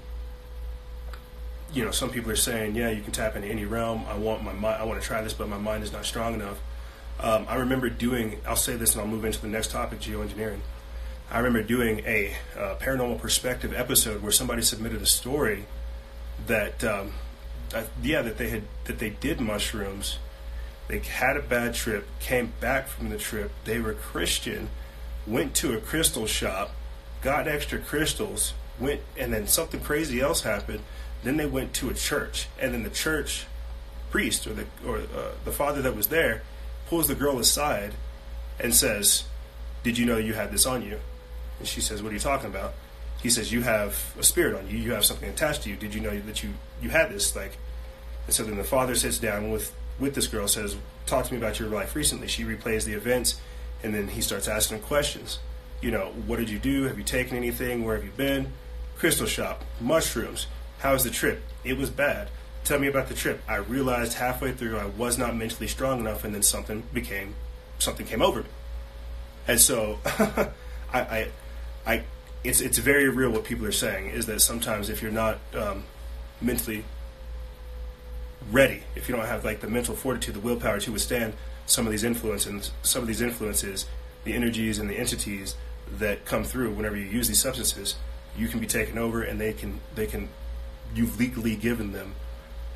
you 1.74 1.84
know, 1.84 1.92
some 1.92 2.10
people 2.10 2.32
are 2.32 2.38
saying, 2.38 2.76
yeah, 2.76 2.90
you 2.90 3.02
can 3.02 3.12
tap 3.12 3.36
into 3.36 3.48
any 3.48 3.66
realm. 3.66 4.06
I 4.08 4.18
want 4.18 4.44
my 4.44 4.54
mind. 4.54 4.82
I 4.82 4.86
want 4.86 5.02
to 5.02 5.06
try 5.06 5.22
this, 5.22 5.34
but 5.34 5.50
my 5.50 5.58
mind 5.58 5.84
is 5.84 5.92
not 5.92 6.06
strong 6.06 6.34
enough. 6.34 6.60
Um, 7.20 7.46
I 7.50 7.56
remember 7.56 7.90
doing, 7.90 8.40
I'll 8.48 8.56
say 8.56 8.76
this 8.76 8.94
and 8.94 9.02
I'll 9.02 9.08
move 9.08 9.26
into 9.26 9.42
the 9.42 9.48
next 9.48 9.72
topic 9.72 10.00
geoengineering. 10.00 10.60
I 11.32 11.40
remember 11.40 11.64
doing 11.64 12.00
a 12.06 12.36
uh, 12.58 12.76
paranormal 12.76 13.20
perspective 13.20 13.74
episode 13.74 14.22
where 14.22 14.32
somebody 14.32 14.62
submitted 14.62 15.02
a 15.02 15.08
story 15.08 15.66
that, 16.48 16.84
um, 16.84 17.14
yeah, 18.02 18.22
that 18.22 18.38
they 18.38 18.50
had 18.50 18.64
that 18.86 19.00
they 19.00 19.10
did 19.10 19.42
mushrooms, 19.42 20.20
they 20.88 21.00
had 21.00 21.36
a 21.36 21.42
bad 21.42 21.74
trip, 21.74 22.08
came 22.20 22.54
back 22.60 22.88
from 22.88 23.10
the 23.10 23.18
trip, 23.18 23.52
they 23.66 23.80
were 23.80 23.94
Christian, 23.94 24.70
went 25.26 25.56
to 25.56 25.76
a 25.76 25.82
crystal 25.82 26.28
shop, 26.28 26.72
got 27.22 27.48
extra 27.48 27.80
crystals, 27.80 28.54
went, 28.80 29.02
and 29.18 29.34
then 29.34 29.48
something 29.48 29.80
crazy 29.80 30.22
else 30.22 30.42
happened. 30.42 30.82
Then 31.24 31.38
they 31.38 31.48
went 31.48 31.74
to 31.76 31.90
a 31.90 31.94
church, 31.96 32.48
and 32.60 32.74
then 32.74 32.84
the 32.84 32.90
church 32.92 33.48
priest 34.12 34.46
or 34.46 34.54
the 34.54 34.66
or 34.86 35.00
uh, 35.00 35.32
the 35.44 35.52
father 35.52 35.82
that 35.82 35.96
was 35.96 36.08
there 36.08 36.44
pulls 36.88 37.08
the 37.08 37.16
girl 37.16 37.40
aside 37.40 37.94
and 38.60 38.76
says, 38.76 39.24
"Did 39.82 39.98
you 39.98 40.06
know 40.06 40.18
you 40.18 40.36
had 40.36 40.52
this 40.52 40.68
on 40.68 40.84
you?" 40.84 41.00
And 41.60 41.68
she 41.68 41.82
says, 41.82 42.02
"What 42.02 42.12
are 42.12 42.16
you 42.16 42.20
talking 42.20 42.50
about?" 42.50 42.74
He 43.22 43.30
says, 43.30 43.52
"You 43.52 43.62
have 43.62 44.14
a 44.20 44.24
spirit 44.24 44.56
on 44.56 44.70
you. 44.70 44.78
You 44.78 44.94
have 44.94 45.06
something 45.06 45.30
attached 45.30 45.64
to 45.64 45.70
you. 45.70 45.76
Did 45.76 45.94
you 45.94 46.02
know 46.02 46.20
that 46.20 46.44
you 46.44 46.54
you 46.82 46.90
had 46.90 47.12
this?" 47.12 47.36
Like, 47.36 47.58
and 48.28 48.36
so 48.36 48.44
then 48.44 48.58
the 48.58 48.64
father 48.64 48.96
sits 48.96 49.18
down 49.18 49.52
with 49.52 49.74
with 50.00 50.16
this 50.16 50.28
girl, 50.28 50.48
says, 50.48 50.76
"Talk 51.06 51.26
to 51.26 51.34
me 51.34 51.40
about 51.40 51.60
your 51.60 51.70
life 51.70 51.96
recently." 51.96 52.28
She 52.28 52.44
replays 52.44 52.84
the 52.86 52.94
events, 52.94 53.36
and 53.84 53.94
then 53.94 54.10
he 54.10 54.22
starts 54.22 54.48
asking 54.48 54.80
her 54.80 54.84
questions. 54.84 55.40
You 55.82 55.92
know, 55.92 56.14
what 56.26 56.40
did 56.40 56.50
you 56.50 56.60
do? 56.60 56.84
Have 56.84 56.98
you 56.98 57.04
taken 57.04 57.38
anything? 57.38 57.84
Where 57.84 57.96
have 57.96 58.06
you 58.06 58.12
been? 58.12 58.54
Crystal 58.98 59.28
shop, 59.28 59.64
mushrooms. 59.80 60.48
How 60.80 60.94
was 60.94 61.04
the 61.04 61.10
trip? 61.10 61.42
It 61.64 61.78
was 61.78 61.90
bad. 61.90 62.30
Tell 62.64 62.80
me 62.80 62.88
about 62.88 63.10
the 63.10 63.14
trip. 63.14 63.42
I 63.48 63.58
realized 63.58 64.14
halfway 64.14 64.52
through 64.52 64.78
I 64.78 64.86
was 64.86 65.18
not 65.18 65.36
mentally 65.36 65.68
strong 65.68 66.00
enough, 66.00 66.24
and 66.24 66.34
then 66.34 66.42
something 66.42 66.84
became 66.94 67.36
something 67.80 68.06
came 68.06 68.22
over 68.22 68.42
me. 68.42 68.50
And 69.48 69.60
so, 69.60 70.00
I, 70.06 70.52
I, 70.94 71.28
I, 71.86 72.04
it's 72.44 72.62
it's 72.62 72.78
very 72.78 73.10
real 73.10 73.32
what 73.32 73.44
people 73.44 73.66
are 73.66 73.72
saying 73.72 74.08
is 74.08 74.26
that 74.28 74.42
sometimes 74.42 74.90
if 74.90 75.02
you're 75.02 75.12
not 75.12 75.40
um, 75.54 75.84
mentally 76.42 76.84
ready, 78.52 78.84
if 78.96 79.10
you 79.10 79.16
don't 79.16 79.26
have 79.26 79.44
like 79.44 79.62
the 79.62 79.68
mental 79.68 79.96
fortitude, 79.96 80.36
the 80.36 80.40
willpower 80.40 80.80
to 80.80 80.92
withstand 80.92 81.34
some 81.66 81.86
of 81.86 81.92
these 81.92 82.04
influences, 82.04 82.72
some 82.84 83.02
of 83.02 83.08
these 83.08 83.22
influences, 83.22 83.86
the 84.24 84.34
energies 84.34 84.80
and 84.80 84.90
the 84.90 84.96
entities 84.96 85.56
that 85.98 86.26
come 86.26 86.44
through 86.44 86.72
whenever 86.72 86.96
you 86.96 87.06
use 87.06 87.28
these 87.28 87.40
substances, 87.40 87.96
you 88.38 88.48
can 88.48 88.60
be 88.60 88.68
taken 88.68 88.98
over, 88.98 89.22
and 89.22 89.40
they 89.40 89.54
can 89.54 89.80
they 89.96 90.06
can 90.06 90.30
you've 90.94 91.20
legally 91.20 91.56
given 91.56 91.92
them 91.92 92.16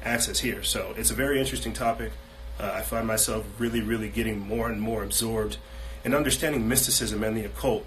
access 0.04 0.40
here. 0.40 0.64
So 0.64 0.94
it's 0.98 1.12
a 1.12 1.16
very 1.16 1.40
interesting 1.40 1.74
topic. 1.74 2.12
Uh, 2.60 2.72
I 2.76 2.82
find 2.82 3.08
myself 3.08 3.46
really, 3.58 3.82
really 3.82 4.10
getting 4.10 4.40
more 4.40 4.70
and 4.70 4.82
more 4.82 5.04
absorbed 5.04 5.58
in 6.04 6.14
understanding 6.14 6.68
mysticism 6.68 7.24
and 7.24 7.36
the 7.38 7.46
occult. 7.46 7.86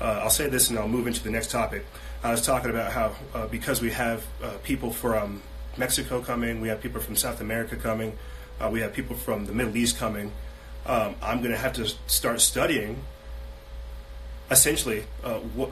Uh, 0.00 0.20
I'll 0.22 0.30
say 0.30 0.48
this 0.48 0.70
and 0.70 0.78
I'll 0.78 0.88
move 0.88 1.06
into 1.06 1.22
the 1.22 1.30
next 1.30 1.50
topic. 1.50 1.84
I 2.22 2.30
was 2.30 2.42
talking 2.42 2.70
about 2.70 2.92
how 2.92 3.14
uh, 3.34 3.46
because 3.46 3.80
we 3.80 3.90
have 3.90 4.24
uh, 4.42 4.52
people 4.62 4.92
from 4.92 5.42
Mexico 5.76 6.20
coming, 6.20 6.60
we 6.60 6.68
have 6.68 6.80
people 6.80 7.00
from 7.00 7.16
South 7.16 7.40
America 7.40 7.76
coming, 7.76 8.16
uh, 8.60 8.68
we 8.70 8.80
have 8.80 8.92
people 8.92 9.16
from 9.16 9.46
the 9.46 9.52
Middle 9.52 9.76
East 9.76 9.98
coming. 9.98 10.32
Um, 10.86 11.14
I'm 11.22 11.38
going 11.38 11.50
to 11.50 11.58
have 11.58 11.72
to 11.74 11.86
start 12.06 12.40
studying. 12.40 13.02
Essentially, 14.50 15.04
uh, 15.24 15.38
what, 15.38 15.70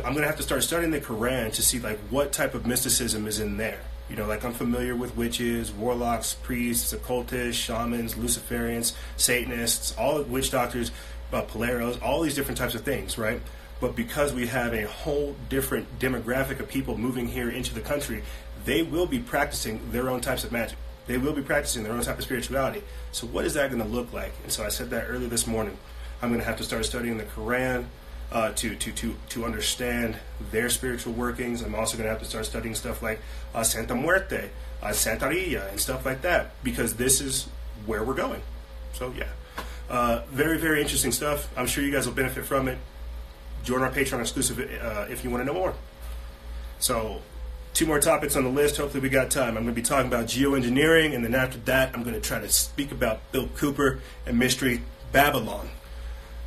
I'm 0.00 0.14
going 0.14 0.22
to 0.22 0.26
have 0.26 0.36
to 0.38 0.42
start 0.42 0.62
studying 0.62 0.90
the 0.90 1.00
Quran 1.00 1.52
to 1.52 1.62
see 1.62 1.78
like 1.78 1.98
what 2.10 2.32
type 2.32 2.54
of 2.54 2.66
mysticism 2.66 3.26
is 3.26 3.40
in 3.40 3.56
there. 3.56 3.80
You 4.10 4.16
know, 4.16 4.26
like 4.26 4.44
I'm 4.44 4.52
familiar 4.52 4.96
with 4.96 5.16
witches, 5.16 5.70
warlocks, 5.70 6.34
priests, 6.34 6.92
occultists, 6.92 7.60
shamans, 7.62 8.14
Luciferians, 8.14 8.94
Satanists, 9.16 9.94
all 9.96 10.22
witch 10.22 10.50
doctors, 10.50 10.90
uh, 11.32 11.42
Paleros, 11.42 12.00
all 12.02 12.22
these 12.22 12.34
different 12.34 12.58
types 12.58 12.74
of 12.74 12.82
things, 12.82 13.18
right? 13.18 13.40
But 13.80 13.96
because 13.96 14.32
we 14.32 14.46
have 14.46 14.74
a 14.74 14.86
whole 14.86 15.34
different 15.48 15.98
demographic 15.98 16.60
of 16.60 16.68
people 16.68 16.96
moving 16.96 17.26
here 17.26 17.50
into 17.50 17.74
the 17.74 17.80
country, 17.80 18.22
they 18.64 18.82
will 18.82 19.06
be 19.06 19.18
practicing 19.18 19.90
their 19.90 20.08
own 20.08 20.20
types 20.20 20.44
of 20.44 20.52
magic. 20.52 20.78
They 21.06 21.18
will 21.18 21.32
be 21.32 21.42
practicing 21.42 21.82
their 21.82 21.92
own 21.92 22.02
type 22.02 22.18
of 22.18 22.24
spirituality. 22.24 22.82
So, 23.10 23.26
what 23.26 23.44
is 23.44 23.54
that 23.54 23.70
going 23.70 23.82
to 23.82 23.88
look 23.88 24.12
like? 24.12 24.32
And 24.44 24.52
so, 24.52 24.64
I 24.64 24.68
said 24.68 24.90
that 24.90 25.06
earlier 25.08 25.28
this 25.28 25.48
morning. 25.48 25.76
I'm 26.22 26.28
going 26.28 26.40
to 26.40 26.46
have 26.46 26.58
to 26.58 26.64
start 26.64 26.84
studying 26.84 27.18
the 27.18 27.24
Quran, 27.24 27.86
uh, 28.32 28.52
to, 28.52 28.74
to, 28.74 28.92
to, 28.92 29.14
to 29.28 29.44
understand 29.44 30.16
their 30.50 30.70
spiritual 30.70 31.12
workings. 31.12 31.60
I'm 31.62 31.74
also 31.74 31.96
going 31.96 32.06
to 32.06 32.10
have 32.10 32.20
to 32.20 32.24
start 32.24 32.46
studying 32.46 32.74
stuff 32.74 33.02
like 33.02 33.20
uh, 33.54 33.62
Santa 33.62 33.94
Muerte, 33.94 34.48
uh, 34.82 34.86
Santeria, 34.88 35.68
and 35.70 35.78
stuff 35.78 36.06
like 36.06 36.22
that 36.22 36.52
because 36.64 36.96
this 36.96 37.20
is 37.20 37.48
where 37.84 38.02
we're 38.02 38.14
going. 38.14 38.40
So, 38.94 39.12
yeah. 39.16 39.28
Uh, 39.88 40.22
very, 40.30 40.58
very 40.58 40.80
interesting 40.80 41.12
stuff. 41.12 41.50
I'm 41.56 41.66
sure 41.66 41.84
you 41.84 41.92
guys 41.92 42.06
will 42.06 42.14
benefit 42.14 42.44
from 42.44 42.68
it. 42.68 42.78
Join 43.64 43.82
our 43.82 43.90
Patreon 43.90 44.20
exclusive 44.20 44.58
uh, 44.58 45.06
if 45.10 45.22
you 45.22 45.30
want 45.30 45.42
to 45.42 45.44
know 45.44 45.54
more. 45.54 45.74
So, 46.78 47.22
two 47.74 47.86
more 47.86 48.00
topics 48.00 48.34
on 48.34 48.44
the 48.44 48.50
list. 48.50 48.76
Hopefully, 48.76 49.00
we 49.00 49.08
got 49.08 49.30
time. 49.30 49.56
I'm 49.56 49.64
going 49.64 49.66
to 49.66 49.72
be 49.72 49.82
talking 49.82 50.08
about 50.08 50.26
geoengineering, 50.26 51.14
and 51.14 51.24
then 51.24 51.34
after 51.34 51.58
that, 51.58 51.94
I'm 51.94 52.02
going 52.02 52.14
to 52.14 52.20
try 52.20 52.40
to 52.40 52.48
speak 52.48 52.90
about 52.90 53.20
Bill 53.30 53.48
Cooper 53.56 54.00
and 54.26 54.38
Mystery 54.38 54.82
Babylon. 55.12 55.68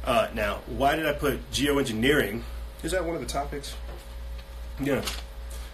Uh, 0.03 0.27
now, 0.33 0.61
why 0.67 0.95
did 0.95 1.05
I 1.05 1.13
put 1.13 1.49
geoengineering? 1.51 2.41
Is 2.83 2.91
that 2.91 3.05
one 3.05 3.15
of 3.15 3.21
the 3.21 3.27
topics? 3.27 3.75
Yeah. 4.79 5.03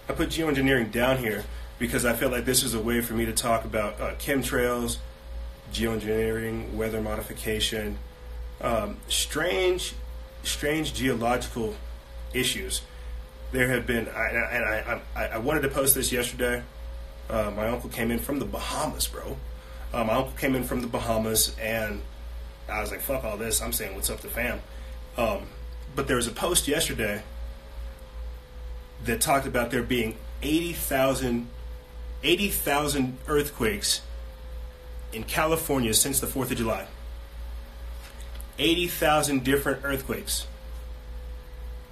I 0.08 0.14
put 0.14 0.30
geoengineering 0.30 0.92
down 0.92 1.18
here 1.18 1.44
because 1.80 2.06
I 2.06 2.14
felt 2.14 2.32
like 2.32 2.46
this 2.46 2.64
is 2.64 2.74
a 2.74 2.80
way 2.80 3.02
for 3.02 3.14
me 3.14 3.26
to 3.26 3.34
talk 3.34 3.66
about 3.66 4.00
uh, 4.00 4.14
chemtrails, 4.16 4.98
geoengineering, 5.72 6.74
weather 6.74 7.02
modification, 7.02 7.98
um, 8.62 8.98
strange, 9.08 9.94
strange 10.44 10.94
geological 10.94 11.76
issues. 12.34 12.82
There 13.52 13.68
have 13.70 13.86
been, 13.86 14.08
I, 14.08 14.28
and 14.28 14.66
I, 14.66 15.02
I, 15.16 15.26
I 15.28 15.38
wanted 15.38 15.62
to 15.62 15.70
post 15.70 15.96
this 15.96 16.12
yesterday. 16.12 16.64
Uh, 17.30 17.52
my 17.56 17.68
uncle 17.68 17.90
came 17.90 18.12
in 18.12 18.20
from 18.20 18.40
the 18.40 18.46
Bahamas, 18.46 19.08
bro. 19.08 19.38
Uh, 19.94 20.04
my 20.04 20.14
uncle 20.14 20.34
came 20.38 20.56
in 20.56 20.64
from 20.64 20.82
the 20.82 20.88
Bahamas, 20.88 21.56
and 21.60 22.02
I 22.70 22.82
was 22.82 22.92
like, 22.92 23.02
fuck 23.02 23.24
all 23.24 23.38
this. 23.38 23.62
I'm 23.62 23.74
saying 23.74 23.96
what's 23.96 24.10
up 24.10 24.22
to 24.22 24.28
fam. 24.28 24.62
Um, 25.18 25.44
but 25.96 26.08
there 26.08 26.16
was 26.16 26.28
a 26.28 26.32
post 26.32 26.68
yesterday 26.68 27.24
that 29.04 29.20
talked 29.20 29.46
about 29.46 29.72
there 29.72 29.84
being 29.84 30.16
80,000 30.42 31.48
80, 32.24 32.54
earthquakes 33.28 34.02
in 35.14 35.24
California 35.24 35.94
since 35.94 36.20
the 36.20 36.28
4th 36.28 36.52
of 36.52 36.58
July. 36.58 36.88
80,000 38.60 39.44
different 39.44 39.84
earthquakes. 39.84 40.48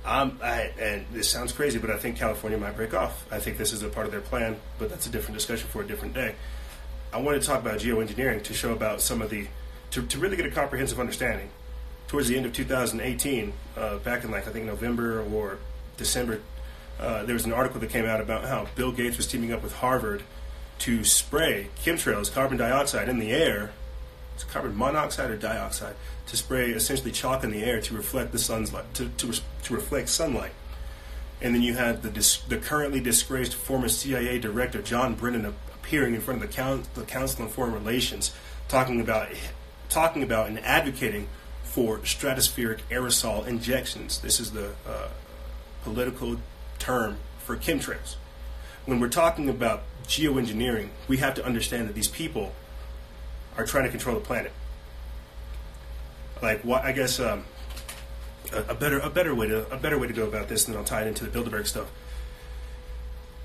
Um, 0.06 0.40
I, 0.42 0.72
and 0.80 1.06
this 1.12 1.30
sounds 1.30 1.52
crazy, 1.52 1.78
but 1.80 1.90
I 1.90 1.98
think 1.98 2.18
California 2.18 2.58
might 2.58 2.76
break 2.76 2.94
off. 2.94 3.26
I 3.32 3.40
think 3.40 3.58
this 3.58 3.74
is 3.74 3.84
a 3.84 3.90
part 3.90 4.06
of 4.06 4.12
their 4.12 4.22
plan, 4.22 4.58
but 4.78 4.90
that's 4.90 5.08
a 5.08 5.10
different 5.10 5.36
discussion 5.36 5.68
for 5.68 5.82
a 5.82 5.88
different 5.88 6.14
day. 6.14 6.36
I 7.12 7.20
want 7.20 7.42
to 7.42 7.46
talk 7.46 7.60
about 7.60 7.80
geoengineering 7.80 8.44
to 8.44 8.54
show 8.54 8.72
about 8.72 9.02
some 9.02 9.22
of 9.22 9.30
the 9.30 9.48
to, 9.92 10.04
to 10.04 10.20
really 10.20 10.38
get 10.38 10.46
a 10.46 10.52
comprehensive 10.52 11.00
understanding, 11.00 11.50
towards 12.08 12.28
the 12.28 12.38
end 12.38 12.46
of 12.46 12.54
2018, 12.54 13.54
uh, 13.78 13.98
back 14.00 14.24
in 14.24 14.32
like 14.32 14.48
I 14.48 14.52
think 14.52 14.66
November 14.66 15.22
or 15.22 15.58
December, 15.98 16.42
uh, 17.00 17.24
there 17.24 17.34
was 17.34 17.46
an 17.46 17.54
article 17.54 17.80
that 17.80 17.90
came 17.90 18.06
out 18.06 18.20
about 18.22 18.46
how 18.46 18.68
Bill 18.76 18.92
Gates 18.92 19.18
was 19.18 19.28
teaming 19.28 19.52
up 19.52 19.64
with 19.64 19.74
Harvard 19.74 20.24
to 20.80 21.04
spray 21.04 21.70
chemtrails, 21.84 22.32
carbon 22.32 22.58
dioxide 22.58 23.10
in 23.10 23.20
the 23.20 23.32
air. 23.32 23.72
It's 24.36 24.44
carbon 24.44 24.78
monoxide 24.78 25.30
or 25.30 25.38
dioxide 25.38 25.96
to 26.28 26.38
spray 26.38 26.72
essentially 26.72 27.12
chalk 27.12 27.44
in 27.44 27.52
the 27.52 27.64
air 27.64 27.82
to 27.82 27.94
reflect 27.94 28.32
the 28.32 28.40
sun's 28.40 28.72
light, 28.72 28.94
to, 28.94 29.10
to, 29.10 29.34
to 29.64 29.74
reflect 29.74 30.10
sunlight. 30.10 30.52
And 31.42 31.56
then 31.56 31.62
you 31.62 31.74
had 31.74 32.04
the, 32.04 32.10
dis- 32.10 32.42
the 32.42 32.58
currently 32.58 33.00
disgraced 33.00 33.56
former 33.56 33.90
CIA 33.90 34.40
director 34.40 34.82
John 34.82 35.16
Brennan 35.16 35.46
appearing 35.46 36.14
in 36.14 36.22
front 36.22 36.44
of 36.44 36.50
the, 36.50 36.56
Coun- 36.56 36.84
the 36.94 37.04
Council 37.04 37.46
on 37.46 37.50
Foreign 37.50 37.74
Relations, 37.74 38.34
talking 38.68 39.02
about 39.02 39.30
talking 39.90 40.22
about 40.22 40.48
and 40.48 40.60
advocating 40.60 41.28
for 41.64 41.98
stratospheric 42.00 42.80
aerosol 42.92 43.48
injections. 43.48 44.20
This 44.20 44.40
is 44.40 44.52
the 44.52 44.74
uh, 44.88 45.08
political 45.84 46.38
term 46.78 47.18
for 47.40 47.56
chemtrails. 47.58 48.16
When 48.90 49.00
we're 49.00 49.10
talking 49.10 49.50
about 49.50 49.84
geoengineering, 50.06 50.90
we 51.08 51.18
have 51.18 51.36
to 51.36 51.46
understand 51.46 51.88
that 51.88 51.96
these 51.96 52.08
people 52.08 52.54
are 53.58 53.66
trying 53.66 53.84
to 53.84 53.90
control 53.90 54.16
the 54.16 54.22
planet. 54.22 54.52
Like, 56.42 56.62
what 56.64 56.84
I 56.84 56.92
guess 56.92 57.20
um, 57.20 57.44
a, 58.52 58.72
a, 58.72 58.74
better 58.76 59.00
a 59.00 59.10
better 59.10 59.36
way 59.36 59.48
to 59.48 59.70
a 59.72 59.78
better 59.78 60.00
way 60.00 60.08
to 60.08 60.14
go 60.14 60.26
about 60.28 60.48
this, 60.48 60.66
and 60.66 60.74
then 60.74 60.80
I'll 60.80 60.86
tie 60.86 61.02
it 61.04 61.08
into 61.08 61.26
the 61.26 61.32
Bilderberg 61.32 61.68
stuff 61.68 61.92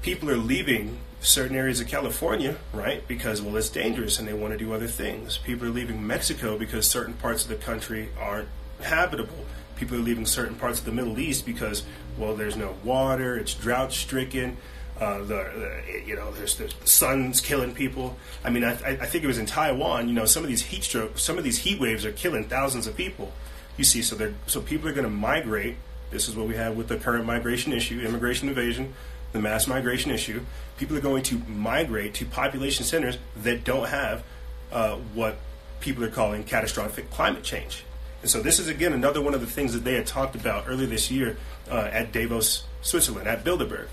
people 0.04 0.30
are 0.30 0.36
leaving 0.36 0.98
certain 1.22 1.56
areas 1.56 1.80
of 1.80 1.88
California, 1.88 2.54
right? 2.74 3.08
Because, 3.08 3.40
well, 3.40 3.56
it's 3.56 3.70
dangerous 3.70 4.18
and 4.18 4.28
they 4.28 4.34
want 4.34 4.52
to 4.52 4.58
do 4.58 4.74
other 4.74 4.86
things. 4.86 5.38
People 5.38 5.66
are 5.66 5.70
leaving 5.70 6.06
Mexico 6.06 6.58
because 6.58 6.86
certain 6.86 7.14
parts 7.14 7.42
of 7.44 7.48
the 7.48 7.56
country 7.56 8.10
aren't 8.20 8.50
habitable. 8.82 9.46
People 9.76 9.96
are 9.96 10.02
leaving 10.02 10.26
certain 10.26 10.56
parts 10.56 10.78
of 10.78 10.84
the 10.84 10.92
Middle 10.92 11.18
East 11.18 11.46
because, 11.46 11.84
well, 12.18 12.36
there's 12.36 12.54
no 12.54 12.76
water, 12.84 13.38
it's 13.38 13.54
drought 13.54 13.94
stricken. 13.94 14.58
Uh, 15.00 15.18
the, 15.18 15.24
the, 15.26 16.02
you 16.06 16.14
know 16.14 16.30
there's, 16.32 16.56
the 16.56 16.72
sun's 16.84 17.40
killing 17.40 17.74
people. 17.74 18.16
I 18.44 18.50
mean, 18.50 18.62
I, 18.62 18.72
I 18.72 19.06
think 19.06 19.24
it 19.24 19.26
was 19.26 19.38
in 19.38 19.46
Taiwan. 19.46 20.08
You 20.08 20.14
know, 20.14 20.24
some 20.24 20.44
of 20.44 20.48
these 20.48 20.62
heat 20.62 20.84
strokes, 20.84 21.22
some 21.22 21.36
of 21.36 21.44
these 21.44 21.58
heat 21.58 21.80
waves 21.80 22.04
are 22.04 22.12
killing 22.12 22.44
thousands 22.44 22.86
of 22.86 22.96
people. 22.96 23.32
You 23.76 23.84
see, 23.84 24.02
so 24.02 24.14
they 24.14 24.32
so 24.46 24.60
people 24.60 24.88
are 24.88 24.92
going 24.92 25.04
to 25.04 25.10
migrate. 25.10 25.76
This 26.10 26.28
is 26.28 26.36
what 26.36 26.46
we 26.46 26.54
have 26.54 26.76
with 26.76 26.86
the 26.86 26.96
current 26.96 27.26
migration 27.26 27.72
issue, 27.72 28.00
immigration 28.00 28.48
invasion 28.48 28.94
the 29.34 29.40
mass 29.40 29.66
migration 29.66 30.12
issue, 30.12 30.40
people 30.78 30.96
are 30.96 31.00
going 31.00 31.24
to 31.24 31.38
migrate 31.48 32.14
to 32.14 32.24
population 32.24 32.84
centers 32.84 33.18
that 33.42 33.64
don't 33.64 33.88
have 33.88 34.22
uh, 34.72 34.96
what 35.12 35.36
people 35.80 36.04
are 36.04 36.10
calling 36.10 36.44
catastrophic 36.44 37.10
climate 37.10 37.42
change. 37.42 37.84
And 38.22 38.30
so 38.30 38.40
this 38.40 38.58
is 38.58 38.68
again 38.68 38.92
another 38.92 39.20
one 39.20 39.34
of 39.34 39.40
the 39.40 39.46
things 39.46 39.74
that 39.74 39.84
they 39.84 39.94
had 39.94 40.06
talked 40.06 40.36
about 40.36 40.64
earlier 40.68 40.86
this 40.86 41.10
year 41.10 41.36
uh, 41.68 41.90
at 41.92 42.12
Davos, 42.12 42.62
Switzerland, 42.80 43.26
at 43.26 43.44
Bilderberg. 43.44 43.88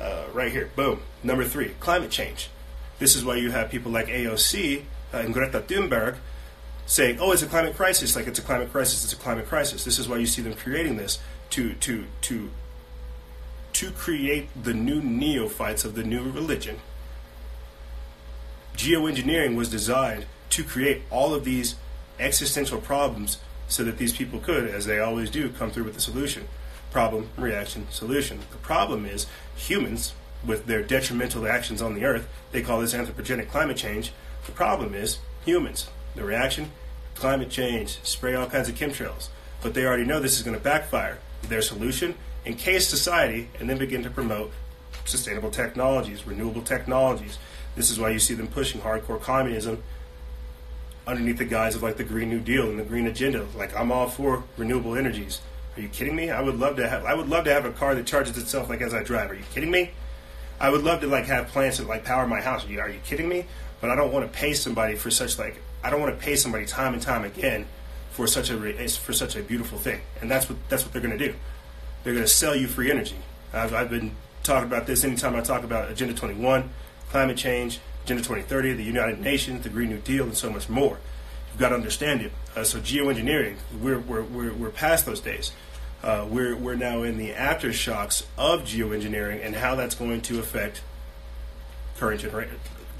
Uh, 0.00 0.24
right 0.32 0.52
here, 0.52 0.70
boom. 0.76 1.00
Number 1.22 1.44
three, 1.44 1.74
climate 1.80 2.10
change. 2.10 2.50
This 2.98 3.16
is 3.16 3.24
why 3.24 3.36
you 3.36 3.50
have 3.50 3.70
people 3.70 3.90
like 3.92 4.06
AOC 4.06 4.82
uh, 5.12 5.18
and 5.18 5.32
Greta 5.32 5.60
Thunberg 5.60 6.16
saying, 6.86 7.18
"Oh, 7.20 7.32
it's 7.32 7.42
a 7.42 7.46
climate 7.46 7.76
crisis." 7.76 8.14
Like 8.16 8.26
it's 8.26 8.38
a 8.38 8.42
climate 8.42 8.70
crisis. 8.70 9.04
It's 9.04 9.12
a 9.12 9.16
climate 9.16 9.46
crisis. 9.46 9.84
This 9.84 9.98
is 9.98 10.08
why 10.08 10.18
you 10.18 10.26
see 10.26 10.42
them 10.42 10.54
creating 10.54 10.96
this 10.96 11.18
to 11.50 11.74
to 11.74 12.04
to 12.22 12.50
to 13.74 13.90
create 13.90 14.48
the 14.62 14.72
new 14.72 15.02
neophytes 15.02 15.84
of 15.84 15.94
the 15.94 16.02
new 16.02 16.30
religion. 16.30 16.78
Geoengineering 18.76 19.56
was 19.56 19.68
designed 19.68 20.26
to 20.50 20.64
create 20.64 21.02
all 21.10 21.34
of 21.34 21.44
these 21.44 21.76
existential 22.18 22.80
problems 22.80 23.38
so 23.68 23.84
that 23.84 23.98
these 23.98 24.16
people 24.16 24.38
could, 24.38 24.68
as 24.68 24.86
they 24.86 24.98
always 24.98 25.30
do, 25.30 25.50
come 25.50 25.70
through 25.70 25.84
with 25.84 25.96
a 25.96 26.00
solution. 26.00 26.48
Problem, 26.96 27.28
reaction, 27.36 27.86
solution. 27.90 28.38
The 28.52 28.56
problem 28.56 29.04
is 29.04 29.26
humans, 29.54 30.14
with 30.42 30.64
their 30.64 30.82
detrimental 30.82 31.46
actions 31.46 31.82
on 31.82 31.94
the 31.94 32.06
earth, 32.06 32.26
they 32.52 32.62
call 32.62 32.80
this 32.80 32.94
anthropogenic 32.94 33.50
climate 33.50 33.76
change. 33.76 34.12
The 34.46 34.52
problem 34.52 34.94
is 34.94 35.18
humans. 35.44 35.90
The 36.14 36.24
reaction, 36.24 36.70
climate 37.14 37.50
change, 37.50 37.98
spray 38.02 38.34
all 38.34 38.46
kinds 38.46 38.70
of 38.70 38.76
chemtrails. 38.76 39.28
But 39.60 39.74
they 39.74 39.84
already 39.84 40.04
know 40.04 40.20
this 40.20 40.38
is 40.38 40.42
going 40.42 40.56
to 40.56 40.64
backfire. 40.64 41.18
Their 41.42 41.60
solution, 41.60 42.14
encase 42.46 42.88
society, 42.88 43.50
and 43.60 43.68
then 43.68 43.76
begin 43.76 44.02
to 44.04 44.08
promote 44.08 44.50
sustainable 45.04 45.50
technologies, 45.50 46.26
renewable 46.26 46.62
technologies. 46.62 47.36
This 47.74 47.90
is 47.90 48.00
why 48.00 48.08
you 48.08 48.18
see 48.18 48.32
them 48.32 48.48
pushing 48.48 48.80
hardcore 48.80 49.20
communism 49.20 49.82
underneath 51.06 51.36
the 51.36 51.44
guise 51.44 51.74
of 51.74 51.82
like 51.82 51.98
the 51.98 52.04
Green 52.04 52.30
New 52.30 52.40
Deal 52.40 52.70
and 52.70 52.78
the 52.78 52.84
Green 52.84 53.06
Agenda. 53.06 53.46
Like 53.54 53.78
I'm 53.78 53.92
all 53.92 54.08
for 54.08 54.44
renewable 54.56 54.96
energies. 54.96 55.42
Are 55.76 55.80
you 55.80 55.88
kidding 55.88 56.16
me? 56.16 56.30
I 56.30 56.40
would 56.40 56.58
love 56.58 56.76
to 56.76 56.88
have 56.88 57.04
I 57.04 57.14
would 57.14 57.28
love 57.28 57.44
to 57.44 57.52
have 57.52 57.64
a 57.64 57.72
car 57.72 57.94
that 57.94 58.06
charges 58.06 58.38
itself 58.38 58.68
like 58.68 58.80
as 58.80 58.94
I 58.94 59.02
drive. 59.02 59.30
Are 59.30 59.34
you 59.34 59.44
kidding 59.52 59.70
me? 59.70 59.90
I 60.58 60.70
would 60.70 60.82
love 60.82 61.00
to 61.02 61.06
like 61.06 61.26
have 61.26 61.48
plants 61.48 61.78
that 61.78 61.86
like 61.86 62.04
power 62.04 62.26
my 62.26 62.40
house. 62.40 62.64
Are 62.64 62.68
you, 62.68 62.80
are 62.80 62.88
you 62.88 63.00
kidding 63.04 63.28
me? 63.28 63.44
But 63.80 63.90
I 63.90 63.94
don't 63.94 64.12
want 64.12 64.30
to 64.30 64.38
pay 64.38 64.54
somebody 64.54 64.94
for 64.94 65.10
such 65.10 65.38
like 65.38 65.60
I 65.84 65.90
don't 65.90 66.00
want 66.00 66.18
to 66.18 66.24
pay 66.24 66.36
somebody 66.36 66.64
time 66.64 66.94
and 66.94 67.02
time 67.02 67.24
again 67.24 67.66
for 68.10 68.26
such 68.26 68.50
a 68.50 68.88
for 68.88 69.12
such 69.12 69.36
a 69.36 69.42
beautiful 69.42 69.78
thing. 69.78 70.00
And 70.20 70.30
that's 70.30 70.48
what 70.48 70.58
that's 70.68 70.82
what 70.82 70.92
they're 70.92 71.02
going 71.02 71.16
to 71.16 71.28
do. 71.28 71.34
They're 72.02 72.14
going 72.14 72.24
to 72.24 72.30
sell 72.30 72.56
you 72.56 72.68
free 72.68 72.90
energy. 72.90 73.16
I've, 73.52 73.74
I've 73.74 73.90
been 73.90 74.12
talking 74.42 74.68
about 74.68 74.86
this 74.86 75.04
anytime 75.04 75.34
I 75.34 75.40
talk 75.40 75.64
about 75.64 75.90
Agenda 75.90 76.14
21, 76.14 76.70
climate 77.10 77.36
change, 77.36 77.80
Agenda 78.04 78.22
2030, 78.22 78.74
the 78.74 78.84
United 78.84 79.20
Nations, 79.20 79.64
the 79.64 79.68
Green 79.68 79.90
New 79.90 79.98
Deal, 79.98 80.24
and 80.24 80.36
so 80.36 80.48
much 80.48 80.68
more. 80.68 80.98
You've 81.50 81.60
got 81.60 81.70
to 81.70 81.74
understand 81.74 82.22
it. 82.22 82.32
Uh, 82.54 82.62
so 82.62 82.78
geoengineering, 82.78 83.56
we're, 83.82 83.98
we're, 83.98 84.22
we're, 84.22 84.52
we're 84.52 84.70
past 84.70 85.04
those 85.06 85.20
days. 85.20 85.52
Uh, 86.06 86.24
we're, 86.30 86.54
we're 86.54 86.76
now 86.76 87.02
in 87.02 87.18
the 87.18 87.32
aftershocks 87.32 88.24
of 88.38 88.60
geoengineering 88.62 89.44
and 89.44 89.56
how 89.56 89.74
that's 89.74 89.96
going 89.96 90.20
to 90.20 90.38
affect 90.38 90.80
current, 91.98 92.20
genera- 92.20 92.46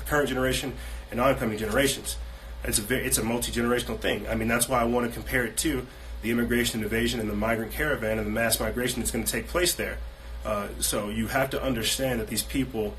current 0.07 0.29
generation 0.29 0.75
and 1.13 1.21
oncoming 1.21 1.57
generations. 1.57 2.17
It's 2.65 2.81
a, 2.81 2.83
very, 2.83 3.07
it's 3.07 3.17
a 3.17 3.23
multi-generational 3.23 4.01
thing. 4.01 4.27
I 4.27 4.35
mean, 4.35 4.49
that's 4.49 4.69
why 4.69 4.81
I 4.81 4.85
want 4.85 5.07
to 5.07 5.13
compare 5.13 5.45
it 5.45 5.57
to 5.59 5.87
the 6.23 6.33
immigration 6.33 6.83
invasion 6.83 7.21
and 7.21 7.31
the 7.31 7.37
migrant 7.37 7.71
caravan 7.71 8.19
and 8.19 8.27
the 8.27 8.33
mass 8.33 8.59
migration 8.59 8.99
that's 8.99 9.13
going 9.13 9.25
to 9.25 9.31
take 9.31 9.47
place 9.47 9.75
there. 9.75 9.99
Uh, 10.45 10.67
so 10.81 11.09
you 11.09 11.29
have 11.29 11.51
to 11.51 11.63
understand 11.63 12.19
that 12.19 12.27
these 12.27 12.43
people 12.43 12.97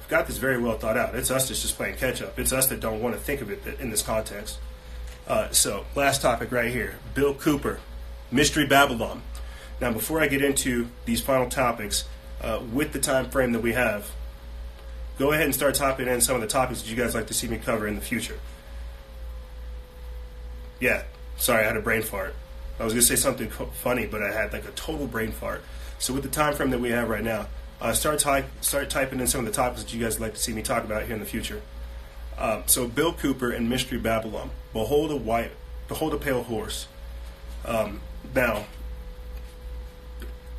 have 0.00 0.08
got 0.08 0.26
this 0.28 0.38
very 0.38 0.58
well 0.62 0.78
thought 0.78 0.96
out. 0.96 1.14
It's 1.14 1.30
us 1.30 1.48
that's 1.48 1.60
just 1.60 1.76
playing 1.76 1.96
catch 1.96 2.22
up. 2.22 2.38
It's 2.38 2.54
us 2.54 2.68
that 2.68 2.80
don't 2.80 3.02
want 3.02 3.16
to 3.16 3.20
think 3.20 3.42
of 3.42 3.50
it 3.50 3.78
in 3.80 3.90
this 3.90 4.00
context. 4.00 4.58
Uh, 5.28 5.50
so, 5.50 5.84
last 5.94 6.22
topic 6.22 6.50
right 6.50 6.72
here 6.72 6.98
Bill 7.14 7.34
Cooper, 7.34 7.80
Mystery 8.30 8.66
Babylon. 8.66 9.20
Now, 9.82 9.90
before 9.90 10.20
I 10.20 10.28
get 10.28 10.42
into 10.42 10.88
these 11.06 11.20
final 11.20 11.48
topics, 11.48 12.04
uh, 12.40 12.60
with 12.72 12.92
the 12.92 13.00
time 13.00 13.28
frame 13.30 13.50
that 13.50 13.62
we 13.62 13.72
have, 13.72 14.08
go 15.18 15.32
ahead 15.32 15.44
and 15.44 15.52
start 15.52 15.74
typing 15.74 16.06
in 16.06 16.20
some 16.20 16.36
of 16.36 16.40
the 16.40 16.46
topics 16.46 16.82
that 16.82 16.88
you 16.88 16.94
guys 16.94 17.16
like 17.16 17.26
to 17.26 17.34
see 17.34 17.48
me 17.48 17.58
cover 17.58 17.88
in 17.88 17.96
the 17.96 18.00
future. 18.00 18.38
Yeah, 20.78 21.02
sorry, 21.36 21.64
I 21.64 21.66
had 21.66 21.76
a 21.76 21.80
brain 21.80 22.02
fart. 22.02 22.36
I 22.78 22.84
was 22.84 22.92
going 22.92 23.00
to 23.00 23.06
say 23.08 23.16
something 23.16 23.50
funny, 23.50 24.06
but 24.06 24.22
I 24.22 24.32
had 24.32 24.52
like 24.52 24.66
a 24.66 24.70
total 24.70 25.08
brain 25.08 25.32
fart. 25.32 25.64
So, 25.98 26.14
with 26.14 26.22
the 26.22 26.28
time 26.28 26.54
frame 26.54 26.70
that 26.70 26.80
we 26.80 26.90
have 26.90 27.08
right 27.08 27.24
now, 27.24 27.48
uh, 27.80 27.92
start, 27.92 28.20
type, 28.20 28.46
start 28.60 28.88
typing 28.88 29.18
in 29.18 29.26
some 29.26 29.40
of 29.40 29.46
the 29.46 29.52
topics 29.52 29.82
that 29.82 29.92
you 29.92 30.00
guys 30.00 30.20
like 30.20 30.34
to 30.34 30.40
see 30.40 30.52
me 30.52 30.62
talk 30.62 30.84
about 30.84 31.02
here 31.02 31.14
in 31.14 31.20
the 31.20 31.26
future. 31.26 31.60
Um, 32.38 32.62
so 32.66 32.86
Bill 32.86 33.12
Cooper 33.12 33.50
and 33.50 33.68
Mystery 33.68 33.98
Babylon. 33.98 34.50
Behold 34.72 35.10
a 35.10 35.16
white, 35.16 35.50
behold 35.88 36.14
a 36.14 36.18
pale 36.18 36.44
horse. 36.44 36.86
Um, 37.64 38.00
now, 38.32 38.64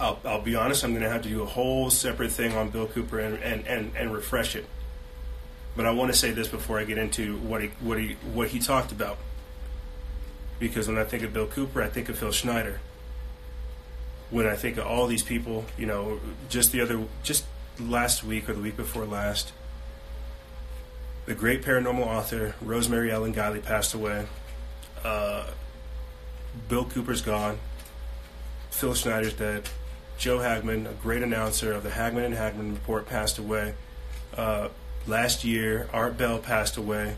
I'll, 0.03 0.19
I'll, 0.25 0.41
be 0.41 0.55
honest. 0.55 0.83
I'm 0.83 0.91
going 0.91 1.03
to 1.03 1.09
have 1.09 1.21
to 1.23 1.29
do 1.29 1.41
a 1.41 1.45
whole 1.45 1.89
separate 1.89 2.31
thing 2.31 2.55
on 2.55 2.69
Bill 2.69 2.87
Cooper 2.87 3.19
and, 3.19 3.41
and, 3.41 3.65
and, 3.67 3.95
and 3.95 4.13
refresh 4.13 4.55
it. 4.55 4.65
But 5.75 5.85
I 5.85 5.91
want 5.91 6.11
to 6.11 6.17
say 6.17 6.31
this 6.31 6.47
before 6.47 6.79
I 6.79 6.83
get 6.83 6.97
into 6.97 7.37
what 7.37 7.61
he 7.63 7.69
what 7.79 7.97
he 7.97 8.17
what 8.33 8.49
he 8.49 8.59
talked 8.59 8.91
about. 8.91 9.17
Because 10.59 10.87
when 10.87 10.97
I 10.97 11.03
think 11.03 11.23
of 11.23 11.33
Bill 11.33 11.47
Cooper, 11.47 11.81
I 11.81 11.87
think 11.87 12.09
of 12.09 12.17
Phil 12.17 12.31
Schneider 12.31 12.79
when 14.33 14.47
I 14.47 14.55
think 14.55 14.77
of 14.77 14.87
all 14.87 15.05
these 15.05 15.21
people, 15.21 15.63
you 15.77 15.85
know, 15.85 16.19
just 16.49 16.71
the 16.71 16.81
other, 16.81 17.05
just 17.21 17.45
last 17.79 18.23
week 18.23 18.49
or 18.49 18.53
the 18.53 18.61
week 18.61 18.75
before 18.75 19.05
last, 19.05 19.53
the 21.27 21.35
great 21.35 21.61
paranormal 21.61 22.05
author 22.05 22.55
Rosemary 22.59 23.11
Ellen 23.11 23.31
Guiley 23.31 23.63
passed 23.63 23.93
away. 23.93 24.25
Uh, 25.03 25.45
Bill 26.67 26.83
Cooper's 26.83 27.21
gone. 27.21 27.59
Phil 28.71 28.95
Schneider's 28.95 29.35
dead. 29.35 29.69
Joe 30.23 30.39
Hagmann, 30.39 30.89
a 30.89 30.93
great 30.93 31.21
announcer 31.21 31.73
of 31.73 31.83
the 31.83 31.89
Hagmann 31.89 32.23
and 32.23 32.33
Hagmann 32.33 32.71
Report, 32.71 33.05
passed 33.05 33.37
away. 33.37 33.73
Uh, 34.37 34.69
last 35.05 35.43
year, 35.43 35.89
Art 35.91 36.17
Bell 36.17 36.39
passed 36.39 36.77
away. 36.77 37.17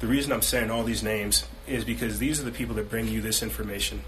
The 0.00 0.06
reason 0.06 0.32
I'm 0.32 0.40
saying 0.40 0.70
all 0.70 0.82
these 0.82 1.02
names 1.02 1.44
is 1.66 1.84
because 1.84 2.18
these 2.18 2.40
are 2.40 2.44
the 2.44 2.50
people 2.50 2.74
that 2.76 2.88
bring 2.88 3.06
you 3.06 3.20
this 3.20 3.42
information. 3.42 4.02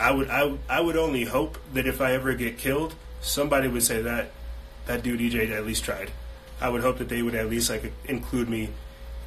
I 0.00 0.12
would 0.12 0.30
I, 0.30 0.56
I 0.68 0.80
would 0.80 0.96
only 0.96 1.24
hope 1.24 1.58
that 1.72 1.88
if 1.88 2.00
I 2.00 2.12
ever 2.12 2.32
get 2.34 2.58
killed, 2.58 2.94
somebody 3.20 3.66
would 3.66 3.82
say 3.82 4.00
that 4.02 4.30
that 4.86 5.02
dude 5.02 5.18
EJ 5.18 5.50
at 5.50 5.66
least 5.66 5.82
tried. 5.82 6.12
I 6.60 6.68
would 6.68 6.82
hope 6.82 6.98
that 6.98 7.08
they 7.08 7.22
would 7.22 7.34
at 7.34 7.50
least 7.50 7.70
like 7.70 7.92
include 8.04 8.48
me 8.48 8.68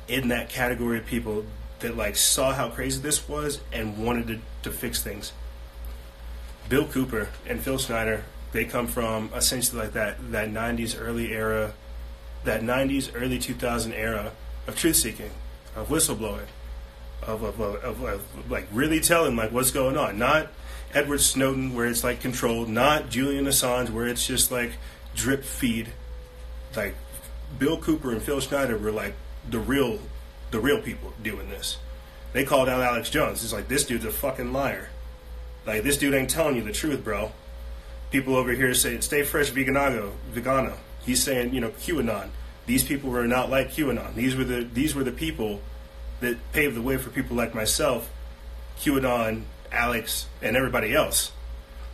in 0.07 0.29
that 0.29 0.47
category 0.47 0.99
of 0.99 1.05
people 1.05 1.43
that 1.81 1.97
like 1.97 2.15
saw 2.15 2.53
how 2.53 2.69
crazy 2.69 3.01
this 3.01 3.27
was 3.27 3.59
and 3.73 3.97
wanted 3.97 4.27
to, 4.27 4.39
to 4.63 4.71
fix 4.71 5.03
things. 5.03 5.33
Bill 6.71 6.87
Cooper 6.87 7.27
and 7.45 7.59
Phil 7.59 7.77
Schneider, 7.77 8.23
they 8.53 8.63
come 8.63 8.87
from 8.87 9.29
essentially 9.35 9.81
like 9.81 9.91
that 9.91 10.31
that 10.31 10.47
90s 10.47 10.97
early 10.97 11.33
era, 11.33 11.73
that 12.45 12.61
90s 12.61 13.11
early 13.13 13.39
2000 13.39 13.91
era 13.91 14.31
of 14.67 14.77
truth 14.77 14.95
seeking, 14.95 15.31
of 15.75 15.89
whistleblowing, 15.89 16.47
of, 17.23 17.43
of, 17.43 17.59
of, 17.59 18.01
of, 18.01 18.49
like 18.49 18.69
really 18.71 19.01
telling 19.01 19.35
like 19.35 19.51
what's 19.51 19.71
going 19.71 19.97
on, 19.97 20.17
not 20.17 20.47
Edward 20.93 21.19
Snowden, 21.19 21.75
where 21.75 21.87
it's 21.87 22.05
like 22.05 22.21
controlled, 22.21 22.69
not 22.69 23.09
Julian 23.09 23.47
Assange, 23.47 23.89
where 23.89 24.07
it's 24.07 24.25
just 24.25 24.49
like 24.49 24.71
drip 25.13 25.43
feed. 25.43 25.89
Like 26.73 26.95
Bill 27.59 27.79
Cooper 27.79 28.13
and 28.13 28.21
Phil 28.21 28.39
Schneider 28.39 28.77
were 28.77 28.93
like 28.93 29.15
the 29.49 29.59
real, 29.59 29.99
the 30.51 30.61
real 30.61 30.81
people 30.81 31.11
doing 31.21 31.49
this. 31.49 31.79
They 32.31 32.45
called 32.45 32.69
out 32.69 32.79
Alex 32.79 33.09
Jones. 33.09 33.43
It's 33.43 33.51
like 33.51 33.67
this 33.67 33.85
dude's 33.85 34.05
a 34.05 34.11
fucking 34.11 34.53
liar. 34.53 34.87
Like 35.65 35.83
this 35.83 35.97
dude 35.97 36.13
ain't 36.13 36.29
telling 36.29 36.55
you 36.55 36.63
the 36.63 36.71
truth, 36.71 37.03
bro. 37.03 37.31
People 38.09 38.35
over 38.35 38.51
here 38.51 38.73
say 38.73 38.99
stay 38.99 39.23
fresh, 39.23 39.51
veganago, 39.51 40.11
vegano. 40.33 40.75
He's 41.05 41.23
saying 41.23 41.53
you 41.53 41.61
know 41.61 41.69
QAnon. 41.69 42.29
These 42.65 42.83
people 42.83 43.09
were 43.09 43.27
not 43.27 43.49
like 43.49 43.71
QAnon. 43.71 44.15
These 44.15 44.35
were 44.35 44.43
the 44.43 44.63
these 44.63 44.95
were 44.95 45.03
the 45.03 45.11
people 45.11 45.61
that 46.19 46.37
paved 46.51 46.75
the 46.75 46.81
way 46.81 46.97
for 46.97 47.09
people 47.09 47.35
like 47.35 47.53
myself, 47.53 48.09
QAnon 48.79 49.43
Alex, 49.71 50.27
and 50.41 50.55
everybody 50.55 50.93
else. 50.93 51.31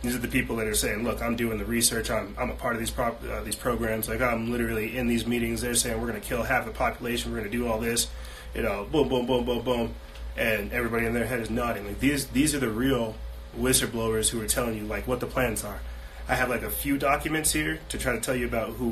These 0.02 0.14
are 0.14 0.20
the 0.20 0.28
people 0.28 0.56
that 0.56 0.66
are 0.66 0.74
saying, 0.74 1.02
"Look, 1.02 1.20
I'm 1.20 1.34
doing 1.34 1.58
the 1.58 1.64
research. 1.64 2.10
I'm, 2.10 2.34
I'm 2.38 2.50
a 2.50 2.54
part 2.54 2.74
of 2.74 2.80
these 2.80 2.90
pro- 2.90 3.16
uh, 3.30 3.42
these 3.42 3.56
programs. 3.56 4.08
Like 4.08 4.20
I'm 4.20 4.50
literally 4.50 4.96
in 4.96 5.08
these 5.08 5.26
meetings. 5.26 5.60
They're 5.60 5.74
saying 5.74 6.00
we're 6.00 6.08
going 6.08 6.20
to 6.20 6.26
kill 6.26 6.42
half 6.42 6.64
the 6.64 6.70
population. 6.70 7.32
We're 7.32 7.38
going 7.38 7.50
to 7.50 7.56
do 7.56 7.66
all 7.66 7.78
this. 7.78 8.06
You 8.54 8.62
know, 8.62 8.86
boom, 8.90 9.08
boom, 9.08 9.26
boom, 9.26 9.44
boom, 9.44 9.62
boom." 9.62 9.94
And 10.36 10.72
everybody 10.72 11.04
in 11.04 11.14
their 11.14 11.26
head 11.26 11.40
is 11.40 11.50
nodding. 11.50 11.84
Like 11.84 11.98
these 11.98 12.26
these 12.28 12.54
are 12.54 12.60
the 12.60 12.70
real 12.70 13.16
whistleblowers 13.58 14.30
who 14.30 14.40
are 14.40 14.46
telling 14.46 14.76
you 14.76 14.84
like 14.84 15.06
what 15.06 15.20
the 15.20 15.26
plans 15.26 15.64
are. 15.64 15.80
I 16.28 16.34
have 16.34 16.50
like 16.50 16.62
a 16.62 16.70
few 16.70 16.98
documents 16.98 17.52
here 17.52 17.80
to 17.88 17.98
try 17.98 18.12
to 18.12 18.20
tell 18.20 18.36
you 18.36 18.46
about 18.46 18.70
who 18.70 18.90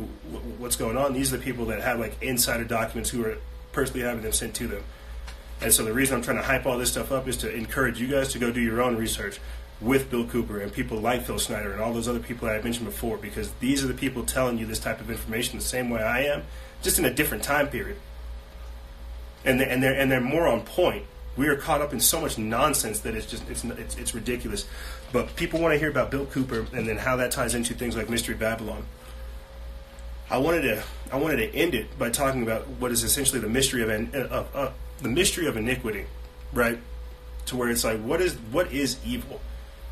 what's 0.58 0.76
going 0.76 0.96
on. 0.96 1.12
These 1.12 1.32
are 1.32 1.36
the 1.36 1.42
people 1.42 1.66
that 1.66 1.82
have 1.82 2.00
like 2.00 2.20
insider 2.22 2.64
documents 2.64 3.10
who 3.10 3.24
are 3.24 3.36
personally 3.72 4.02
having 4.02 4.22
them 4.22 4.32
sent 4.32 4.54
to 4.56 4.66
them. 4.66 4.82
And 5.60 5.72
so 5.72 5.84
the 5.84 5.92
reason 5.92 6.16
I'm 6.16 6.22
trying 6.22 6.38
to 6.38 6.42
hype 6.42 6.66
all 6.66 6.78
this 6.78 6.90
stuff 6.90 7.12
up 7.12 7.28
is 7.28 7.36
to 7.38 7.54
encourage 7.54 8.00
you 8.00 8.06
guys 8.06 8.28
to 8.32 8.38
go 8.38 8.50
do 8.50 8.60
your 8.60 8.80
own 8.82 8.96
research 8.96 9.38
with 9.80 10.10
Bill 10.10 10.26
Cooper 10.26 10.60
and 10.60 10.72
people 10.72 10.98
like 10.98 11.22
Phil 11.22 11.38
Schneider 11.38 11.72
and 11.72 11.80
all 11.80 11.92
those 11.92 12.08
other 12.08 12.18
people 12.18 12.48
that 12.48 12.58
I 12.58 12.62
mentioned 12.62 12.86
before, 12.86 13.18
because 13.18 13.52
these 13.60 13.84
are 13.84 13.86
the 13.86 13.94
people 13.94 14.24
telling 14.24 14.58
you 14.58 14.64
this 14.64 14.80
type 14.80 15.00
of 15.00 15.10
information 15.10 15.58
the 15.58 15.64
same 15.64 15.90
way 15.90 16.02
I 16.02 16.20
am, 16.22 16.44
just 16.82 16.98
in 16.98 17.04
a 17.04 17.12
different 17.12 17.44
time 17.44 17.68
period. 17.68 17.98
And 19.44 19.60
they're, 19.60 19.68
and 19.68 19.82
they're 19.82 19.94
and 19.94 20.10
they're 20.10 20.20
more 20.20 20.48
on 20.48 20.62
point 20.62 21.04
We 21.36 21.48
are 21.48 21.56
caught 21.56 21.82
up 21.82 21.92
in 21.92 22.00
so 22.00 22.20
much 22.20 22.38
nonsense 22.38 23.00
that 23.00 23.14
it's 23.14 23.26
just 23.26 23.48
it's 23.48 23.64
it's, 23.64 23.96
it's 23.96 24.14
ridiculous. 24.14 24.66
But 25.12 25.36
people 25.36 25.60
want 25.60 25.74
to 25.74 25.78
hear 25.78 25.90
about 25.90 26.10
Bill 26.10 26.26
Cooper 26.26 26.66
and 26.72 26.88
then 26.88 26.96
how 26.96 27.16
that 27.16 27.30
ties 27.30 27.54
into 27.54 27.74
things 27.74 27.96
like 27.96 28.08
Mystery 28.08 28.34
Babylon. 28.34 28.84
I 30.30 30.38
wanted 30.38 30.62
to 30.62 30.82
I 31.12 31.16
wanted 31.16 31.36
to 31.36 31.54
end 31.54 31.74
it 31.74 31.98
by 31.98 32.10
talking 32.10 32.42
about 32.42 32.66
what 32.68 32.90
is 32.90 33.04
essentially 33.04 33.40
the 33.40 33.48
mystery 33.48 33.82
of, 33.82 33.90
an, 33.90 34.10
of 34.14 34.56
uh, 34.56 34.70
the 35.00 35.08
mystery 35.08 35.46
of 35.46 35.56
iniquity, 35.56 36.06
right? 36.52 36.78
To 37.46 37.56
where 37.56 37.70
it's 37.70 37.84
like 37.84 38.00
what 38.02 38.20
is 38.20 38.34
what 38.50 38.72
is 38.72 38.98
evil? 39.04 39.40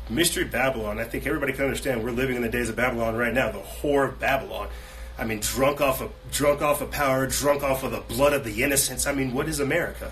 Mystery 0.09 0.43
Babylon. 0.43 0.99
I 0.99 1.03
think 1.05 1.25
everybody 1.25 1.53
can 1.53 1.65
understand. 1.65 2.03
We're 2.03 2.11
living 2.11 2.35
in 2.35 2.41
the 2.41 2.49
days 2.49 2.69
of 2.69 2.75
Babylon 2.75 3.15
right 3.15 3.33
now. 3.33 3.51
The 3.51 3.59
whore 3.59 4.09
of 4.09 4.19
Babylon. 4.19 4.69
I 5.17 5.25
mean, 5.25 5.39
drunk 5.39 5.79
off 5.79 6.01
of 6.01 6.11
drunk 6.31 6.61
off 6.61 6.81
of 6.81 6.91
power, 6.91 7.25
drunk 7.27 7.63
off 7.63 7.83
of 7.83 7.91
the 7.91 8.01
blood 8.01 8.33
of 8.33 8.43
the 8.43 8.63
innocents. 8.63 9.07
I 9.07 9.13
mean, 9.13 9.33
what 9.33 9.47
is 9.47 9.59
America? 9.59 10.11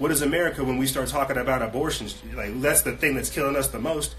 What 0.00 0.10
is 0.10 0.22
America 0.22 0.64
when 0.64 0.78
we 0.78 0.86
start 0.86 1.08
talking 1.08 1.36
about 1.36 1.60
abortions? 1.60 2.16
Like 2.34 2.58
that's 2.62 2.80
the 2.80 2.96
thing 2.96 3.14
that's 3.14 3.28
killing 3.28 3.54
us 3.54 3.68
the 3.68 3.78
most. 3.78 4.14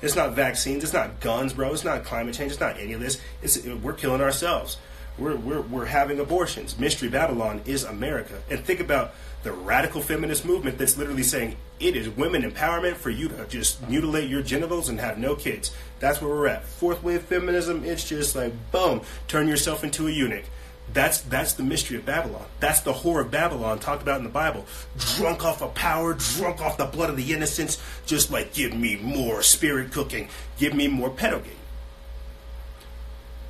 It's 0.00 0.16
not 0.16 0.32
vaccines. 0.32 0.82
It's 0.82 0.94
not 0.94 1.20
guns, 1.20 1.52
bro. 1.52 1.70
It's 1.70 1.84
not 1.84 2.02
climate 2.02 2.34
change. 2.34 2.52
It's 2.52 2.60
not 2.60 2.80
any 2.80 2.94
of 2.94 3.00
this. 3.00 3.20
It's 3.42 3.62
we're 3.62 3.92
killing 3.92 4.22
ourselves. 4.22 4.78
We're, 5.18 5.36
we're, 5.36 5.60
we're 5.60 5.84
having 5.84 6.18
abortions. 6.18 6.78
Mystery 6.78 7.10
Babylon 7.10 7.60
is 7.66 7.84
America. 7.84 8.40
And 8.48 8.64
think 8.64 8.80
about 8.80 9.12
the 9.42 9.52
radical 9.52 10.00
feminist 10.00 10.46
movement 10.46 10.78
that's 10.78 10.96
literally 10.96 11.24
saying 11.24 11.56
it 11.78 11.94
is 11.94 12.08
women 12.08 12.42
empowerment 12.42 12.94
for 12.94 13.10
you 13.10 13.28
to 13.28 13.46
just 13.48 13.86
mutilate 13.86 14.30
your 14.30 14.42
genitals 14.42 14.88
and 14.88 14.98
have 14.98 15.18
no 15.18 15.34
kids. 15.34 15.74
That's 16.00 16.22
where 16.22 16.30
we're 16.30 16.46
at. 16.46 16.64
Fourth 16.64 17.02
wave 17.02 17.22
feminism, 17.22 17.84
it's 17.84 18.08
just 18.08 18.34
like 18.34 18.54
boom, 18.72 19.02
turn 19.26 19.46
yourself 19.46 19.84
into 19.84 20.08
a 20.08 20.10
eunuch. 20.10 20.44
That's 20.92 21.20
that's 21.22 21.52
the 21.52 21.62
mystery 21.62 21.98
of 21.98 22.06
Babylon. 22.06 22.46
That's 22.60 22.80
the 22.80 22.92
whore 22.92 23.20
of 23.20 23.30
Babylon 23.30 23.78
talked 23.78 24.02
about 24.02 24.18
in 24.18 24.24
the 24.24 24.30
Bible. 24.30 24.64
Drunk 25.16 25.44
off 25.44 25.62
of 25.62 25.74
power, 25.74 26.14
drunk 26.14 26.60
off 26.60 26.78
the 26.78 26.86
blood 26.86 27.10
of 27.10 27.16
the 27.16 27.32
innocents, 27.32 27.80
just 28.06 28.30
like 28.30 28.54
give 28.54 28.74
me 28.74 28.96
more 28.96 29.42
spirit 29.42 29.92
cooking, 29.92 30.28
give 30.58 30.74
me 30.74 30.88
more 30.88 31.10
pedogate. 31.10 31.52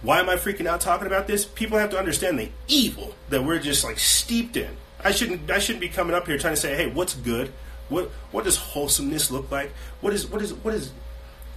Why 0.02 0.20
am 0.20 0.28
I 0.28 0.36
freaking 0.36 0.66
out 0.66 0.80
talking 0.80 1.06
about 1.06 1.26
this? 1.26 1.44
People 1.44 1.78
have 1.78 1.90
to 1.90 1.98
understand 1.98 2.38
the 2.38 2.50
evil 2.68 3.14
that 3.30 3.44
we're 3.44 3.58
just 3.58 3.84
like 3.84 3.98
steeped 3.98 4.56
in. 4.56 4.76
I 5.02 5.12
shouldn't 5.12 5.48
I 5.50 5.58
shouldn't 5.58 5.80
be 5.80 5.88
coming 5.88 6.14
up 6.14 6.26
here 6.26 6.38
trying 6.38 6.54
to 6.54 6.60
say, 6.60 6.74
hey, 6.74 6.88
what's 6.88 7.14
good? 7.14 7.52
What 7.88 8.10
what 8.32 8.44
does 8.44 8.56
wholesomeness 8.56 9.30
look 9.30 9.50
like? 9.50 9.72
What 10.00 10.12
is 10.12 10.26
what 10.26 10.42
is 10.42 10.54
what 10.54 10.74
is 10.74 10.92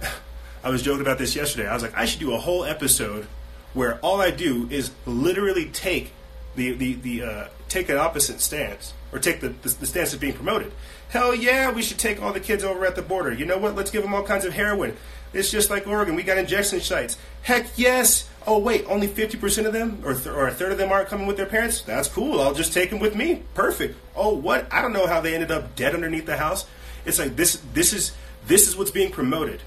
I 0.64 0.70
was 0.70 0.82
joking 0.82 1.02
about 1.02 1.18
this 1.18 1.34
yesterday. 1.34 1.68
I 1.68 1.74
was 1.74 1.82
like, 1.82 1.96
I 1.96 2.04
should 2.04 2.20
do 2.20 2.34
a 2.34 2.38
whole 2.38 2.64
episode 2.64 3.26
where 3.74 3.98
all 4.00 4.20
I 4.20 4.30
do 4.30 4.68
is 4.70 4.90
literally 5.06 5.66
take 5.66 6.12
the 6.56 6.72
the, 6.72 6.94
the 6.94 7.22
uh, 7.22 7.48
take 7.68 7.88
an 7.88 7.96
opposite 7.96 8.40
stance 8.40 8.92
or 9.12 9.18
take 9.18 9.40
the, 9.40 9.48
the, 9.48 9.68
the 9.68 9.86
stance 9.86 10.12
of 10.12 10.20
being 10.20 10.34
promoted. 10.34 10.72
Hell 11.08 11.34
yeah, 11.34 11.70
we 11.70 11.82
should 11.82 11.98
take 11.98 12.22
all 12.22 12.32
the 12.32 12.40
kids 12.40 12.64
over 12.64 12.86
at 12.86 12.96
the 12.96 13.02
border. 13.02 13.32
You 13.32 13.44
know 13.44 13.58
what? 13.58 13.74
Let's 13.74 13.90
give 13.90 14.02
them 14.02 14.14
all 14.14 14.22
kinds 14.22 14.44
of 14.44 14.54
heroin. 14.54 14.96
It's 15.32 15.50
just 15.50 15.70
like 15.70 15.86
Oregon. 15.86 16.14
We 16.14 16.22
got 16.22 16.38
injection 16.38 16.80
sites. 16.80 17.16
Heck 17.42 17.66
yes. 17.76 18.28
Oh 18.46 18.58
wait, 18.58 18.84
only 18.88 19.06
fifty 19.06 19.38
percent 19.38 19.66
of 19.66 19.72
them, 19.72 20.02
or, 20.04 20.14
th- 20.14 20.26
or 20.26 20.46
a 20.48 20.52
third 20.52 20.72
of 20.72 20.78
them 20.78 20.90
aren't 20.90 21.08
coming 21.08 21.26
with 21.26 21.36
their 21.36 21.46
parents. 21.46 21.80
That's 21.82 22.08
cool. 22.08 22.40
I'll 22.40 22.54
just 22.54 22.72
take 22.72 22.90
them 22.90 22.98
with 22.98 23.14
me. 23.14 23.42
Perfect. 23.54 23.96
Oh 24.14 24.34
what? 24.34 24.70
I 24.72 24.82
don't 24.82 24.92
know 24.92 25.06
how 25.06 25.20
they 25.20 25.34
ended 25.34 25.50
up 25.50 25.74
dead 25.76 25.94
underneath 25.94 26.26
the 26.26 26.36
house. 26.36 26.66
It's 27.04 27.18
like 27.18 27.36
this. 27.36 27.62
This 27.72 27.92
is 27.92 28.12
this 28.46 28.68
is 28.68 28.76
what's 28.76 28.90
being 28.90 29.12
promoted 29.12 29.62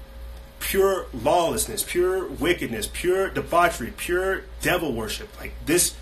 pure 0.66 1.06
lawlessness, 1.14 1.84
pure 1.84 2.26
wickedness, 2.26 2.90
pure 2.92 3.30
debauchery, 3.30 3.92
pure 3.96 4.42
devil 4.60 4.92
worship. 4.92 5.28
Like 5.38 5.52
this 5.64 5.94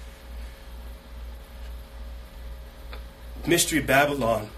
mystery 3.46 3.80
Babylon. 3.80 4.48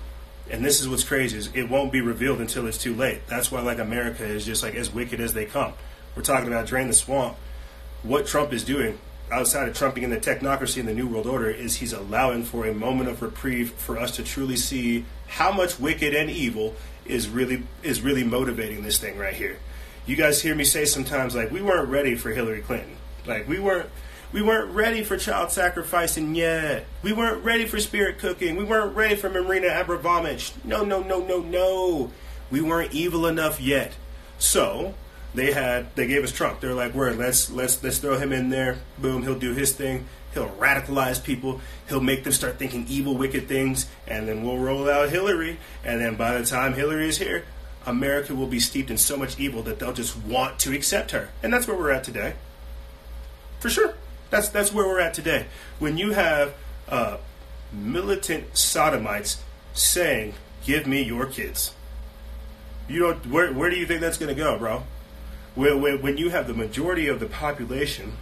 And 0.48 0.64
this 0.64 0.80
is 0.80 0.88
what's 0.88 1.02
crazy 1.02 1.36
is 1.36 1.50
it 1.54 1.68
won't 1.68 1.90
be 1.90 2.00
revealed 2.00 2.40
until 2.40 2.68
it's 2.68 2.78
too 2.78 2.94
late. 2.94 3.26
That's 3.26 3.50
why 3.50 3.62
like 3.62 3.80
America 3.80 4.24
is 4.24 4.46
just 4.46 4.62
like 4.62 4.76
as 4.76 4.94
wicked 4.94 5.18
as 5.18 5.34
they 5.34 5.44
come. 5.44 5.72
We're 6.14 6.22
talking 6.22 6.46
about 6.46 6.66
drain 6.66 6.86
the 6.86 6.94
swamp. 6.94 7.36
What 8.04 8.28
Trump 8.28 8.52
is 8.52 8.62
doing 8.62 9.00
outside 9.32 9.68
of 9.68 9.76
trumping 9.76 10.04
in 10.04 10.10
the 10.10 10.18
technocracy 10.18 10.78
and 10.78 10.88
the 10.88 10.94
new 10.94 11.08
world 11.08 11.26
order 11.26 11.50
is 11.50 11.74
he's 11.74 11.92
allowing 11.92 12.44
for 12.44 12.64
a 12.64 12.72
moment 12.72 13.10
of 13.10 13.22
reprieve 13.22 13.72
for 13.72 13.98
us 13.98 14.14
to 14.14 14.22
truly 14.22 14.54
see 14.54 15.04
how 15.26 15.50
much 15.50 15.80
wicked 15.80 16.14
and 16.14 16.30
evil 16.30 16.76
is 17.04 17.28
really 17.28 17.64
is 17.82 18.02
really 18.02 18.22
motivating 18.22 18.84
this 18.84 18.98
thing 18.98 19.18
right 19.18 19.34
here 19.34 19.58
you 20.06 20.16
guys 20.16 20.40
hear 20.40 20.54
me 20.54 20.64
say 20.64 20.84
sometimes 20.84 21.34
like 21.34 21.50
we 21.50 21.60
weren't 21.60 21.88
ready 21.88 22.14
for 22.14 22.30
Hillary 22.30 22.62
Clinton. 22.62 22.96
Like 23.26 23.48
we 23.48 23.58
weren't 23.58 23.90
we 24.32 24.42
weren't 24.42 24.70
ready 24.72 25.02
for 25.02 25.16
child 25.16 25.50
sacrificing 25.50 26.34
yet. 26.34 26.86
We 27.02 27.12
weren't 27.12 27.44
ready 27.44 27.66
for 27.66 27.78
spirit 27.80 28.18
cooking. 28.18 28.56
We 28.56 28.64
weren't 28.64 28.96
ready 28.96 29.16
for 29.16 29.30
Marina 29.30 29.68
Abramovich. 29.68 30.52
No, 30.64 30.84
no, 30.84 31.02
no, 31.02 31.20
no, 31.20 31.40
no. 31.40 32.10
We 32.50 32.60
weren't 32.60 32.92
evil 32.92 33.26
enough 33.26 33.60
yet. 33.60 33.94
So 34.38 34.94
they 35.34 35.52
had 35.52 35.94
they 35.96 36.06
gave 36.06 36.22
us 36.22 36.32
Trump. 36.32 36.60
They're 36.60 36.74
like, 36.74 36.94
"Word, 36.94 37.16
let's 37.16 37.50
let's 37.50 37.82
let's 37.82 37.98
throw 37.98 38.18
him 38.18 38.32
in 38.32 38.50
there. 38.50 38.78
Boom, 38.98 39.22
he'll 39.22 39.38
do 39.38 39.54
his 39.54 39.72
thing. 39.72 40.06
He'll 40.34 40.48
radicalize 40.50 41.22
people. 41.22 41.60
He'll 41.88 42.00
make 42.00 42.24
them 42.24 42.32
start 42.32 42.58
thinking 42.58 42.84
evil, 42.88 43.16
wicked 43.16 43.48
things, 43.48 43.86
and 44.06 44.28
then 44.28 44.44
we'll 44.44 44.58
roll 44.58 44.88
out 44.88 45.08
Hillary. 45.08 45.58
And 45.82 46.00
then 46.00 46.16
by 46.16 46.36
the 46.36 46.44
time 46.44 46.74
Hillary 46.74 47.08
is 47.08 47.16
here, 47.16 47.44
America 47.86 48.34
will 48.34 48.46
be 48.46 48.60
steeped 48.60 48.90
in 48.90 48.98
so 48.98 49.16
much 49.16 49.38
evil 49.38 49.62
that 49.62 49.78
they'll 49.78 49.92
just 49.92 50.16
want 50.16 50.58
to 50.60 50.74
accept 50.74 51.12
her. 51.12 51.30
And 51.42 51.52
that's 51.52 51.66
where 51.66 51.76
we're 51.76 51.90
at 51.90 52.04
today. 52.04 52.34
For 53.60 53.70
sure. 53.70 53.94
That's, 54.30 54.48
that's 54.48 54.72
where 54.72 54.86
we're 54.86 55.00
at 55.00 55.14
today. 55.14 55.46
When 55.78 55.96
you 55.96 56.12
have 56.12 56.54
uh, 56.88 57.18
militant 57.72 58.56
sodomites 58.56 59.42
saying, 59.72 60.34
Give 60.64 60.84
me 60.84 61.00
your 61.00 61.26
kids. 61.26 61.74
You 62.88 63.00
know, 63.00 63.12
where, 63.14 63.52
where 63.52 63.70
do 63.70 63.76
you 63.76 63.86
think 63.86 64.00
that's 64.00 64.18
going 64.18 64.34
to 64.34 64.40
go, 64.40 64.58
bro? 64.58 64.82
When, 65.54 65.80
when, 65.80 66.02
when 66.02 66.16
you 66.16 66.30
have 66.30 66.48
the 66.48 66.54
majority 66.54 67.06
of 67.06 67.20
the 67.20 67.26
population 67.26 68.14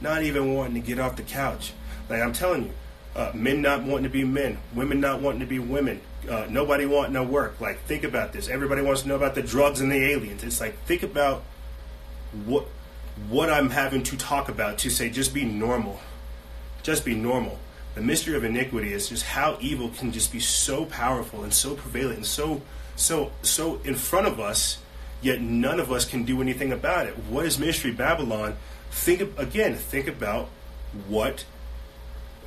not 0.00 0.22
even 0.22 0.54
wanting 0.54 0.80
to 0.80 0.86
get 0.86 0.98
off 0.98 1.16
the 1.16 1.22
couch. 1.22 1.72
Like 2.08 2.22
I'm 2.22 2.32
telling 2.32 2.64
you, 2.64 2.72
uh, 3.14 3.32
men 3.34 3.60
not 3.60 3.82
wanting 3.82 4.04
to 4.04 4.10
be 4.10 4.24
men, 4.24 4.58
women 4.74 5.00
not 5.00 5.20
wanting 5.20 5.40
to 5.40 5.46
be 5.46 5.58
women, 5.58 6.00
uh, 6.28 6.46
nobody 6.50 6.86
wanting 6.86 7.12
no 7.12 7.24
work. 7.24 7.60
Like, 7.60 7.80
think 7.84 8.04
about 8.04 8.32
this. 8.32 8.48
Everybody 8.48 8.82
wants 8.82 9.02
to 9.02 9.08
know 9.08 9.16
about 9.16 9.34
the 9.34 9.42
drugs 9.42 9.80
and 9.80 9.90
the 9.90 10.10
aliens. 10.12 10.42
It's 10.44 10.60
like, 10.60 10.78
think 10.84 11.02
about 11.02 11.42
what 12.44 12.66
what 13.28 13.50
I'm 13.50 13.70
having 13.70 14.02
to 14.04 14.16
talk 14.16 14.48
about 14.48 14.78
to 14.78 14.90
say, 14.90 15.10
just 15.10 15.34
be 15.34 15.44
normal. 15.44 16.00
Just 16.82 17.04
be 17.04 17.14
normal. 17.14 17.58
The 17.94 18.00
mystery 18.00 18.36
of 18.36 18.44
iniquity 18.44 18.92
is 18.92 19.08
just 19.08 19.24
how 19.24 19.58
evil 19.60 19.90
can 19.90 20.12
just 20.12 20.32
be 20.32 20.40
so 20.40 20.84
powerful 20.86 21.42
and 21.42 21.52
so 21.52 21.74
prevalent 21.74 22.18
and 22.18 22.26
so 22.26 22.62
so 22.96 23.32
so 23.42 23.80
in 23.84 23.94
front 23.94 24.26
of 24.26 24.40
us, 24.40 24.78
yet 25.20 25.40
none 25.40 25.80
of 25.80 25.90
us 25.90 26.04
can 26.04 26.24
do 26.24 26.40
anything 26.40 26.72
about 26.72 27.06
it. 27.06 27.14
What 27.28 27.46
is 27.46 27.58
mystery 27.58 27.92
Babylon? 27.92 28.56
Think 28.90 29.38
again. 29.38 29.74
Think 29.74 30.06
about 30.08 30.48
what 31.08 31.44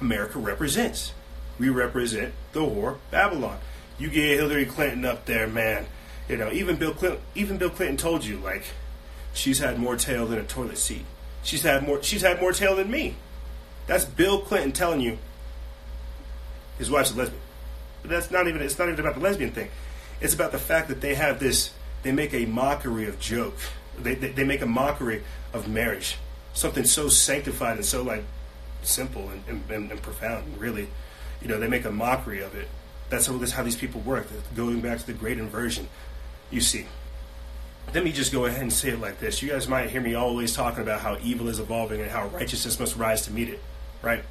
America 0.01 0.39
represents. 0.39 1.13
We 1.59 1.69
represent 1.69 2.33
the 2.51 2.61
whore 2.61 2.97
Babylon. 3.11 3.59
You 3.99 4.09
get 4.09 4.37
Hillary 4.37 4.65
Clinton 4.65 5.05
up 5.05 5.25
there, 5.25 5.47
man. 5.47 5.85
You 6.27 6.37
know, 6.37 6.51
even 6.51 6.77
Bill 6.77 6.93
Clinton, 6.93 7.21
even 7.35 7.57
Bill 7.57 7.69
Clinton 7.69 7.97
told 7.97 8.25
you 8.25 8.37
like 8.37 8.63
she's 9.33 9.59
had 9.59 9.77
more 9.77 9.97
tail 9.97 10.25
than 10.25 10.39
a 10.39 10.43
toilet 10.43 10.77
seat. 10.77 11.05
She's 11.43 11.63
had 11.63 11.85
more. 11.85 12.01
She's 12.01 12.21
had 12.21 12.39
more 12.39 12.53
tail 12.53 12.75
than 12.75 12.89
me. 12.89 13.15
That's 13.85 14.05
Bill 14.05 14.39
Clinton 14.39 14.71
telling 14.71 15.01
you 15.01 15.17
his 16.77 16.89
wife's 16.89 17.11
a 17.11 17.15
lesbian. 17.15 17.41
But 18.01 18.11
that's 18.11 18.31
not 18.31 18.47
even. 18.47 18.61
It's 18.61 18.79
not 18.79 18.87
even 18.87 18.99
about 19.01 19.15
the 19.15 19.21
lesbian 19.21 19.51
thing. 19.51 19.69
It's 20.21 20.33
about 20.33 20.51
the 20.51 20.59
fact 20.59 20.87
that 20.87 21.01
they 21.01 21.15
have 21.15 21.39
this. 21.39 21.71
They 22.03 22.11
make 22.11 22.33
a 22.33 22.45
mockery 22.45 23.07
of 23.07 23.19
joke. 23.19 23.57
They, 24.01 24.15
they, 24.15 24.29
they 24.29 24.43
make 24.43 24.61
a 24.61 24.65
mockery 24.65 25.23
of 25.53 25.67
marriage. 25.67 26.17
Something 26.53 26.85
so 26.85 27.09
sanctified 27.09 27.77
and 27.77 27.85
so 27.85 28.03
like 28.03 28.23
simple 28.83 29.29
and, 29.29 29.63
and, 29.69 29.91
and 29.91 30.01
profound. 30.01 30.57
Really, 30.57 30.87
you 31.43 31.49
know, 31.49 31.59
they 31.59 31.67
make 31.67 31.85
a 31.85 31.91
mockery 31.91 32.41
of 32.41 32.55
it. 32.55 32.67
That's 33.09 33.27
how, 33.27 33.37
that's 33.37 33.51
how 33.51 33.63
these 33.63 33.75
people 33.75 34.01
work. 34.01 34.27
Going 34.55 34.81
back 34.81 34.99
to 34.99 35.05
the 35.05 35.13
great 35.13 35.37
inversion, 35.37 35.87
you 36.49 36.61
see. 36.61 36.87
Let 37.93 38.03
me 38.03 38.11
just 38.11 38.31
go 38.31 38.45
ahead 38.45 38.61
and 38.61 38.71
say 38.71 38.89
it 38.89 39.01
like 39.01 39.19
this. 39.19 39.41
You 39.41 39.49
guys 39.49 39.67
might 39.67 39.89
hear 39.89 40.01
me 40.01 40.15
always 40.15 40.55
talking 40.55 40.81
about 40.81 41.01
how 41.01 41.17
evil 41.21 41.49
is 41.49 41.59
evolving 41.59 42.01
and 42.01 42.09
how 42.09 42.27
righteousness 42.27 42.79
must 42.79 42.95
rise 42.95 43.23
to 43.23 43.31
meet 43.31 43.49
it, 43.49 43.61
right? 44.01 44.23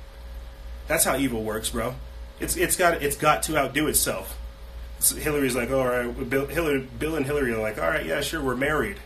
That's 0.88 1.04
how 1.04 1.16
evil 1.16 1.44
works, 1.44 1.70
bro. 1.70 1.94
It's 2.40 2.56
it's 2.56 2.76
got 2.76 3.02
it's 3.02 3.16
got 3.16 3.42
to 3.44 3.56
outdo 3.56 3.86
itself. 3.86 4.36
It's, 4.98 5.10
Hillary's 5.10 5.54
like, 5.54 5.70
all 5.70 5.86
right, 5.86 6.28
Bill, 6.28 6.46
Hillary, 6.46 6.88
Bill 6.98 7.14
and 7.14 7.26
Hillary 7.26 7.52
are 7.52 7.60
like, 7.60 7.78
all 7.78 7.88
right, 7.88 8.04
yeah, 8.04 8.20
sure, 8.20 8.42
we're 8.42 8.56
married, 8.56 8.96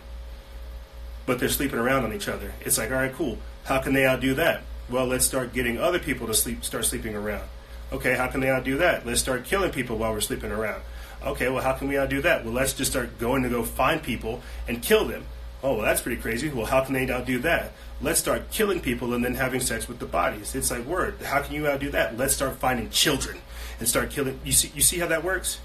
but 1.26 1.38
they're 1.38 1.48
sleeping 1.48 1.78
around 1.78 2.04
on 2.04 2.14
each 2.14 2.28
other. 2.28 2.52
It's 2.60 2.78
like, 2.78 2.90
all 2.90 2.96
right, 2.96 3.12
cool. 3.12 3.38
How 3.64 3.80
can 3.80 3.92
they 3.92 4.06
outdo 4.06 4.34
that? 4.34 4.62
Well, 4.88 5.06
let's 5.06 5.26
start 5.26 5.52
getting 5.52 5.78
other 5.78 5.98
people 5.98 6.28
to 6.28 6.34
sleep, 6.34 6.64
start 6.64 6.84
sleeping 6.84 7.14
around. 7.14 7.48
Okay, 7.92 8.14
how 8.14 8.26
can 8.26 8.40
they 8.40 8.50
outdo 8.50 8.78
that? 8.78 9.06
Let's 9.06 9.20
start 9.20 9.44
killing 9.44 9.70
people 9.70 9.96
while 9.96 10.12
we're 10.12 10.20
sleeping 10.20 10.50
around. 10.50 10.82
Okay, 11.24 11.48
well, 11.48 11.62
how 11.62 11.72
can 11.72 11.88
we 11.88 11.98
outdo 11.98 12.22
that? 12.22 12.44
Well, 12.44 12.54
let's 12.54 12.72
just 12.72 12.90
start 12.90 13.18
going 13.18 13.42
to 13.42 13.48
go 13.48 13.62
find 13.62 14.02
people 14.02 14.42
and 14.68 14.82
kill 14.82 15.06
them. 15.06 15.24
Oh, 15.62 15.74
well, 15.74 15.84
that's 15.84 16.00
pretty 16.00 16.20
crazy. 16.20 16.48
Well, 16.48 16.66
how 16.66 16.84
can 16.84 16.94
they 16.94 17.10
outdo 17.10 17.38
that? 17.40 17.72
Let's 18.00 18.20
start 18.20 18.50
killing 18.50 18.80
people 18.80 19.14
and 19.14 19.24
then 19.24 19.34
having 19.34 19.60
sex 19.60 19.88
with 19.88 19.98
the 19.98 20.06
bodies. 20.06 20.54
It's 20.54 20.70
like 20.70 20.84
word. 20.84 21.20
How 21.22 21.42
can 21.42 21.54
you 21.54 21.66
outdo 21.66 21.90
that? 21.92 22.16
Let's 22.16 22.34
start 22.34 22.56
finding 22.56 22.90
children 22.90 23.38
and 23.78 23.88
start 23.88 24.10
killing. 24.10 24.38
You 24.44 24.52
see, 24.52 24.70
you 24.74 24.82
see 24.82 24.98
how 24.98 25.06
that 25.06 25.24
works? 25.24 25.58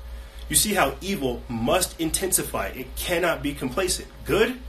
You 0.47 0.55
see 0.55 0.73
how 0.73 0.95
evil 1.01 1.41
must 1.49 1.99
intensify. 1.99 2.67
It 2.67 2.95
cannot 2.95 3.43
be 3.43 3.53
complacent. 3.53 4.07
Good, 4.25 4.59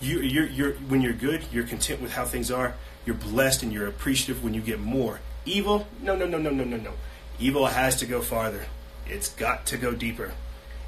you, 0.00 0.20
you're, 0.20 0.46
you're, 0.46 0.72
when 0.74 1.00
you're 1.00 1.12
good, 1.12 1.44
you're 1.52 1.66
content 1.66 2.00
with 2.00 2.12
how 2.12 2.24
things 2.24 2.50
are. 2.50 2.74
You're 3.06 3.16
blessed 3.16 3.62
and 3.62 3.72
you're 3.72 3.86
appreciative 3.86 4.42
when 4.42 4.54
you 4.54 4.60
get 4.60 4.80
more. 4.80 5.20
Evil, 5.44 5.86
no, 6.02 6.16
no, 6.16 6.26
no, 6.26 6.38
no, 6.38 6.50
no, 6.50 6.64
no, 6.64 6.76
no. 6.76 6.92
Evil 7.38 7.66
has 7.66 7.96
to 7.96 8.06
go 8.06 8.20
farther. 8.20 8.66
It's 9.06 9.28
got 9.28 9.66
to 9.66 9.76
go 9.76 9.92
deeper. 9.92 10.32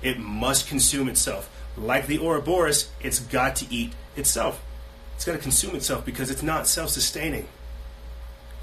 It 0.02 0.18
must 0.18 0.68
consume 0.68 1.08
itself. 1.08 1.50
Like 1.76 2.06
the 2.06 2.18
Ouroboros, 2.18 2.90
it's 3.00 3.18
got 3.18 3.56
to 3.56 3.66
eat 3.74 3.92
itself. 4.16 4.62
It's 5.14 5.24
got 5.24 5.32
to 5.32 5.38
consume 5.38 5.74
itself 5.74 6.04
because 6.04 6.30
it's 6.30 6.42
not 6.42 6.66
self-sustaining. 6.66 7.48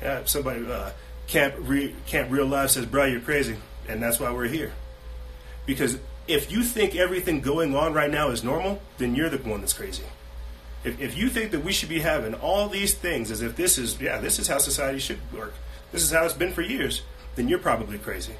Yeah, 0.01 0.23
somebody 0.25 0.65
uh, 0.65 0.91
Camp 1.27 1.55
Re- 1.59 1.95
Camp 2.05 2.31
Real 2.31 2.45
Life 2.45 2.71
says, 2.71 2.85
"Bro, 2.85 3.05
you're 3.05 3.21
crazy," 3.21 3.55
and 3.87 4.01
that's 4.01 4.19
why 4.19 4.31
we're 4.31 4.47
here. 4.47 4.73
Because 5.65 5.97
if 6.27 6.51
you 6.51 6.63
think 6.63 6.95
everything 6.95 7.41
going 7.41 7.75
on 7.75 7.93
right 7.93 8.11
now 8.11 8.29
is 8.29 8.43
normal, 8.43 8.81
then 8.97 9.15
you're 9.15 9.29
the 9.29 9.37
one 9.37 9.61
that's 9.61 9.73
crazy. 9.73 10.03
If, 10.83 10.99
if 10.99 11.17
you 11.17 11.29
think 11.29 11.51
that 11.51 11.63
we 11.63 11.71
should 11.71 11.89
be 11.89 11.99
having 11.99 12.33
all 12.33 12.67
these 12.67 12.93
things 12.93 13.31
as 13.31 13.41
if 13.41 13.55
this 13.55 13.77
is, 13.77 13.99
yeah, 14.01 14.19
this 14.19 14.39
is 14.39 14.47
how 14.47 14.57
society 14.57 14.99
should 14.99 15.19
work, 15.33 15.53
this 15.93 16.03
is 16.03 16.11
how 16.11 16.25
it's 16.25 16.33
been 16.33 16.51
for 16.51 16.61
years, 16.61 17.03
then 17.35 17.47
you're 17.47 17.59
probably 17.59 17.97
crazy. 17.97 18.33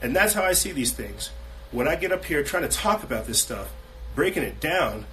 And 0.00 0.16
that's 0.16 0.32
how 0.32 0.42
I 0.42 0.52
see 0.52 0.72
these 0.72 0.92
things. 0.92 1.30
When 1.70 1.88
I 1.88 1.96
get 1.96 2.12
up 2.12 2.24
here 2.24 2.42
trying 2.42 2.62
to 2.62 2.68
talk 2.68 3.02
about 3.02 3.26
this 3.26 3.42
stuff, 3.42 3.72
breaking 4.14 4.44
it 4.44 4.60
down, 4.60 5.04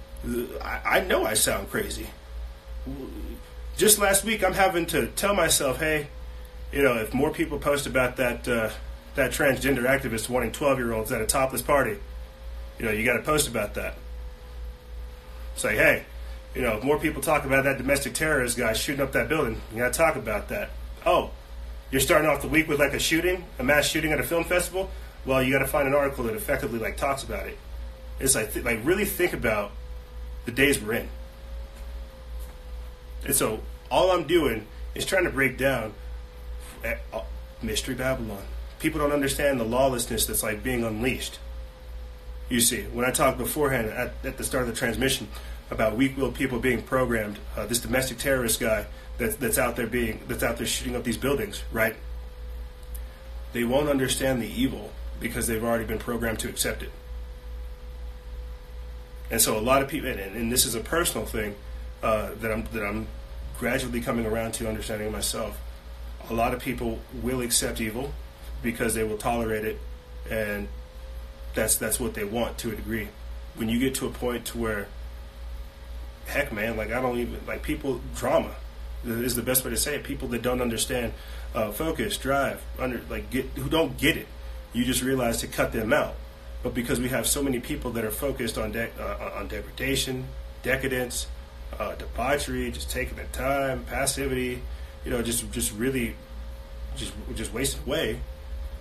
I, 0.62 1.00
know 1.00 1.26
I 1.26 1.34
sound 1.34 1.70
crazy. 1.70 2.06
Just 3.76 3.98
last 3.98 4.24
week, 4.24 4.44
I'm 4.44 4.52
having 4.52 4.86
to 4.86 5.08
tell 5.08 5.34
myself, 5.34 5.78
hey, 5.78 6.06
you 6.72 6.82
know, 6.82 6.94
if 6.98 7.12
more 7.12 7.30
people 7.30 7.58
post 7.58 7.86
about 7.86 8.16
that 8.16 8.46
uh, 8.46 8.70
that 9.14 9.32
transgender 9.32 9.84
activist 9.84 10.28
wanting 10.28 10.52
12 10.52 10.78
year 10.78 10.92
olds 10.92 11.12
at 11.12 11.20
a 11.20 11.26
topless 11.26 11.62
party, 11.62 11.98
you 12.78 12.84
know, 12.84 12.92
you 12.92 13.04
got 13.04 13.16
to 13.16 13.22
post 13.22 13.48
about 13.48 13.74
that. 13.74 13.96
Say, 15.56 15.76
hey, 15.76 16.04
you 16.54 16.62
know, 16.62 16.76
if 16.78 16.84
more 16.84 16.98
people 16.98 17.20
talk 17.20 17.44
about 17.44 17.64
that 17.64 17.78
domestic 17.78 18.14
terrorist 18.14 18.56
guy 18.56 18.72
shooting 18.72 19.02
up 19.02 19.12
that 19.12 19.28
building, 19.28 19.60
you 19.72 19.78
got 19.78 19.92
to 19.92 19.98
talk 19.98 20.16
about 20.16 20.48
that. 20.48 20.70
Oh, 21.04 21.30
you're 21.92 22.00
starting 22.00 22.28
off 22.28 22.42
the 22.42 22.48
week 22.48 22.66
with 22.68 22.80
like 22.80 22.94
a 22.94 22.98
shooting, 22.98 23.44
a 23.58 23.62
mass 23.62 23.86
shooting 23.86 24.12
at 24.12 24.18
a 24.18 24.24
film 24.24 24.44
festival. 24.44 24.90
Well, 25.24 25.42
you 25.42 25.52
got 25.52 25.60
to 25.60 25.68
find 25.68 25.86
an 25.86 25.94
article 25.94 26.24
that 26.24 26.34
effectively 26.34 26.80
like 26.80 26.96
talks 26.96 27.22
about 27.22 27.46
it. 27.46 27.56
It's 28.18 28.34
like 28.34 28.52
th- 28.52 28.64
like 28.64 28.80
really 28.82 29.04
think 29.04 29.34
about 29.34 29.70
the 30.46 30.52
days 30.52 30.80
we're 30.80 30.94
in. 30.94 31.08
And 33.24 33.34
so 33.34 33.60
all 33.90 34.10
I'm 34.10 34.26
doing 34.26 34.66
is 34.94 35.04
trying 35.04 35.24
to 35.24 35.30
break 35.30 35.58
down 35.58 35.92
uh, 36.84 37.20
Mystery 37.62 37.94
Babylon. 37.94 38.42
People 38.80 38.98
don't 38.98 39.12
understand 39.12 39.60
the 39.60 39.64
lawlessness 39.64 40.26
that's 40.26 40.42
like 40.42 40.62
being 40.62 40.82
unleashed. 40.82 41.38
You 42.48 42.60
see, 42.60 42.82
when 42.82 43.04
I 43.04 43.10
talked 43.10 43.38
beforehand 43.38 43.88
at, 43.90 44.14
at 44.24 44.38
the 44.38 44.44
start 44.44 44.62
of 44.62 44.68
the 44.68 44.74
transmission 44.74 45.28
about 45.70 45.96
weak-willed 45.96 46.34
people 46.34 46.58
being 46.58 46.82
programmed, 46.82 47.38
uh, 47.56 47.66
this 47.66 47.78
domestic 47.78 48.18
terrorist 48.18 48.60
guy 48.60 48.86
that, 49.22 49.38
that's 49.38 49.58
out 49.58 49.76
there 49.76 49.86
being 49.86 50.20
that's 50.26 50.42
out 50.42 50.56
there 50.56 50.66
shooting 50.66 50.96
up 50.96 51.04
these 51.04 51.16
buildings, 51.16 51.62
right? 51.72 51.94
They 53.52 53.64
won't 53.64 53.88
understand 53.88 54.42
the 54.42 54.48
evil 54.48 54.90
because 55.20 55.46
they've 55.46 55.62
already 55.62 55.84
been 55.84 55.98
programmed 55.98 56.40
to 56.40 56.48
accept 56.48 56.82
it. 56.82 56.90
And 59.30 59.40
so 59.40 59.58
a 59.58 59.60
lot 59.60 59.80
of 59.82 59.88
people, 59.88 60.10
and, 60.10 60.18
and 60.20 60.52
this 60.52 60.66
is 60.66 60.74
a 60.74 60.80
personal 60.80 61.26
thing 61.26 61.54
uh, 62.02 62.30
that 62.40 62.50
I'm 62.50 62.64
that 62.72 62.84
I'm 62.84 63.06
gradually 63.58 64.00
coming 64.00 64.26
around 64.26 64.52
to 64.54 64.68
understanding 64.68 65.12
myself. 65.12 65.60
A 66.28 66.34
lot 66.34 66.52
of 66.52 66.60
people 66.60 66.98
will 67.22 67.40
accept 67.40 67.80
evil 67.80 68.12
because 68.62 68.94
they 68.94 69.04
will 69.04 69.18
tolerate 69.18 69.64
it, 69.64 69.78
and 70.30 70.66
that's 71.54 71.76
that's 71.76 72.00
what 72.00 72.14
they 72.14 72.24
want 72.24 72.58
to 72.58 72.72
a 72.72 72.76
degree. 72.76 73.08
When 73.54 73.68
you 73.68 73.78
get 73.78 73.94
to 73.96 74.06
a 74.06 74.10
point 74.10 74.46
to 74.46 74.58
where, 74.58 74.88
heck, 76.26 76.52
man, 76.52 76.76
like 76.76 76.90
I 76.90 77.00
don't 77.00 77.18
even 77.18 77.40
like 77.46 77.62
people 77.62 78.00
drama 78.16 78.56
is 79.04 79.34
the 79.34 79.42
best 79.42 79.64
way 79.64 79.70
to 79.70 79.76
say 79.76 79.96
it. 79.96 80.04
People 80.04 80.28
that 80.28 80.42
don't 80.42 80.60
understand 80.60 81.12
uh, 81.54 81.70
focus, 81.70 82.16
drive, 82.16 82.62
under 82.78 83.00
like 83.08 83.30
get 83.30 83.46
who 83.56 83.68
don't 83.68 83.96
get 83.96 84.16
it. 84.16 84.26
You 84.72 84.84
just 84.84 85.02
realize 85.02 85.38
to 85.38 85.46
cut 85.46 85.72
them 85.72 85.92
out. 85.92 86.14
But 86.62 86.74
because 86.74 87.00
we 87.00 87.08
have 87.08 87.26
so 87.26 87.42
many 87.42 87.60
people 87.60 87.90
that 87.92 88.04
are 88.04 88.10
focused 88.10 88.56
on 88.56 88.72
de- 88.72 88.90
uh, 88.98 89.32
on 89.36 89.48
degradation, 89.48 90.26
decadence, 90.62 91.26
uh, 91.78 91.94
debauchery, 91.96 92.70
just 92.70 92.90
taking 92.90 93.16
the 93.16 93.24
time, 93.24 93.84
passivity, 93.84 94.62
you 95.04 95.10
know, 95.10 95.22
just 95.22 95.50
just 95.50 95.72
really 95.74 96.14
just 96.96 97.12
just 97.34 97.52
wasted 97.52 97.86
away. 97.86 98.20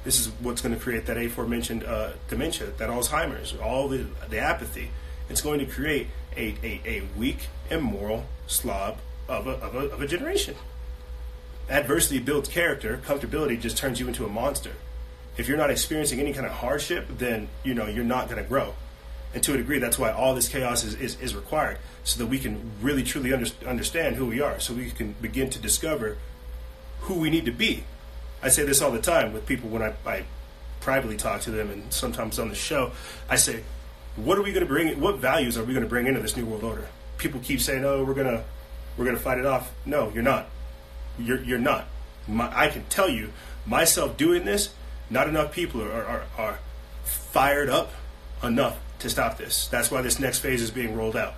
This 0.04 0.20
is 0.20 0.28
what's 0.40 0.62
going 0.62 0.74
to 0.74 0.82
create 0.82 1.06
that 1.06 1.18
aforementioned 1.18 1.84
uh, 1.84 2.12
dementia, 2.28 2.68
that 2.78 2.90
Alzheimer's, 2.90 3.56
all 3.56 3.88
the 3.88 4.06
the 4.30 4.40
apathy. 4.40 4.92
It's 5.30 5.42
going 5.42 5.60
to 5.60 5.66
create 5.66 6.08
a, 6.36 6.56
a, 6.62 6.82
a 6.86 7.04
weak, 7.18 7.48
immoral 7.70 8.26
slob 8.48 8.98
of 9.32 9.48
a, 9.48 9.52
of, 9.52 9.76
a, 9.76 9.80
of 9.90 10.02
a 10.02 10.08
generation. 10.08 10.56
Adversity 11.70 12.20
builds 12.20 12.50
character. 12.50 13.00
Comfortability 13.06 13.60
just 13.60 13.78
turns 13.78 14.00
you 14.00 14.08
into 14.08 14.26
a 14.26 14.30
monster. 14.30 14.74
If 15.38 15.48
you're 15.48 15.58
not 15.58 15.72
experiencing 15.72 16.20
any 16.20 16.34
kind 16.34 16.46
of 16.46 16.52
hardship, 16.52 17.08
then 17.18 17.48
you 17.64 17.74
know 17.74 17.88
you're 17.88 18.04
not 18.04 18.30
going 18.30 18.42
to 18.44 18.48
grow. 18.48 18.74
And 19.34 19.42
to 19.44 19.54
a 19.54 19.58
degree, 19.58 19.80
that's 19.80 19.98
why 19.98 20.12
all 20.12 20.36
this 20.36 20.50
chaos 20.50 20.84
is, 20.84 20.96
is, 20.96 21.20
is 21.22 21.34
required, 21.34 21.78
so 22.04 22.20
that 22.20 22.28
we 22.28 22.38
can 22.38 22.72
really 22.82 23.04
truly 23.04 23.32
under, 23.32 23.48
understand 23.66 24.18
who 24.18 24.26
we 24.26 24.42
are, 24.42 24.60
so 24.60 24.74
we 24.74 24.92
can 24.92 25.16
begin 25.22 25.50
to 25.52 25.60
discover 25.60 26.18
who 27.02 27.18
we 27.18 27.30
need 27.30 27.46
to 27.46 27.52
be. 27.52 27.86
I 28.44 28.50
say 28.50 28.66
this 28.66 28.82
all 28.82 28.92
the 28.92 29.02
time 29.02 29.32
with 29.32 29.46
people 29.46 29.70
when 29.70 29.82
I, 29.82 29.94
I 30.06 30.26
privately 30.82 31.16
talk 31.16 31.42
to 31.42 31.52
them, 31.52 31.70
and 31.70 31.94
sometimes 31.94 32.38
on 32.40 32.50
the 32.50 32.56
show. 32.56 32.92
I 33.30 33.38
say, 33.38 33.64
"What 34.18 34.38
are 34.38 34.42
we 34.42 34.52
going 34.52 34.68
to 34.68 34.74
bring? 34.74 35.00
What 35.00 35.20
values 35.20 35.58
are 35.58 35.64
we 35.64 35.74
going 35.74 35.86
to 35.86 35.90
bring 35.90 36.08
into 36.08 36.20
this 36.20 36.36
new 36.36 36.46
world 36.46 36.66
order?" 36.66 36.88
People 37.18 37.40
keep 37.40 37.62
saying, 37.62 37.86
"Oh, 37.86 38.04
we're 38.04 38.16
gonna 38.16 38.44
we're 38.98 39.06
gonna 39.06 39.18
fight 39.18 39.38
it 39.38 39.46
off." 39.46 39.72
No, 39.86 40.12
you're 40.14 40.24
not. 40.24 40.48
You're 41.18 41.44
you're 41.44 41.60
not. 41.60 41.88
My, 42.28 42.52
I 42.56 42.68
can 42.70 42.84
tell 42.86 43.10
you, 43.10 43.32
myself 43.66 44.18
doing 44.18 44.46
this, 44.46 44.70
not 45.10 45.28
enough 45.28 45.52
people 45.52 45.82
are, 45.82 45.92
are, 45.92 46.24
are 46.38 46.60
fired 47.04 47.70
up 47.70 47.92
enough 48.44 48.80
to 49.00 49.10
stop 49.10 49.38
this. 49.38 49.68
That's 49.68 49.92
why 49.92 50.02
this 50.02 50.20
next 50.20 50.40
phase 50.40 50.62
is 50.62 50.72
being 50.72 50.96
rolled 50.96 51.18
out. 51.18 51.34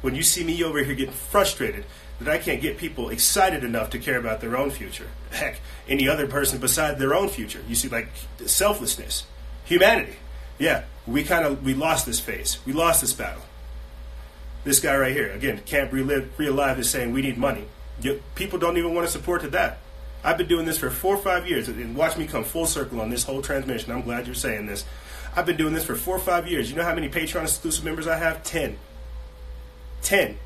When 0.00 0.14
you 0.14 0.22
see 0.22 0.44
me 0.44 0.62
over 0.64 0.82
here 0.82 0.94
getting 0.94 1.14
frustrated 1.14 1.84
that 2.20 2.28
I 2.28 2.38
can't 2.38 2.60
get 2.60 2.76
people 2.76 3.10
excited 3.10 3.64
enough 3.64 3.90
to 3.90 3.98
care 3.98 4.18
about 4.18 4.40
their 4.40 4.56
own 4.56 4.70
future, 4.70 5.06
heck, 5.30 5.60
any 5.88 6.08
other 6.08 6.26
person 6.26 6.58
beside 6.58 6.98
their 6.98 7.14
own 7.14 7.28
future, 7.28 7.62
you 7.68 7.74
see, 7.74 7.88
like 7.88 8.08
selflessness, 8.44 9.24
humanity. 9.64 10.16
Yeah, 10.58 10.82
we 11.06 11.22
kind 11.24 11.46
of 11.46 11.64
we 11.64 11.74
lost 11.74 12.06
this 12.06 12.20
phase. 12.20 12.58
We 12.66 12.72
lost 12.72 13.00
this 13.00 13.12
battle. 13.12 13.42
This 14.64 14.78
guy 14.78 14.96
right 14.96 15.12
here, 15.12 15.30
again, 15.32 15.60
Camp 15.66 15.92
Relive, 15.92 16.38
Real 16.38 16.54
Life 16.54 16.78
is 16.78 16.88
saying 16.88 17.12
we 17.12 17.22
need 17.22 17.36
money. 17.36 17.64
People 18.34 18.58
don't 18.58 18.76
even 18.76 18.94
want 18.94 19.06
to 19.06 19.12
support 19.12 19.42
to 19.42 19.48
that. 19.48 19.78
I've 20.24 20.38
been 20.38 20.46
doing 20.46 20.66
this 20.66 20.78
for 20.78 20.88
four 20.88 21.16
or 21.16 21.18
five 21.18 21.48
years, 21.48 21.68
and 21.68 21.96
watch 21.96 22.16
me 22.16 22.26
come 22.26 22.44
full 22.44 22.66
circle 22.66 23.00
on 23.00 23.10
this 23.10 23.24
whole 23.24 23.42
transmission. 23.42 23.92
I'm 23.92 24.02
glad 24.02 24.26
you're 24.26 24.36
saying 24.36 24.66
this. 24.66 24.84
I've 25.34 25.46
been 25.46 25.56
doing 25.56 25.74
this 25.74 25.84
for 25.84 25.96
four 25.96 26.16
or 26.16 26.20
five 26.20 26.46
years. 26.46 26.70
You 26.70 26.76
know 26.76 26.84
how 26.84 26.94
many 26.94 27.08
Patreon 27.08 27.42
exclusive 27.42 27.84
members 27.84 28.06
I 28.06 28.18
have? 28.18 28.44
Ten. 28.44 28.78
Ten. 30.00 30.38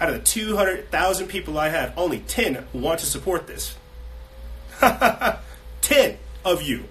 Out 0.00 0.08
of 0.08 0.14
the 0.16 0.22
200,000 0.22 1.28
people 1.28 1.56
I 1.56 1.68
have, 1.68 1.92
only 1.96 2.18
10 2.20 2.66
want 2.72 2.98
to 3.00 3.06
support 3.06 3.46
this. 3.46 3.76
10 4.80 6.18
of 6.44 6.62
you. 6.62 6.84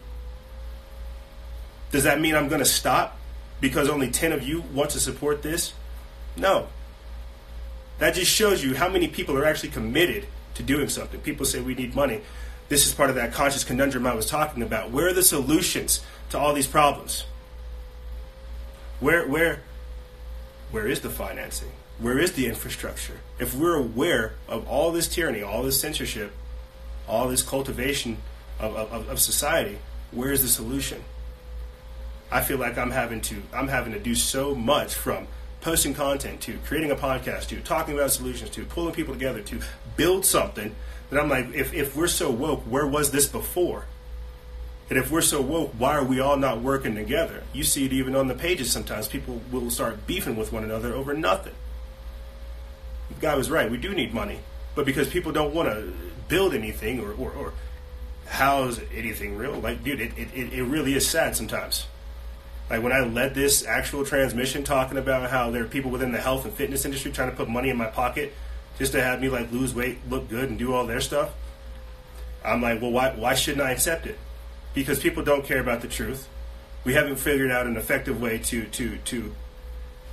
Does 1.92 2.06
that 2.06 2.22
mean 2.22 2.36
I'm 2.36 2.48
going 2.48 2.60
to 2.60 2.66
stop 2.66 3.20
because 3.60 3.90
only 3.90 4.10
10 4.10 4.32
of 4.32 4.48
you 4.48 4.62
want 4.74 4.92
to 4.92 5.00
support 5.02 5.42
this? 5.42 5.74
No. 6.36 6.68
That 8.00 8.16
just 8.16 8.32
shows 8.32 8.64
you 8.64 8.76
how 8.76 8.90
many 8.90 9.08
people 9.08 9.38
are 9.38 9.46
actually 9.46 9.70
committed 9.70 10.26
to 10.56 10.64
doing 10.64 10.90
something. 10.90 11.20
People 11.22 11.46
say 11.46 11.62
we 11.62 11.76
need 11.76 11.96
money. 11.96 12.22
This 12.70 12.88
is 12.88 12.94
part 12.94 13.10
of 13.10 13.16
that 13.18 13.34
conscious 13.34 13.64
conundrum 13.64 14.08
I 14.08 14.16
was 14.16 14.26
talking 14.26 14.64
about. 14.64 14.92
Where 14.92 15.08
are 15.08 15.14
the 15.14 15.24
solutions 15.24 16.02
to 16.30 16.40
all 16.40 16.54
these 16.54 16.68
problems? 16.68 17.26
Where 19.00 19.28
where 19.28 19.62
where 20.72 20.88
is 20.88 21.02
the 21.02 21.10
financing? 21.10 21.72
Where 22.00 22.18
is 22.18 22.34
the 22.34 22.48
infrastructure? 22.48 23.20
If 23.38 23.54
we're 23.54 23.76
aware 23.76 24.34
of 24.48 24.68
all 24.68 24.92
this 24.92 25.08
tyranny, 25.08 25.44
all 25.44 25.62
this 25.62 25.80
censorship, 25.80 26.32
all 27.08 27.28
this 27.28 27.44
cultivation 27.44 28.18
of, 28.60 28.76
of, 28.76 29.10
of 29.10 29.20
society, 29.20 29.78
where 30.12 30.32
is 30.32 30.42
the 30.42 30.48
solution? 30.48 31.04
I 32.32 32.42
feel 32.42 32.58
like 32.58 32.78
I'm 32.78 32.92
having 32.92 33.22
to 33.22 33.44
I'm 33.54 33.68
having 33.68 33.94
to 33.94 34.00
do 34.00 34.16
so 34.16 34.56
much 34.56 34.96
from 34.96 35.28
posting 35.64 35.94
content 35.94 36.42
to 36.42 36.58
creating 36.66 36.92
a 36.92 36.96
podcast 36.96 37.48
to 37.48 37.60
talking 37.62 37.94
about 37.94 38.12
solutions 38.12 38.50
to 38.50 38.66
pulling 38.66 38.94
people 38.94 39.14
together 39.14 39.42
to 39.42 39.62
build 39.96 40.26
something 40.26 40.76
that 41.10 41.20
I'm 41.22 41.30
like, 41.30 41.54
if, 41.54 41.74
if 41.74 41.96
we're 41.96 42.08
so 42.08 42.30
woke, 42.30 42.62
where 42.64 42.86
was 42.86 43.12
this 43.12 43.28
before? 43.28 43.86
And 44.90 45.00
if 45.00 45.10
we're 45.10 45.22
so 45.22 45.40
woke, 45.42 45.74
why 45.78 45.96
are 45.96 46.04
we 46.04 46.20
all 46.20 46.36
not 46.36 46.62
working 46.62 46.96
together? 46.96 47.44
You 47.54 47.64
see 47.64 47.86
it 47.86 47.94
even 47.94 48.14
on 48.14 48.28
the 48.28 48.34
pages 48.34 48.72
sometimes. 48.72 49.08
People 49.08 49.42
will 49.52 49.70
start 49.70 50.06
beefing 50.06 50.36
with 50.36 50.52
one 50.52 50.66
another 50.66 50.94
over 50.94 51.14
nothing. 51.14 51.54
The 53.08 53.22
guy 53.22 53.36
was 53.36 53.50
right. 53.50 53.72
We 53.72 53.78
do 53.78 53.94
need 53.94 54.14
money. 54.14 54.40
But 54.76 54.86
because 54.86 55.08
people 55.08 55.32
don't 55.32 55.54
want 55.54 55.70
to 55.70 55.94
build 56.28 56.54
anything 56.54 57.00
or, 57.00 57.14
or, 57.14 57.32
or 57.32 57.54
house 58.26 58.82
anything 58.94 59.38
real, 59.38 59.54
like, 59.54 59.82
dude, 59.82 60.02
it, 60.02 60.12
it, 60.18 60.54
it 60.54 60.64
really 60.64 60.94
is 60.94 61.08
sad 61.08 61.38
sometimes. 61.38 61.86
Like 62.74 62.82
when 62.82 62.92
I 62.92 63.02
led 63.02 63.36
this 63.36 63.64
actual 63.68 64.04
transmission 64.04 64.64
talking 64.64 64.98
about 64.98 65.30
how 65.30 65.52
there 65.52 65.62
are 65.62 65.68
people 65.68 65.92
within 65.92 66.12
the 66.12 66.20
health 66.20 66.44
and 66.44 66.52
fitness 66.52 66.86
industry 66.86 67.12
trying 67.12 67.30
to 67.30 67.36
put 67.38 67.48
money 67.48 67.70
in 67.70 67.78
my 67.78 67.86
pocket 67.86 68.34
just 68.80 68.94
to 68.94 69.04
have 69.04 69.22
me 69.22 69.30
like 69.30 69.52
lose 69.52 69.76
weight, 69.76 70.00
look 70.10 70.28
good, 70.28 70.50
and 70.50 70.58
do 70.58 70.74
all 70.74 70.88
their 70.88 71.00
stuff. 71.00 71.34
I'm 72.44 72.64
like, 72.64 72.82
well, 72.82 72.90
why, 72.90 73.12
why 73.12 73.36
shouldn't 73.36 73.62
I 73.62 73.70
accept 73.70 74.08
it? 74.08 74.18
Because 74.74 75.00
people 75.00 75.22
don't 75.22 75.46
care 75.46 75.60
about 75.60 75.82
the 75.82 75.88
truth. 75.88 76.28
We 76.84 76.96
haven't 76.96 77.18
figured 77.18 77.52
out 77.52 77.68
an 77.68 77.78
effective 77.78 78.20
way 78.20 78.40
to, 78.40 78.66
to, 78.66 78.98
to 78.98 79.36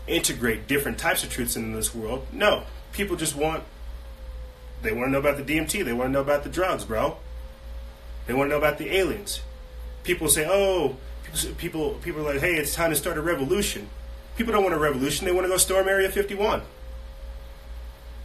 integrate 0.07 0.67
different 0.67 0.99
types 0.99 1.25
of 1.25 1.31
truths 1.31 1.57
in 1.57 1.73
this 1.73 1.95
world. 1.95 2.27
No, 2.31 2.65
people 2.93 3.17
just 3.17 3.35
want, 3.35 3.65
they 4.83 4.93
want 4.93 5.07
to 5.07 5.13
know 5.13 5.19
about 5.19 5.39
the 5.39 5.45
DMT. 5.45 5.83
They 5.83 5.95
want 5.95 6.09
to 6.09 6.13
know 6.13 6.21
about 6.21 6.43
the 6.43 6.51
drugs, 6.51 6.85
bro. 6.85 7.17
They 8.27 8.35
want 8.35 8.51
to 8.51 8.51
know 8.51 8.59
about 8.59 8.77
the 8.77 8.95
aliens. 8.95 9.41
People 10.03 10.29
say, 10.29 10.47
oh, 10.47 10.99
people, 11.59 11.95
people 12.03 12.21
are 12.27 12.33
like, 12.35 12.41
hey, 12.41 12.55
it's 12.55 12.75
time 12.75 12.91
to 12.91 12.97
start 12.97 13.17
a 13.19 13.23
revolution. 13.23 13.89
People 14.37 14.53
don't 14.53 14.63
want 14.63 14.75
a 14.75 14.79
revolution. 14.79 15.27
They 15.27 15.33
want 15.33 15.45
to 15.45 15.49
go 15.49 15.57
storm 15.57 15.89
Area 15.89 16.09
51. 16.09 16.63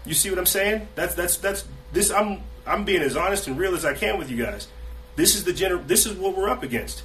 You 0.05 0.13
see 0.13 0.29
what 0.29 0.37
I'm 0.39 0.45
saying? 0.45 0.87
That's 0.95 1.15
that's 1.15 1.37
that's 1.37 1.65
this. 1.91 2.11
I'm 2.11 2.43
I'm 2.65 2.85
being 2.85 3.01
as 3.01 3.17
honest 3.17 3.47
and 3.47 3.57
real 3.57 3.73
as 3.73 3.83
I 3.83 3.93
can 3.93 4.17
with 4.17 4.29
you 4.29 4.37
guys. 4.43 4.67
This 5.15 5.35
is 5.35 5.43
the 5.43 5.51
gener- 5.51 5.85
This 5.87 6.05
is 6.05 6.15
what 6.15 6.37
we're 6.37 6.49
up 6.49 6.61
against. 6.63 7.03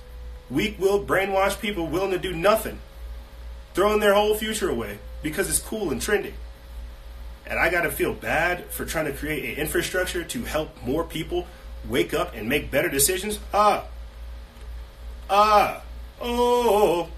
Weak-willed, 0.51 1.07
brainwashed 1.07 1.61
people 1.61 1.87
willing 1.87 2.11
to 2.11 2.19
do 2.19 2.35
nothing, 2.35 2.81
throwing 3.73 4.01
their 4.01 4.15
whole 4.15 4.35
future 4.35 4.69
away 4.69 4.99
because 5.23 5.49
it's 5.49 5.61
cool 5.61 5.91
and 5.91 6.01
trendy. 6.01 6.33
And 7.47 7.59
I 7.59 7.71
got 7.71 7.83
to 7.83 7.91
feel 7.91 8.15
bad 8.15 8.67
for 8.67 8.85
trying 8.85 9.07
to 9.07 9.13
create 9.13 9.45
an 9.45 9.61
infrastructure 9.61 10.23
to 10.25 10.45
help 10.45 10.83
more 10.85 11.05
people 11.05 11.47
wake 11.89 12.13
up 12.13 12.35
and 12.35 12.49
make 12.49 12.71
better 12.71 12.89
decisions. 12.89 13.39
Ah, 13.55 13.85
ah, 15.29 15.83
oh, 16.21 17.09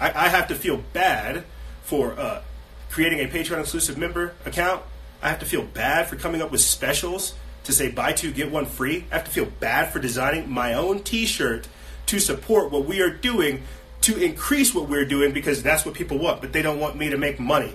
I, 0.00 0.26
I 0.26 0.28
have 0.28 0.48
to 0.48 0.54
feel 0.54 0.82
bad 0.92 1.44
for 1.82 2.18
uh, 2.18 2.42
creating 2.90 3.20
a 3.20 3.28
Patreon 3.28 3.60
exclusive 3.60 3.98
member 3.98 4.34
account. 4.44 4.82
I 5.22 5.28
have 5.28 5.40
to 5.40 5.46
feel 5.46 5.62
bad 5.62 6.08
for 6.08 6.16
coming 6.16 6.42
up 6.42 6.50
with 6.50 6.60
specials 6.60 7.34
to 7.64 7.72
say 7.72 7.90
buy 7.90 8.12
two 8.12 8.32
get 8.32 8.50
one 8.50 8.66
free. 8.66 9.06
I 9.10 9.16
have 9.16 9.24
to 9.24 9.30
feel 9.30 9.46
bad 9.46 9.92
for 9.92 9.98
designing 9.98 10.50
my 10.50 10.74
own 10.74 11.02
T-shirt 11.02 11.68
to 12.06 12.18
support 12.18 12.70
what 12.72 12.86
we 12.86 13.00
are 13.00 13.10
doing 13.10 13.62
to 14.02 14.20
increase 14.20 14.74
what 14.74 14.88
we're 14.88 15.04
doing 15.04 15.32
because 15.32 15.62
that's 15.62 15.86
what 15.86 15.94
people 15.94 16.18
want, 16.18 16.40
but 16.40 16.52
they 16.52 16.60
don't 16.60 16.80
want 16.80 16.96
me 16.96 17.10
to 17.10 17.18
make 17.18 17.38
money. 17.38 17.74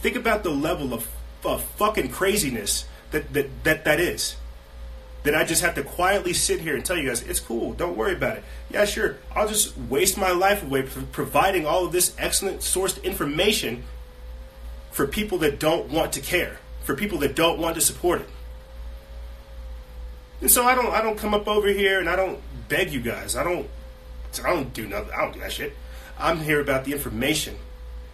Think 0.00 0.16
about 0.16 0.42
the 0.42 0.50
level 0.50 0.92
of, 0.92 1.08
of 1.44 1.62
fucking 1.62 2.10
craziness 2.10 2.84
that, 3.12 3.32
that 3.32 3.64
that 3.64 3.84
that 3.84 4.00
is. 4.00 4.36
That 5.28 5.34
I 5.34 5.44
just 5.44 5.60
have 5.60 5.74
to 5.74 5.82
quietly 5.82 6.32
sit 6.32 6.60
here 6.60 6.74
and 6.74 6.82
tell 6.82 6.96
you 6.96 7.06
guys 7.06 7.20
it's 7.20 7.38
cool. 7.38 7.74
Don't 7.74 7.98
worry 7.98 8.14
about 8.14 8.38
it. 8.38 8.44
Yeah, 8.70 8.86
sure. 8.86 9.18
I'll 9.36 9.46
just 9.46 9.76
waste 9.76 10.16
my 10.16 10.30
life 10.30 10.62
away 10.62 10.88
providing 11.12 11.66
all 11.66 11.84
of 11.84 11.92
this 11.92 12.16
excellent 12.16 12.60
sourced 12.60 13.04
information 13.04 13.84
for 14.90 15.06
people 15.06 15.36
that 15.40 15.60
don't 15.60 15.90
want 15.90 16.14
to 16.14 16.22
care, 16.22 16.60
for 16.82 16.96
people 16.96 17.18
that 17.18 17.36
don't 17.36 17.58
want 17.58 17.74
to 17.74 17.82
support 17.82 18.22
it. 18.22 18.28
And 20.40 20.50
so 20.50 20.64
I 20.64 20.74
don't 20.74 20.86
I 20.86 21.02
don't 21.02 21.18
come 21.18 21.34
up 21.34 21.46
over 21.46 21.68
here 21.68 22.00
and 22.00 22.08
I 22.08 22.16
don't 22.16 22.40
beg 22.70 22.90
you 22.90 23.00
guys. 23.02 23.36
I 23.36 23.44
don't 23.44 23.68
I 24.42 24.48
don't 24.48 24.72
do 24.72 24.86
nothing. 24.86 25.12
I 25.12 25.24
don't 25.24 25.34
do 25.34 25.40
that 25.40 25.52
shit. 25.52 25.76
I'm 26.18 26.38
here 26.38 26.62
about 26.62 26.86
the 26.86 26.92
information. 26.92 27.58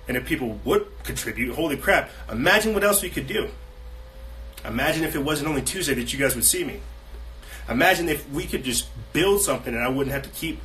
And 0.08 0.16
if 0.16 0.26
people 0.26 0.58
would 0.64 0.88
contribute, 1.04 1.54
holy 1.54 1.76
crap, 1.76 2.10
imagine 2.28 2.74
what 2.74 2.82
else 2.82 3.04
we 3.04 3.08
could 3.08 3.28
do. 3.28 3.50
Imagine 4.64 5.04
if 5.04 5.14
it 5.14 5.20
wasn't 5.20 5.48
only 5.48 5.62
Tuesday 5.62 5.94
that 5.94 6.12
you 6.12 6.18
guys 6.18 6.34
would 6.34 6.44
see 6.44 6.64
me. 6.64 6.80
Imagine 7.68 8.08
if 8.08 8.28
we 8.30 8.46
could 8.46 8.64
just 8.64 8.88
build 9.12 9.40
something 9.40 9.74
and 9.74 9.82
I 9.82 9.88
wouldn't 9.88 10.12
have 10.12 10.22
to 10.22 10.28
keep 10.30 10.60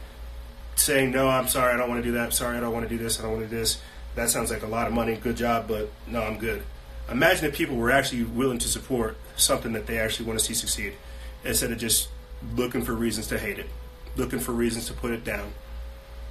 saying, 0.75 1.11
no, 1.11 1.27
I'm 1.27 1.47
sorry, 1.47 1.73
I 1.73 1.77
don't 1.77 1.89
want 1.89 2.03
to 2.03 2.09
do 2.09 2.17
that. 2.17 2.33
Sorry, 2.33 2.57
I 2.57 2.59
don't 2.59 2.73
want 2.73 2.87
to 2.87 2.89
do 2.89 3.01
this. 3.01 3.19
I 3.19 3.23
don't 3.23 3.31
want 3.31 3.43
to 3.43 3.49
do 3.49 3.57
this. 3.57 3.81
That 4.15 4.29
sounds 4.29 4.51
like 4.51 4.63
a 4.63 4.67
lot 4.67 4.87
of 4.87 4.93
money. 4.93 5.15
Good 5.15 5.37
job, 5.37 5.67
but 5.67 5.89
no, 6.07 6.21
I'm 6.21 6.37
good. 6.37 6.63
Imagine 7.09 7.45
if 7.45 7.55
people 7.55 7.75
were 7.75 7.91
actually 7.91 8.23
willing 8.23 8.59
to 8.59 8.67
support 8.67 9.17
something 9.35 9.73
that 9.73 9.87
they 9.87 9.97
actually 9.97 10.25
want 10.25 10.39
to 10.39 10.45
see 10.45 10.53
succeed 10.53 10.93
instead 11.43 11.71
of 11.71 11.77
just 11.77 12.09
looking 12.55 12.81
for 12.81 12.93
reasons 12.93 13.27
to 13.27 13.39
hate 13.39 13.59
it, 13.59 13.67
looking 14.15 14.39
for 14.39 14.51
reasons 14.51 14.87
to 14.87 14.93
put 14.93 15.11
it 15.11 15.23
down. 15.23 15.51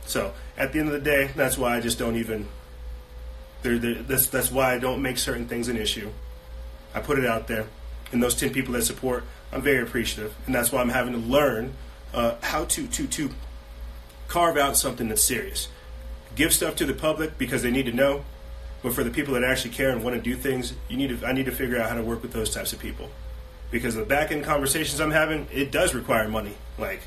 So 0.07 0.33
at 0.57 0.73
the 0.73 0.79
end 0.79 0.89
of 0.89 0.95
the 0.95 1.01
day, 1.01 1.31
that's 1.35 1.59
why 1.59 1.77
I 1.77 1.81
just 1.81 1.99
don't 1.99 2.17
even. 2.17 2.49
that's 3.63 4.29
that's 4.29 4.51
why 4.51 4.75
I 4.75 4.79
don't 4.79 5.03
make 5.03 5.19
certain 5.19 5.47
things 5.47 5.69
an 5.69 5.77
issue. 5.77 6.11
I 6.95 7.01
put 7.01 7.19
it 7.19 7.27
out 7.27 7.47
there, 7.47 7.67
and 8.13 8.23
those 8.23 8.35
ten 8.35 8.51
people 8.51 8.73
that 8.75 8.83
support, 8.83 9.25
I'm 9.53 9.63
very 9.63 9.83
appreciative, 9.83 10.35
and 10.47 10.55
that's 10.55 10.71
why 10.71 10.81
I'm 10.81 10.91
having 10.91 11.13
to 11.13 11.19
learn 11.19 11.75
uh, 12.13 12.37
how 12.43 12.65
to 12.67 12.87
to 12.87 13.07
to 13.07 13.31
carve 14.29 14.57
out 14.57 14.77
something 14.77 15.09
that's 15.09 15.23
serious. 15.23 15.69
Give 16.35 16.53
stuff 16.53 16.77
to 16.77 16.87
the 16.87 16.95
public 16.95 17.39
because 17.39 17.63
they 17.63 17.71
need 17.71 17.87
to 17.87 17.93
know, 17.93 18.25
but 18.83 18.93
for 18.93 19.03
the 19.03 19.11
people 19.11 19.35
that 19.35 19.45
actually 19.45 19.71
care 19.71 19.91
and 19.91 20.05
want 20.05 20.17
to 20.17 20.23
do 20.23 20.37
things, 20.37 20.75
you 20.89 20.97
need 20.97 21.19
to. 21.19 21.27
I 21.27 21.33
need 21.33 21.47
to 21.47 21.53
figure 21.53 21.81
out 21.81 21.89
how 21.89 21.97
to 21.97 22.03
work 22.03 22.23
with 22.23 22.33
those 22.33 22.51
types 22.51 22.73
of 22.73 22.79
people 22.79 23.09
because 23.71 23.95
the 23.95 24.05
back 24.05 24.31
end 24.31 24.45
conversations 24.45 25.01
I'm 25.01 25.11
having, 25.11 25.47
it 25.53 25.71
does 25.71 25.95
require 25.95 26.29
money. 26.29 26.55
Like, 26.79 27.03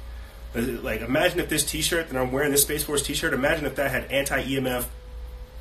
like 0.54 1.02
imagine 1.02 1.40
if 1.40 1.50
this 1.50 1.64
T-shirt 1.64 2.10
that 2.10 2.20
I'm 2.20 2.32
wearing, 2.32 2.52
this 2.52 2.64
Space 2.64 2.84
Force 2.84 3.02
T-shirt, 3.02 3.34
imagine 3.34 3.66
if 3.66 3.76
that 3.76 3.92
had 3.92 4.12
anti-EMF 4.12 4.86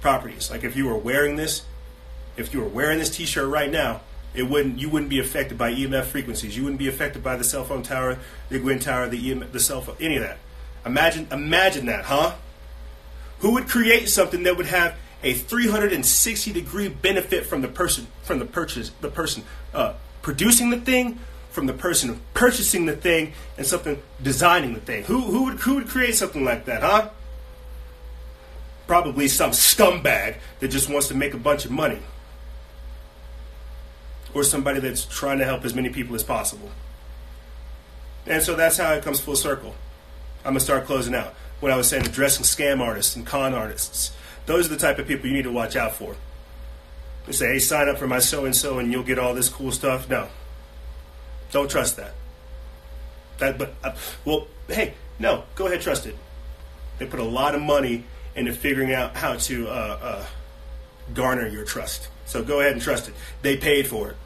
properties. 0.01 0.51
Like 0.51 0.65
if 0.65 0.77
you 0.77 0.87
were 0.87 0.99
wearing 0.99 1.37
this, 1.37 1.63
if 2.37 2.53
you 2.53 2.61
were 2.61 2.69
wearing 2.69 2.99
this 2.99 3.11
T-shirt 3.11 3.49
right 3.49 3.71
now, 3.71 4.01
it 4.35 4.45
wouldn't 4.45 4.79
you 4.79 4.89
wouldn't 4.89 5.11
be 5.11 5.19
affected 5.19 5.59
by 5.59 5.73
EMF 5.73 6.05
frequencies. 6.05 6.57
You 6.57 6.65
wouldn't 6.65 6.79
be 6.79 6.89
affected 6.89 7.23
by 7.23 7.37
the 7.37 7.45
cell 7.45 7.65
phone 7.65 7.83
tower, 7.83 8.19
the 8.49 8.59
Gwyn 8.59 8.79
tower, 8.79 9.09
the 9.09 9.33
the 9.35 9.61
cell 9.61 9.81
phone, 9.81 9.97
any 10.01 10.17
of 10.17 10.23
that. 10.23 10.39
Imagine 10.87 11.27
imagine 11.31 11.87
that, 11.87 12.05
huh? 12.05 12.35
Who 13.41 13.53
would 13.53 13.69
create 13.69 14.09
something 14.09 14.43
that 14.45 14.57
would 14.57 14.67
have 14.67 14.97
a 15.23 15.35
360 15.35 16.53
degree 16.53 16.89
benefit 16.89 17.45
from 17.45 17.63
the 17.63 17.69
person 17.69 18.07
from 18.23 18.39
the 18.39 18.45
purchase 18.47 18.91
the 19.01 19.11
person 19.11 19.45
uh, 19.75 19.95
producing 20.23 20.71
the 20.71 20.81
thing 20.81 21.19
from 21.51 21.67
the 21.67 21.73
person 21.73 22.21
purchasing 22.33 22.87
the 22.87 22.97
thing 22.97 23.33
and 23.59 23.67
something 23.67 24.01
designing 24.23 24.75
the 24.75 24.81
thing. 24.81 25.05
Who, 25.05 25.21
who, 25.21 25.45
would, 25.45 25.61
who 25.61 25.75
would 25.75 25.89
create 25.89 26.15
something 26.15 26.45
like 26.45 26.65
that, 26.67 26.83
huh? 26.83 27.11
Probably 28.87 29.29
some 29.29 29.51
scumbag 29.51 30.37
that 30.61 30.69
just 30.69 30.89
wants 30.89 31.09
to 31.09 31.15
make 31.15 31.35
a 31.35 31.39
bunch 31.39 31.65
of 31.65 31.71
money. 31.71 31.99
Or 34.33 34.45
somebody 34.45 34.81
that's 34.81 35.05
trying 35.05 35.39
to 35.39 35.45
help 35.45 35.65
as 35.65 35.75
many 35.75 35.89
people 35.89 36.15
as 36.15 36.23
possible. 36.23 36.71
And 38.27 38.43
so 38.43 38.55
that's 38.55 38.77
how 38.77 38.93
it 38.93 39.03
comes 39.03 39.21
full 39.21 39.37
circle. 39.37 39.75
I'm 40.45 40.53
going 40.53 40.59
to 40.59 40.61
start 40.61 40.87
closing 40.87 41.15
out. 41.15 41.35
What 41.61 41.73
I 41.73 41.77
was 41.77 41.89
saying 41.89 42.07
addressing 42.07 42.45
scam 42.45 42.81
artists 42.81 43.17
and 43.17 43.27
con 43.27 43.55
artists, 43.55 44.13
those 44.47 44.67
are 44.67 44.71
the 44.71 44.77
type 44.77 44.99
of 44.99 45.07
people 45.07 45.27
you 45.27 45.35
need 45.35 45.45
to 45.45 45.53
watch 45.53 45.77
out 45.77 45.95
for 45.95 46.17
They 47.27 47.33
say, 47.33 47.53
hey, 47.53 47.59
sign 47.59 47.89
up 47.89 47.99
for 47.99 48.07
my 48.07 48.19
so 48.19 48.45
and 48.45 48.57
so 48.57 48.79
and 48.79 48.91
you'll 48.91 49.03
get 49.03 49.19
all 49.19 49.35
this 49.35 49.49
cool 49.49 49.73
stuff. 49.73 50.09
No. 50.09 50.29
Don't 51.51 51.71
trust 51.71 51.97
that. 51.97 52.15
That, 53.39 53.59
but, 53.59 53.75
uh, 53.83 53.95
well, 54.25 54.47
hey, 54.69 54.95
no, 55.19 55.45
go 55.55 55.67
ahead, 55.67 55.81
trust 55.81 56.07
it. 56.07 56.17
They 56.99 57.07
put 57.07 57.21
a 57.21 57.25
lot 57.25 57.55
of 57.55 57.63
money 57.63 58.05
into 58.35 58.53
figuring 58.53 58.93
out 58.93 59.17
how 59.17 59.35
to 59.35 59.69
uh, 59.69 59.99
uh, 60.03 60.27
garner 61.15 61.47
your 61.49 61.65
trust. 61.65 62.09
So 62.31 62.45
go 62.45 62.61
ahead 62.61 62.75
and 62.75 62.81
trust 62.81 63.09
it. 63.09 63.15
They 63.43 63.57
paid 63.57 63.89
for 63.89 64.11
it. 64.11 64.17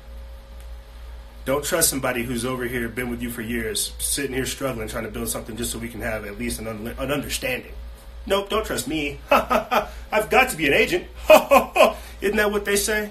Don't 1.46 1.64
trust 1.64 1.88
somebody 1.88 2.22
who's 2.22 2.44
over 2.44 2.66
here, 2.66 2.86
been 2.86 3.08
with 3.08 3.22
you 3.22 3.30
for 3.30 3.40
years, 3.40 3.94
sitting 3.98 4.34
here 4.34 4.44
struggling, 4.44 4.88
trying 4.88 5.04
to 5.04 5.10
build 5.10 5.30
something 5.30 5.56
just 5.56 5.72
so 5.72 5.78
we 5.78 5.88
can 5.88 6.02
have 6.02 6.26
at 6.26 6.38
least 6.38 6.60
an, 6.60 6.66
un- 6.66 6.94
an 6.98 7.10
understanding. 7.10 7.72
Nope, 8.26 8.50
don't 8.50 8.66
trust 8.66 8.86
me. 8.86 9.20
I've 9.30 10.28
got 10.28 10.50
to 10.50 10.56
be 10.58 10.66
an 10.66 10.74
agent. 10.74 11.06
Isn't 12.20 12.36
that 12.36 12.52
what 12.52 12.66
they 12.66 12.76
say? 12.76 13.10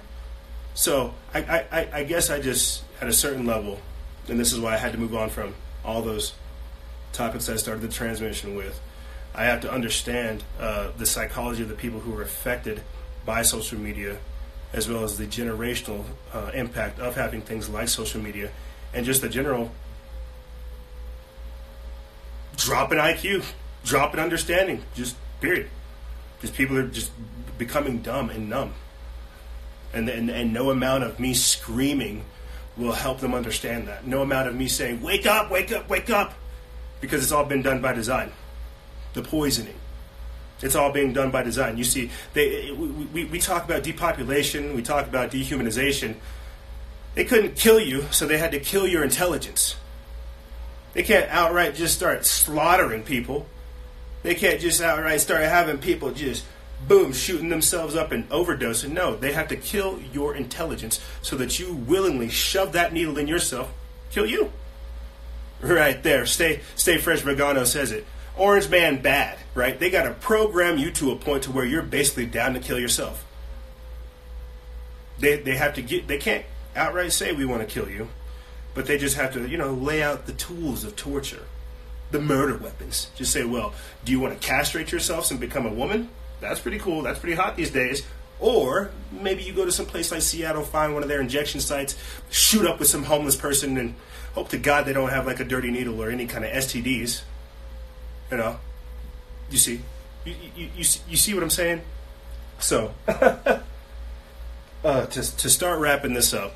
So 0.75 1.15
I, 1.33 1.39
I, 1.71 1.89
I 1.91 2.03
guess 2.03 2.29
I 2.29 2.39
just, 2.39 2.83
at 3.01 3.07
a 3.07 3.13
certain 3.13 3.47
level, 3.47 3.79
and 4.27 4.39
this 4.39 4.53
is 4.53 4.59
why 4.59 4.75
I 4.75 4.77
had 4.77 4.91
to 4.91 4.99
move 4.99 5.15
on 5.15 5.31
from 5.31 5.55
all 5.83 6.03
those 6.03 6.33
topics 7.13 7.49
I 7.49 7.55
started 7.55 7.81
the 7.81 7.87
transmission 7.87 8.55
with, 8.55 8.79
I 9.33 9.45
have 9.45 9.61
to 9.61 9.71
understand 9.71 10.43
uh, 10.59 10.91
the 10.95 11.07
psychology 11.07 11.63
of 11.63 11.69
the 11.69 11.75
people 11.75 11.99
who 11.99 12.15
are 12.15 12.21
affected 12.21 12.83
by 13.25 13.41
social 13.41 13.79
media, 13.79 14.17
as 14.74 14.89
well 14.89 15.03
as 15.03 15.17
the 15.17 15.26
generational 15.26 16.03
uh, 16.34 16.51
impact 16.53 16.99
of 16.99 17.15
having 17.15 17.41
things 17.41 17.69
like 17.69 17.88
social 17.88 18.21
media, 18.21 18.49
and 18.93 19.05
just 19.05 19.21
the 19.21 19.30
general 19.30 19.71
drop 22.57 22.91
in 22.91 22.97
IQ, 22.97 23.45
drop 23.84 24.13
in 24.13 24.19
understanding, 24.19 24.84
just 24.95 25.15
period. 25.41 25.69
Just 26.41 26.55
people 26.55 26.78
are 26.78 26.88
just 26.88 27.11
becoming 27.57 27.99
dumb 27.99 28.30
and 28.30 28.49
numb 28.49 28.74
and, 29.93 30.09
and, 30.09 30.30
and 30.30 30.53
no 30.53 30.71
amount 30.71 31.03
of 31.03 31.19
me 31.19 31.34
screaming 31.34 32.26
will 32.76 32.91
help 32.91 33.19
them 33.19 33.34
understand 33.34 33.88
that. 33.88 34.05
No 34.07 34.24
amount 34.24 34.47
of 34.47 34.55
me 34.55 34.67
saying, 34.67 35.01
wake 35.01 35.28
up, 35.28 35.51
wake 35.51 35.71
up, 35.71 35.88
wake 35.89 36.09
up, 36.09 36.34
because 36.99 37.21
it's 37.21 37.32
all 37.32 37.45
been 37.45 37.61
done 37.61 37.82
by 37.82 37.93
design. 37.93 38.32
The 39.13 39.21
poisoning. 39.21 39.76
It's 40.64 40.76
all 40.76 40.91
being 40.91 41.11
done 41.11 41.30
by 41.30 41.43
design. 41.43 41.78
You 41.78 41.84
see, 41.84 42.09
they, 42.34 42.72
we, 42.72 43.26
we, 43.26 43.39
talk 43.39 43.66
about 43.66 43.84
depopulation, 43.84 44.76
we 44.76 44.82
talk 44.82 45.07
about 45.07 45.30
dehumanization. 45.30 46.16
They 47.16 47.26
couldn't 47.26 47.55
kill 47.55 47.80
you, 47.80 48.05
so 48.11 48.26
they 48.26 48.38
had 48.38 48.51
to 48.53 48.59
kill 48.59 48.88
your 48.88 49.03
intelligence. 49.03 49.76
They 50.93 51.03
can't 51.03 51.30
outright 51.30 51.76
just 51.76 51.95
start 51.95 52.26
slaughtering 52.26 53.03
people. 53.03 53.45
They 54.24 54.36
can't 54.36 54.61
just 54.61 54.82
outright 54.82 55.20
start 55.20 55.41
having 55.41 55.80
people 55.80 56.11
just 56.11 56.45
boom 56.88 57.11
shooting 57.11 57.49
themselves 57.49 57.95
up 57.95 58.14
and 58.14 58.30
overdosing. 58.30 58.91
No, 58.91 59.18
they 59.18 59.34
have 59.34 59.49
to 59.49 59.57
kill 59.57 59.99
your 60.14 60.34
intelligence 60.34 61.01
so 61.22 61.36
that 61.38 61.59
you 61.59 61.74
willingly 61.74 62.30
shove 62.30 62.72
that 62.72 62.93
needle 62.93 63.18
in 63.18 63.28
yourself, 63.28 63.72
kill 64.11 64.26
you. 64.26 64.51
Right 65.61 66.01
there. 66.03 66.26
Stay 66.26 66.61
stay 66.76 66.97
fresh 66.97 67.22
Vegano 67.22 67.66
says 67.66 67.91
it. 67.91 68.05
Orange 68.36 68.69
man 68.69 69.01
bad, 69.01 69.38
right? 69.53 69.79
They 69.79 69.89
got 69.89 70.03
to 70.03 70.13
program 70.13 70.77
you 70.77 70.91
to 70.91 71.11
a 71.11 71.15
point 71.15 71.43
to 71.43 71.51
where 71.51 71.65
you're 71.65 71.84
basically 71.84 72.25
down 72.25 72.53
to 72.53 72.59
kill 72.59 72.79
yourself. 72.79 73.25
They 75.19 75.38
they 75.38 75.55
have 75.55 75.75
to 75.75 75.81
get 75.81 76.07
they 76.07 76.17
can't 76.17 76.45
outright 76.75 77.11
say 77.11 77.31
we 77.31 77.45
want 77.45 77.67
to 77.67 77.71
kill 77.71 77.89
you, 77.89 78.09
but 78.73 78.88
they 78.88 78.97
just 78.97 79.15
have 79.17 79.34
to, 79.34 79.47
you 79.47 79.57
know, 79.57 79.73
lay 79.73 80.01
out 80.01 80.25
the 80.25 80.34
tools 80.34 80.84
of 80.84 80.95
torture. 80.95 81.45
The 82.11 82.19
murder 82.19 82.57
weapons. 82.57 83.09
Just 83.15 83.31
say, 83.31 83.43
well, 83.43 83.73
do 84.05 84.11
you 84.11 84.19
want 84.19 84.39
to 84.39 84.47
castrate 84.47 84.91
yourselves 84.91 85.31
and 85.31 85.39
become 85.39 85.65
a 85.65 85.73
woman? 85.73 86.09
That's 86.41 86.59
pretty 86.59 86.77
cool. 86.77 87.01
That's 87.01 87.17
pretty 87.17 87.36
hot 87.36 87.55
these 87.55 87.71
days. 87.71 88.03
Or 88.39 88.91
maybe 89.11 89.43
you 89.43 89.53
go 89.53 89.65
to 89.65 89.71
some 89.71 89.86
place 89.86 90.11
like 90.11 90.21
Seattle, 90.21 90.63
find 90.63 90.93
one 90.93 91.01
of 91.01 91.09
their 91.09 91.21
injection 91.21 91.61
sites, 91.61 91.95
shoot 92.29 92.67
up 92.67 92.77
with 92.77 92.88
some 92.88 93.03
homeless 93.03 93.36
person, 93.36 93.77
and 93.77 93.95
hope 94.34 94.49
to 94.49 94.57
God 94.57 94.86
they 94.86 94.93
don't 94.93 95.09
have 95.09 95.25
like 95.25 95.39
a 95.39 95.45
dirty 95.45 95.71
needle 95.71 96.01
or 96.01 96.09
any 96.09 96.27
kind 96.27 96.43
of 96.43 96.51
STDs. 96.51 97.21
You 98.34 98.38
know, 98.38 98.57
you 99.51 99.59
see, 99.59 99.79
you 100.25 100.34
you, 100.55 100.69
you, 100.77 100.84
see, 100.84 101.01
you 101.07 101.17
see 101.17 101.36
what 101.36 101.43
I'm 101.43 101.51
saying? 101.51 101.84
So, 102.57 102.91
uh, 103.07 103.59
to 104.84 105.38
to 105.38 105.49
start 105.51 105.79
wrapping 105.79 106.15
this 106.15 106.34
up, 106.34 106.55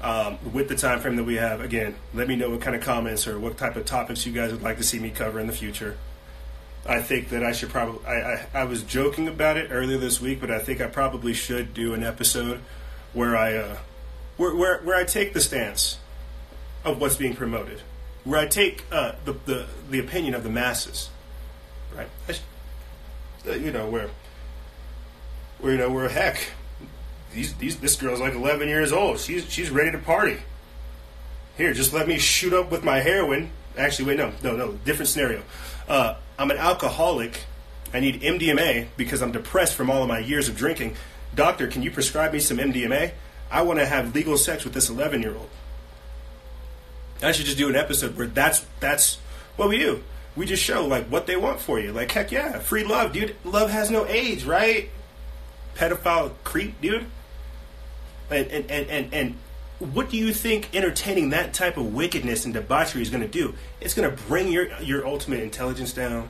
um, 0.00 0.38
with 0.50 0.70
the 0.70 0.76
time 0.76 1.00
frame 1.00 1.16
that 1.16 1.24
we 1.24 1.34
have, 1.34 1.60
again, 1.60 1.94
let 2.14 2.26
me 2.26 2.36
know 2.36 2.48
what 2.48 2.62
kind 2.62 2.74
of 2.74 2.80
comments 2.80 3.28
or 3.28 3.38
what 3.38 3.58
type 3.58 3.76
of 3.76 3.84
topics 3.84 4.24
you 4.24 4.32
guys 4.32 4.50
would 4.50 4.62
like 4.62 4.78
to 4.78 4.82
see 4.82 4.98
me 4.98 5.10
cover 5.10 5.38
in 5.40 5.46
the 5.46 5.52
future. 5.52 5.98
I 6.86 7.02
think 7.02 7.28
that 7.28 7.44
I 7.44 7.52
should 7.52 7.68
probably. 7.68 8.02
I, 8.06 8.14
I, 8.14 8.46
I 8.54 8.64
was 8.64 8.82
joking 8.82 9.28
about 9.28 9.58
it 9.58 9.68
earlier 9.70 9.98
this 9.98 10.22
week, 10.22 10.40
but 10.40 10.50
I 10.50 10.58
think 10.58 10.80
I 10.80 10.86
probably 10.86 11.34
should 11.34 11.74
do 11.74 11.92
an 11.92 12.02
episode 12.02 12.60
where 13.12 13.36
I 13.36 13.56
uh, 13.56 13.76
where, 14.38 14.56
where 14.56 14.78
where 14.84 14.96
I 14.96 15.04
take 15.04 15.34
the 15.34 15.40
stance 15.42 15.98
of 16.82 16.98
what's 16.98 17.16
being 17.16 17.36
promoted, 17.36 17.82
where 18.24 18.40
I 18.40 18.46
take 18.46 18.84
uh, 18.92 19.12
the, 19.24 19.32
the 19.46 19.66
the 19.90 19.98
opinion 19.98 20.34
of 20.34 20.42
the 20.42 20.50
masses, 20.50 21.10
right? 21.96 22.08
I, 22.28 22.34
uh, 23.48 23.54
you 23.54 23.70
know 23.70 23.88
where 23.88 24.10
where 25.60 25.72
you 25.72 25.78
know 25.78 25.90
where 25.90 26.08
heck 26.08 26.52
these 27.32 27.54
these 27.54 27.78
this 27.78 27.96
girl's 27.96 28.20
like 28.20 28.34
11 28.34 28.68
years 28.68 28.92
old. 28.92 29.18
She's 29.20 29.50
she's 29.50 29.70
ready 29.70 29.92
to 29.92 29.98
party. 29.98 30.36
Here, 31.56 31.72
just 31.72 31.92
let 31.92 32.08
me 32.08 32.18
shoot 32.18 32.52
up 32.52 32.70
with 32.70 32.84
my 32.84 33.00
heroin. 33.00 33.50
Actually, 33.76 34.06
wait, 34.06 34.18
no, 34.18 34.32
no, 34.42 34.56
no, 34.56 34.72
different 34.84 35.08
scenario. 35.08 35.42
Uh, 35.88 36.14
I'm 36.38 36.50
an 36.50 36.56
alcoholic. 36.56 37.44
I 37.92 38.00
need 38.00 38.22
MDMA 38.22 38.88
because 38.96 39.20
I'm 39.20 39.32
depressed 39.32 39.74
from 39.74 39.90
all 39.90 40.02
of 40.02 40.08
my 40.08 40.20
years 40.20 40.48
of 40.48 40.56
drinking. 40.56 40.96
Doctor, 41.34 41.66
can 41.66 41.82
you 41.82 41.90
prescribe 41.90 42.32
me 42.32 42.40
some 42.40 42.58
MDMA? 42.58 43.12
I 43.50 43.62
want 43.62 43.78
to 43.78 43.86
have 43.86 44.14
legal 44.14 44.36
sex 44.38 44.64
with 44.64 44.74
this 44.74 44.88
11 44.88 45.22
year 45.22 45.36
old. 45.36 45.50
I 47.22 47.32
should 47.32 47.46
just 47.46 47.58
do 47.58 47.68
an 47.68 47.76
episode 47.76 48.16
where 48.16 48.26
that's 48.26 48.64
that's 48.80 49.18
what 49.56 49.68
we 49.68 49.78
do. 49.78 50.02
We 50.36 50.46
just 50.46 50.62
show 50.62 50.86
like 50.86 51.06
what 51.06 51.26
they 51.26 51.36
want 51.36 51.60
for 51.60 51.78
you. 51.78 51.92
Like 51.92 52.12
heck 52.12 52.32
yeah, 52.32 52.58
free 52.58 52.84
love, 52.84 53.12
dude. 53.12 53.36
Love 53.44 53.70
has 53.70 53.90
no 53.90 54.06
age, 54.06 54.44
right? 54.44 54.88
Pedophile 55.76 56.32
creep, 56.44 56.80
dude. 56.80 57.06
And 58.30 58.46
and 58.48 58.70
and 58.70 58.90
and, 58.90 59.14
and 59.14 59.34
what 59.80 60.10
do 60.10 60.16
you 60.16 60.32
think 60.32 60.74
entertaining 60.74 61.30
that 61.30 61.54
type 61.54 61.76
of 61.76 61.94
wickedness 61.94 62.44
and 62.44 62.52
debauchery 62.52 63.02
is 63.02 63.10
going 63.10 63.22
to 63.22 63.28
do? 63.28 63.54
It's 63.80 63.94
going 63.94 64.10
to 64.10 64.22
bring 64.24 64.48
your 64.52 64.70
your 64.80 65.06
ultimate 65.06 65.40
intelligence 65.40 65.92
down. 65.92 66.28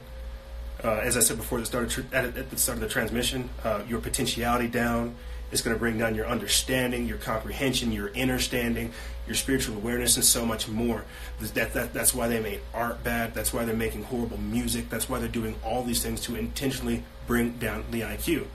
Uh, 0.82 0.94
as 0.94 1.16
I 1.16 1.20
said 1.20 1.36
before, 1.36 1.58
the 1.58 1.66
start 1.66 1.96
of, 1.98 2.14
at, 2.14 2.36
at, 2.36 2.50
the 2.50 2.56
start 2.56 2.76
of 2.76 2.80
the 2.80 2.88
transmission, 2.88 3.50
uh, 3.64 3.82
your 3.86 4.00
potentiality 4.00 4.66
down. 4.66 5.14
It's 5.52 5.62
going 5.62 5.74
to 5.74 5.80
bring 5.80 5.98
down 5.98 6.14
your 6.14 6.26
understanding, 6.26 7.06
your 7.06 7.18
comprehension, 7.18 7.90
your 7.90 8.14
understanding, 8.16 8.92
your 9.26 9.34
spiritual 9.34 9.76
awareness, 9.76 10.16
and 10.16 10.24
so 10.24 10.46
much 10.46 10.68
more. 10.68 11.04
That, 11.40 11.72
that, 11.74 11.92
that's 11.92 12.14
why 12.14 12.28
they 12.28 12.40
made 12.40 12.60
art 12.72 13.02
bad. 13.02 13.34
That's 13.34 13.52
why 13.52 13.64
they're 13.64 13.74
making 13.74 14.04
horrible 14.04 14.38
music. 14.38 14.90
That's 14.90 15.08
why 15.08 15.18
they're 15.18 15.28
doing 15.28 15.56
all 15.64 15.82
these 15.82 16.02
things 16.02 16.20
to 16.22 16.36
intentionally 16.36 17.02
bring 17.26 17.52
down 17.52 17.84
the 17.90 18.02
IQ. 18.02 18.46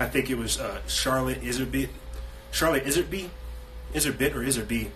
I 0.00 0.06
think 0.06 0.30
it 0.30 0.38
was 0.38 0.58
uh, 0.58 0.80
Charlotte 0.86 1.42
Iserby. 1.42 1.88
Charlotte 2.50 2.84
Iserby 2.84 3.30
is 3.92 4.04
her 4.04 4.12
bit 4.12 4.34
or 4.34 4.42
is 4.42 4.56
her 4.56 4.64
B? 4.64 4.90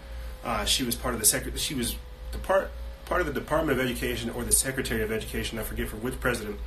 Uh, 0.45 0.65
she 0.65 0.85
was 0.85 0.95
part 0.95 1.15
of 1.15 1.21
the 1.21 1.27
secret. 1.27 1.59
She 1.59 1.75
was 1.75 1.97
the 2.33 2.39
part 2.39 2.71
part 3.05 3.21
of 3.21 3.27
the 3.27 3.33
Department 3.33 3.79
of 3.79 3.85
Education 3.85 4.31
or 4.31 4.45
the 4.45 4.53
Secretary 4.53 5.03
of 5.03 5.13
Education. 5.13 5.59
I 5.59 5.63
forget 5.63 5.89
for 5.89 5.97
which 5.97 6.19
president. 6.21 6.59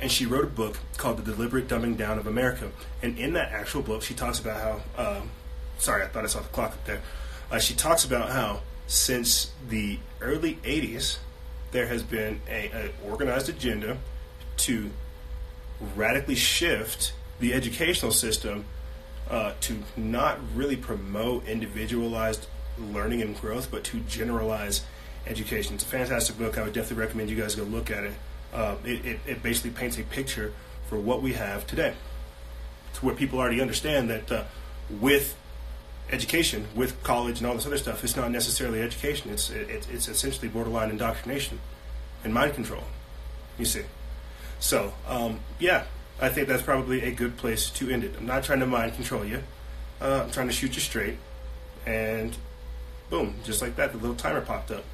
And 0.00 0.10
she 0.10 0.26
wrote 0.26 0.44
a 0.44 0.48
book 0.48 0.78
called 0.96 1.18
The 1.18 1.32
Deliberate 1.32 1.66
Dumbing 1.66 1.96
Down 1.96 2.18
of 2.18 2.26
America. 2.26 2.70
And 3.02 3.18
in 3.18 3.32
that 3.32 3.50
actual 3.50 3.82
book, 3.82 4.02
she 4.02 4.14
talks 4.14 4.38
about 4.38 4.82
how. 4.96 5.04
Um, 5.18 5.30
sorry, 5.78 6.04
I 6.04 6.06
thought 6.06 6.24
I 6.24 6.28
saw 6.28 6.40
the 6.40 6.48
clock 6.48 6.72
up 6.72 6.84
there. 6.84 7.02
Uh, 7.50 7.58
she 7.58 7.74
talks 7.74 8.04
about 8.04 8.30
how 8.30 8.60
since 8.86 9.52
the 9.68 9.98
early 10.20 10.54
'80s, 10.62 11.18
there 11.72 11.86
has 11.86 12.02
been 12.02 12.40
a, 12.48 12.70
a 12.72 13.08
organized 13.08 13.48
agenda 13.48 13.98
to 14.58 14.90
radically 15.96 16.34
shift 16.34 17.12
the 17.40 17.54
educational 17.54 18.12
system 18.12 18.64
uh, 19.30 19.52
to 19.60 19.82
not 19.96 20.38
really 20.54 20.76
promote 20.76 21.46
individualized 21.46 22.46
learning 22.78 23.22
and 23.22 23.38
growth, 23.40 23.70
but 23.70 23.84
to 23.84 24.00
generalize 24.00 24.84
education. 25.26 25.74
It's 25.74 25.84
a 25.84 25.86
fantastic 25.86 26.38
book. 26.38 26.58
I 26.58 26.62
would 26.62 26.72
definitely 26.72 27.04
recommend 27.04 27.30
you 27.30 27.36
guys 27.36 27.54
go 27.54 27.64
look 27.64 27.90
at 27.90 28.04
it. 28.04 28.14
Uh, 28.52 28.76
it, 28.84 29.04
it, 29.04 29.20
it, 29.26 29.42
basically 29.42 29.70
paints 29.70 29.98
a 29.98 30.02
picture 30.02 30.54
for 30.88 30.98
what 30.98 31.20
we 31.20 31.34
have 31.34 31.66
today, 31.66 31.92
to 32.94 33.04
where 33.04 33.14
people 33.14 33.38
already 33.38 33.60
understand 33.60 34.08
that 34.08 34.32
uh, 34.32 34.44
with 34.88 35.36
education, 36.10 36.66
with 36.74 37.02
college 37.02 37.38
and 37.38 37.46
all 37.46 37.54
this 37.54 37.66
other 37.66 37.76
stuff, 37.76 38.02
it's 38.02 38.16
not 38.16 38.30
necessarily 38.30 38.80
education. 38.80 39.30
It's 39.30 39.50
it, 39.50 39.86
it's 39.92 40.08
essentially 40.08 40.48
borderline 40.48 40.90
indoctrination 40.90 41.60
and 42.24 42.32
mind 42.32 42.54
control. 42.54 42.84
You 43.58 43.66
see. 43.66 43.82
So 44.60 44.94
um, 45.06 45.40
yeah, 45.58 45.84
I 46.20 46.28
think 46.28 46.48
that's 46.48 46.62
probably 46.62 47.02
a 47.02 47.12
good 47.12 47.36
place 47.36 47.70
to 47.70 47.90
end 47.90 48.04
it. 48.04 48.14
I'm 48.18 48.26
not 48.26 48.44
trying 48.44 48.60
to 48.60 48.66
mind 48.66 48.94
control 48.94 49.24
you. 49.24 49.42
Uh, 50.00 50.22
I'm 50.24 50.30
trying 50.30 50.48
to 50.48 50.52
shoot 50.52 50.74
you 50.74 50.80
straight. 50.80 51.16
And 51.86 52.36
boom, 53.10 53.36
just 53.44 53.62
like 53.62 53.76
that, 53.76 53.92
the 53.92 53.98
little 53.98 54.16
timer 54.16 54.40
popped 54.40 54.70
up. 54.70 54.84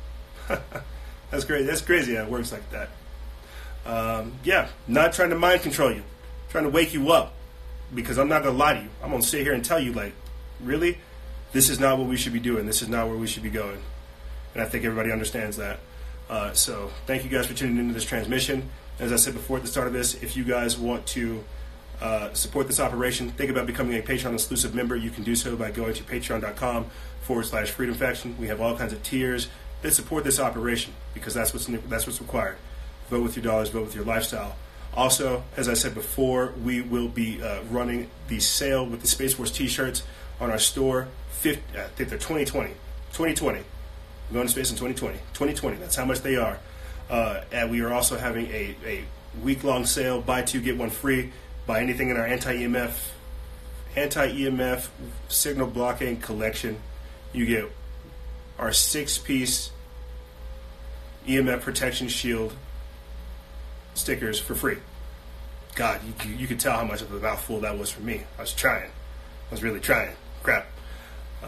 that's 1.30 1.44
great. 1.44 1.66
That's 1.66 1.80
crazy 1.80 2.14
how 2.14 2.24
it 2.24 2.30
works 2.30 2.52
like 2.52 2.68
that. 2.70 2.90
Um, 3.86 4.32
yeah, 4.44 4.68
not 4.88 5.12
trying 5.12 5.30
to 5.30 5.36
mind 5.36 5.62
control 5.62 5.92
you. 5.92 6.02
Trying 6.50 6.64
to 6.64 6.70
wake 6.70 6.94
you 6.94 7.12
up. 7.12 7.34
Because 7.94 8.18
I'm 8.18 8.28
not 8.28 8.42
to 8.42 8.50
lie 8.50 8.74
to 8.74 8.80
you. 8.80 8.88
I'm 9.02 9.10
to 9.10 9.22
sit 9.22 9.42
here 9.42 9.52
and 9.52 9.64
tell 9.64 9.78
you, 9.78 9.92
like, 9.92 10.14
really? 10.60 10.98
This 11.52 11.68
is 11.68 11.78
not 11.78 11.98
what 11.98 12.08
we 12.08 12.16
should 12.16 12.32
be 12.32 12.40
doing. 12.40 12.66
This 12.66 12.82
is 12.82 12.88
not 12.88 13.08
where 13.08 13.16
we 13.16 13.26
should 13.26 13.42
be 13.42 13.50
going. 13.50 13.80
And 14.54 14.62
I 14.62 14.66
think 14.66 14.84
everybody 14.84 15.12
understands 15.12 15.56
that. 15.58 15.78
Uh, 16.28 16.52
so 16.52 16.90
thank 17.06 17.24
you 17.24 17.30
guys 17.30 17.46
for 17.46 17.54
tuning 17.54 17.78
into 17.78 17.94
this 17.94 18.04
transmission. 18.04 18.68
As 18.98 19.12
I 19.12 19.16
said 19.16 19.34
before 19.34 19.58
at 19.58 19.62
the 19.62 19.68
start 19.68 19.86
of 19.86 19.92
this, 19.92 20.14
if 20.22 20.36
you 20.36 20.44
guys 20.44 20.78
want 20.78 21.06
to 21.08 21.44
uh, 22.00 22.32
support 22.32 22.66
this 22.66 22.80
operation, 22.80 23.30
think 23.30 23.50
about 23.50 23.66
becoming 23.66 23.96
a 23.98 24.02
Patreon 24.02 24.34
exclusive 24.34 24.74
member. 24.74 24.96
You 24.96 25.10
can 25.10 25.24
do 25.24 25.36
so 25.36 25.56
by 25.56 25.70
going 25.70 25.94
to 25.94 26.02
patreon.com 26.02 26.86
forward 27.22 27.46
slash 27.46 27.70
freedom 27.70 27.94
faction. 27.94 28.36
We 28.38 28.48
have 28.48 28.60
all 28.60 28.76
kinds 28.76 28.92
of 28.92 29.02
tiers 29.02 29.48
that 29.82 29.92
support 29.92 30.24
this 30.24 30.40
operation 30.40 30.92
because 31.12 31.34
that's 31.34 31.52
what's 31.52 31.66
that's 31.66 32.06
what's 32.06 32.20
required. 32.20 32.56
Vote 33.10 33.22
with 33.22 33.36
your 33.36 33.44
dollars, 33.44 33.68
vote 33.68 33.84
with 33.84 33.94
your 33.94 34.04
lifestyle. 34.04 34.56
Also, 34.94 35.42
as 35.56 35.68
I 35.68 35.74
said 35.74 35.94
before, 35.94 36.52
we 36.62 36.80
will 36.80 37.08
be 37.08 37.42
uh, 37.42 37.62
running 37.70 38.08
the 38.28 38.40
sale 38.40 38.86
with 38.86 39.00
the 39.00 39.06
Space 39.08 39.34
Force 39.34 39.50
t-shirts 39.50 40.04
on 40.40 40.50
our 40.50 40.58
store. 40.58 41.08
50, 41.30 41.78
I 41.78 41.82
think 41.88 42.08
they're 42.08 42.18
2020. 42.18 42.70
2020. 43.12 43.58
We're 43.58 44.34
going 44.34 44.46
to 44.46 44.52
space 44.52 44.70
in 44.70 44.76
2020. 44.76 45.18
2020. 45.34 45.76
That's 45.76 45.96
how 45.96 46.04
much 46.04 46.20
they 46.20 46.36
are. 46.36 46.58
Uh, 47.10 47.42
and 47.52 47.70
we 47.70 47.80
are 47.80 47.92
also 47.92 48.16
having 48.16 48.46
a, 48.46 48.76
a 48.84 49.04
week 49.42 49.64
long 49.64 49.84
sale 49.84 50.20
buy 50.20 50.42
two, 50.42 50.60
get 50.60 50.76
one 50.76 50.90
free. 50.90 51.32
Buy 51.66 51.80
anything 51.80 52.10
in 52.10 52.16
our 52.16 52.26
anti 52.26 52.56
EMF 52.56 53.10
anti 53.96 54.32
EMF 54.32 54.88
signal 55.28 55.66
blocking 55.66 56.18
collection. 56.18 56.80
You 57.32 57.46
get 57.46 57.70
our 58.58 58.72
six 58.72 59.18
piece 59.18 59.70
EMF 61.26 61.60
protection 61.62 62.08
shield 62.08 62.54
stickers 63.94 64.38
for 64.38 64.54
free. 64.54 64.78
God, 65.74 66.00
you, 66.04 66.34
you 66.34 66.46
could 66.46 66.60
tell 66.60 66.76
how 66.76 66.84
much 66.84 67.02
of 67.02 67.12
a 67.12 67.18
mouthful 67.18 67.60
that 67.60 67.78
was 67.78 67.90
for 67.90 68.02
me. 68.02 68.22
I 68.38 68.42
was 68.42 68.52
trying. 68.52 68.90
I 68.90 69.50
was 69.50 69.62
really 69.62 69.80
trying. 69.80 70.14
Crap. 70.42 70.66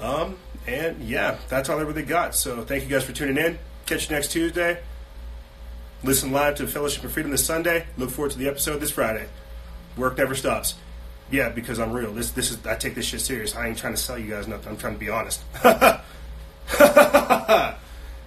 Um, 0.00 0.36
and 0.66 1.02
yeah, 1.02 1.38
that's 1.48 1.68
all 1.68 1.78
I 1.78 1.82
really 1.82 2.02
got. 2.02 2.34
So 2.34 2.64
thank 2.64 2.82
you 2.82 2.88
guys 2.88 3.04
for 3.04 3.12
tuning 3.12 3.36
in. 3.36 3.58
Catch 3.86 4.10
you 4.10 4.16
next 4.16 4.32
Tuesday. 4.32 4.78
Listen 6.02 6.32
live 6.32 6.56
to 6.56 6.66
Fellowship 6.66 7.04
of 7.04 7.12
Freedom 7.12 7.30
this 7.30 7.44
Sunday. 7.44 7.86
Look 7.96 8.10
forward 8.10 8.32
to 8.32 8.38
the 8.38 8.48
episode 8.48 8.80
this 8.80 8.90
Friday. 8.90 9.26
Work 9.96 10.18
never 10.18 10.34
stops. 10.34 10.74
Yeah, 11.30 11.48
because 11.48 11.78
I'm 11.78 11.92
real. 11.92 12.12
This 12.12 12.30
this 12.30 12.50
is 12.50 12.64
I 12.66 12.76
take 12.76 12.94
this 12.94 13.06
shit 13.06 13.20
serious. 13.20 13.56
I 13.56 13.68
ain't 13.68 13.78
trying 13.78 13.94
to 13.94 14.00
sell 14.00 14.18
you 14.18 14.30
guys 14.30 14.46
nothing. 14.46 14.68
I'm 14.68 14.76
trying 14.76 14.92
to 14.94 15.00
be 15.00 15.08
honest. 15.08 15.42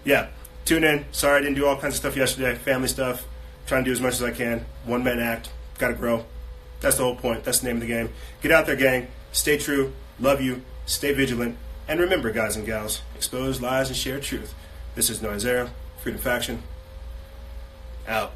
yeah, 0.03 0.28
tune 0.65 0.84
in. 0.84 1.05
Sorry 1.11 1.38
I 1.38 1.41
didn't 1.41 1.55
do 1.55 1.65
all 1.65 1.78
kinds 1.78 1.93
of 1.93 1.99
stuff 1.99 2.17
yesterday. 2.17 2.55
Family 2.55 2.88
stuff. 2.88 3.26
Trying 3.70 3.84
to 3.84 3.89
do 3.89 3.93
as 3.93 4.01
much 4.01 4.15
as 4.15 4.24
I 4.24 4.32
can. 4.32 4.65
One 4.84 5.03
man 5.03 5.20
act. 5.20 5.51
Got 5.78 5.89
to 5.89 5.93
grow. 5.93 6.26
That's 6.82 6.97
the 6.97 7.03
whole 7.03 7.15
point. 7.15 7.43
That's 7.43 7.59
the 7.59 7.67
name 7.67 7.76
of 7.76 7.82
the 7.82 7.88
game. 7.88 8.09
Get 8.41 8.51
out 8.51 8.65
there, 8.65 8.76
gang. 8.76 9.07
Stay 9.32 9.57
true. 9.57 9.93
Love 10.20 10.41
you. 10.41 10.63
Stay 10.88 11.13
vigilant. 11.13 11.55
And 11.88 11.99
remember, 11.99 12.32
guys 12.32 12.55
and 12.55 12.65
gals, 12.65 13.01
expose 13.15 13.61
lies 13.61 13.88
and 13.88 13.95
share 13.95 14.20
truth. 14.20 14.55
This 14.95 15.09
is 15.09 15.22
Noisera, 15.22 15.70
Freedom 16.01 16.20
Faction. 16.20 16.63
Out. 18.07 18.34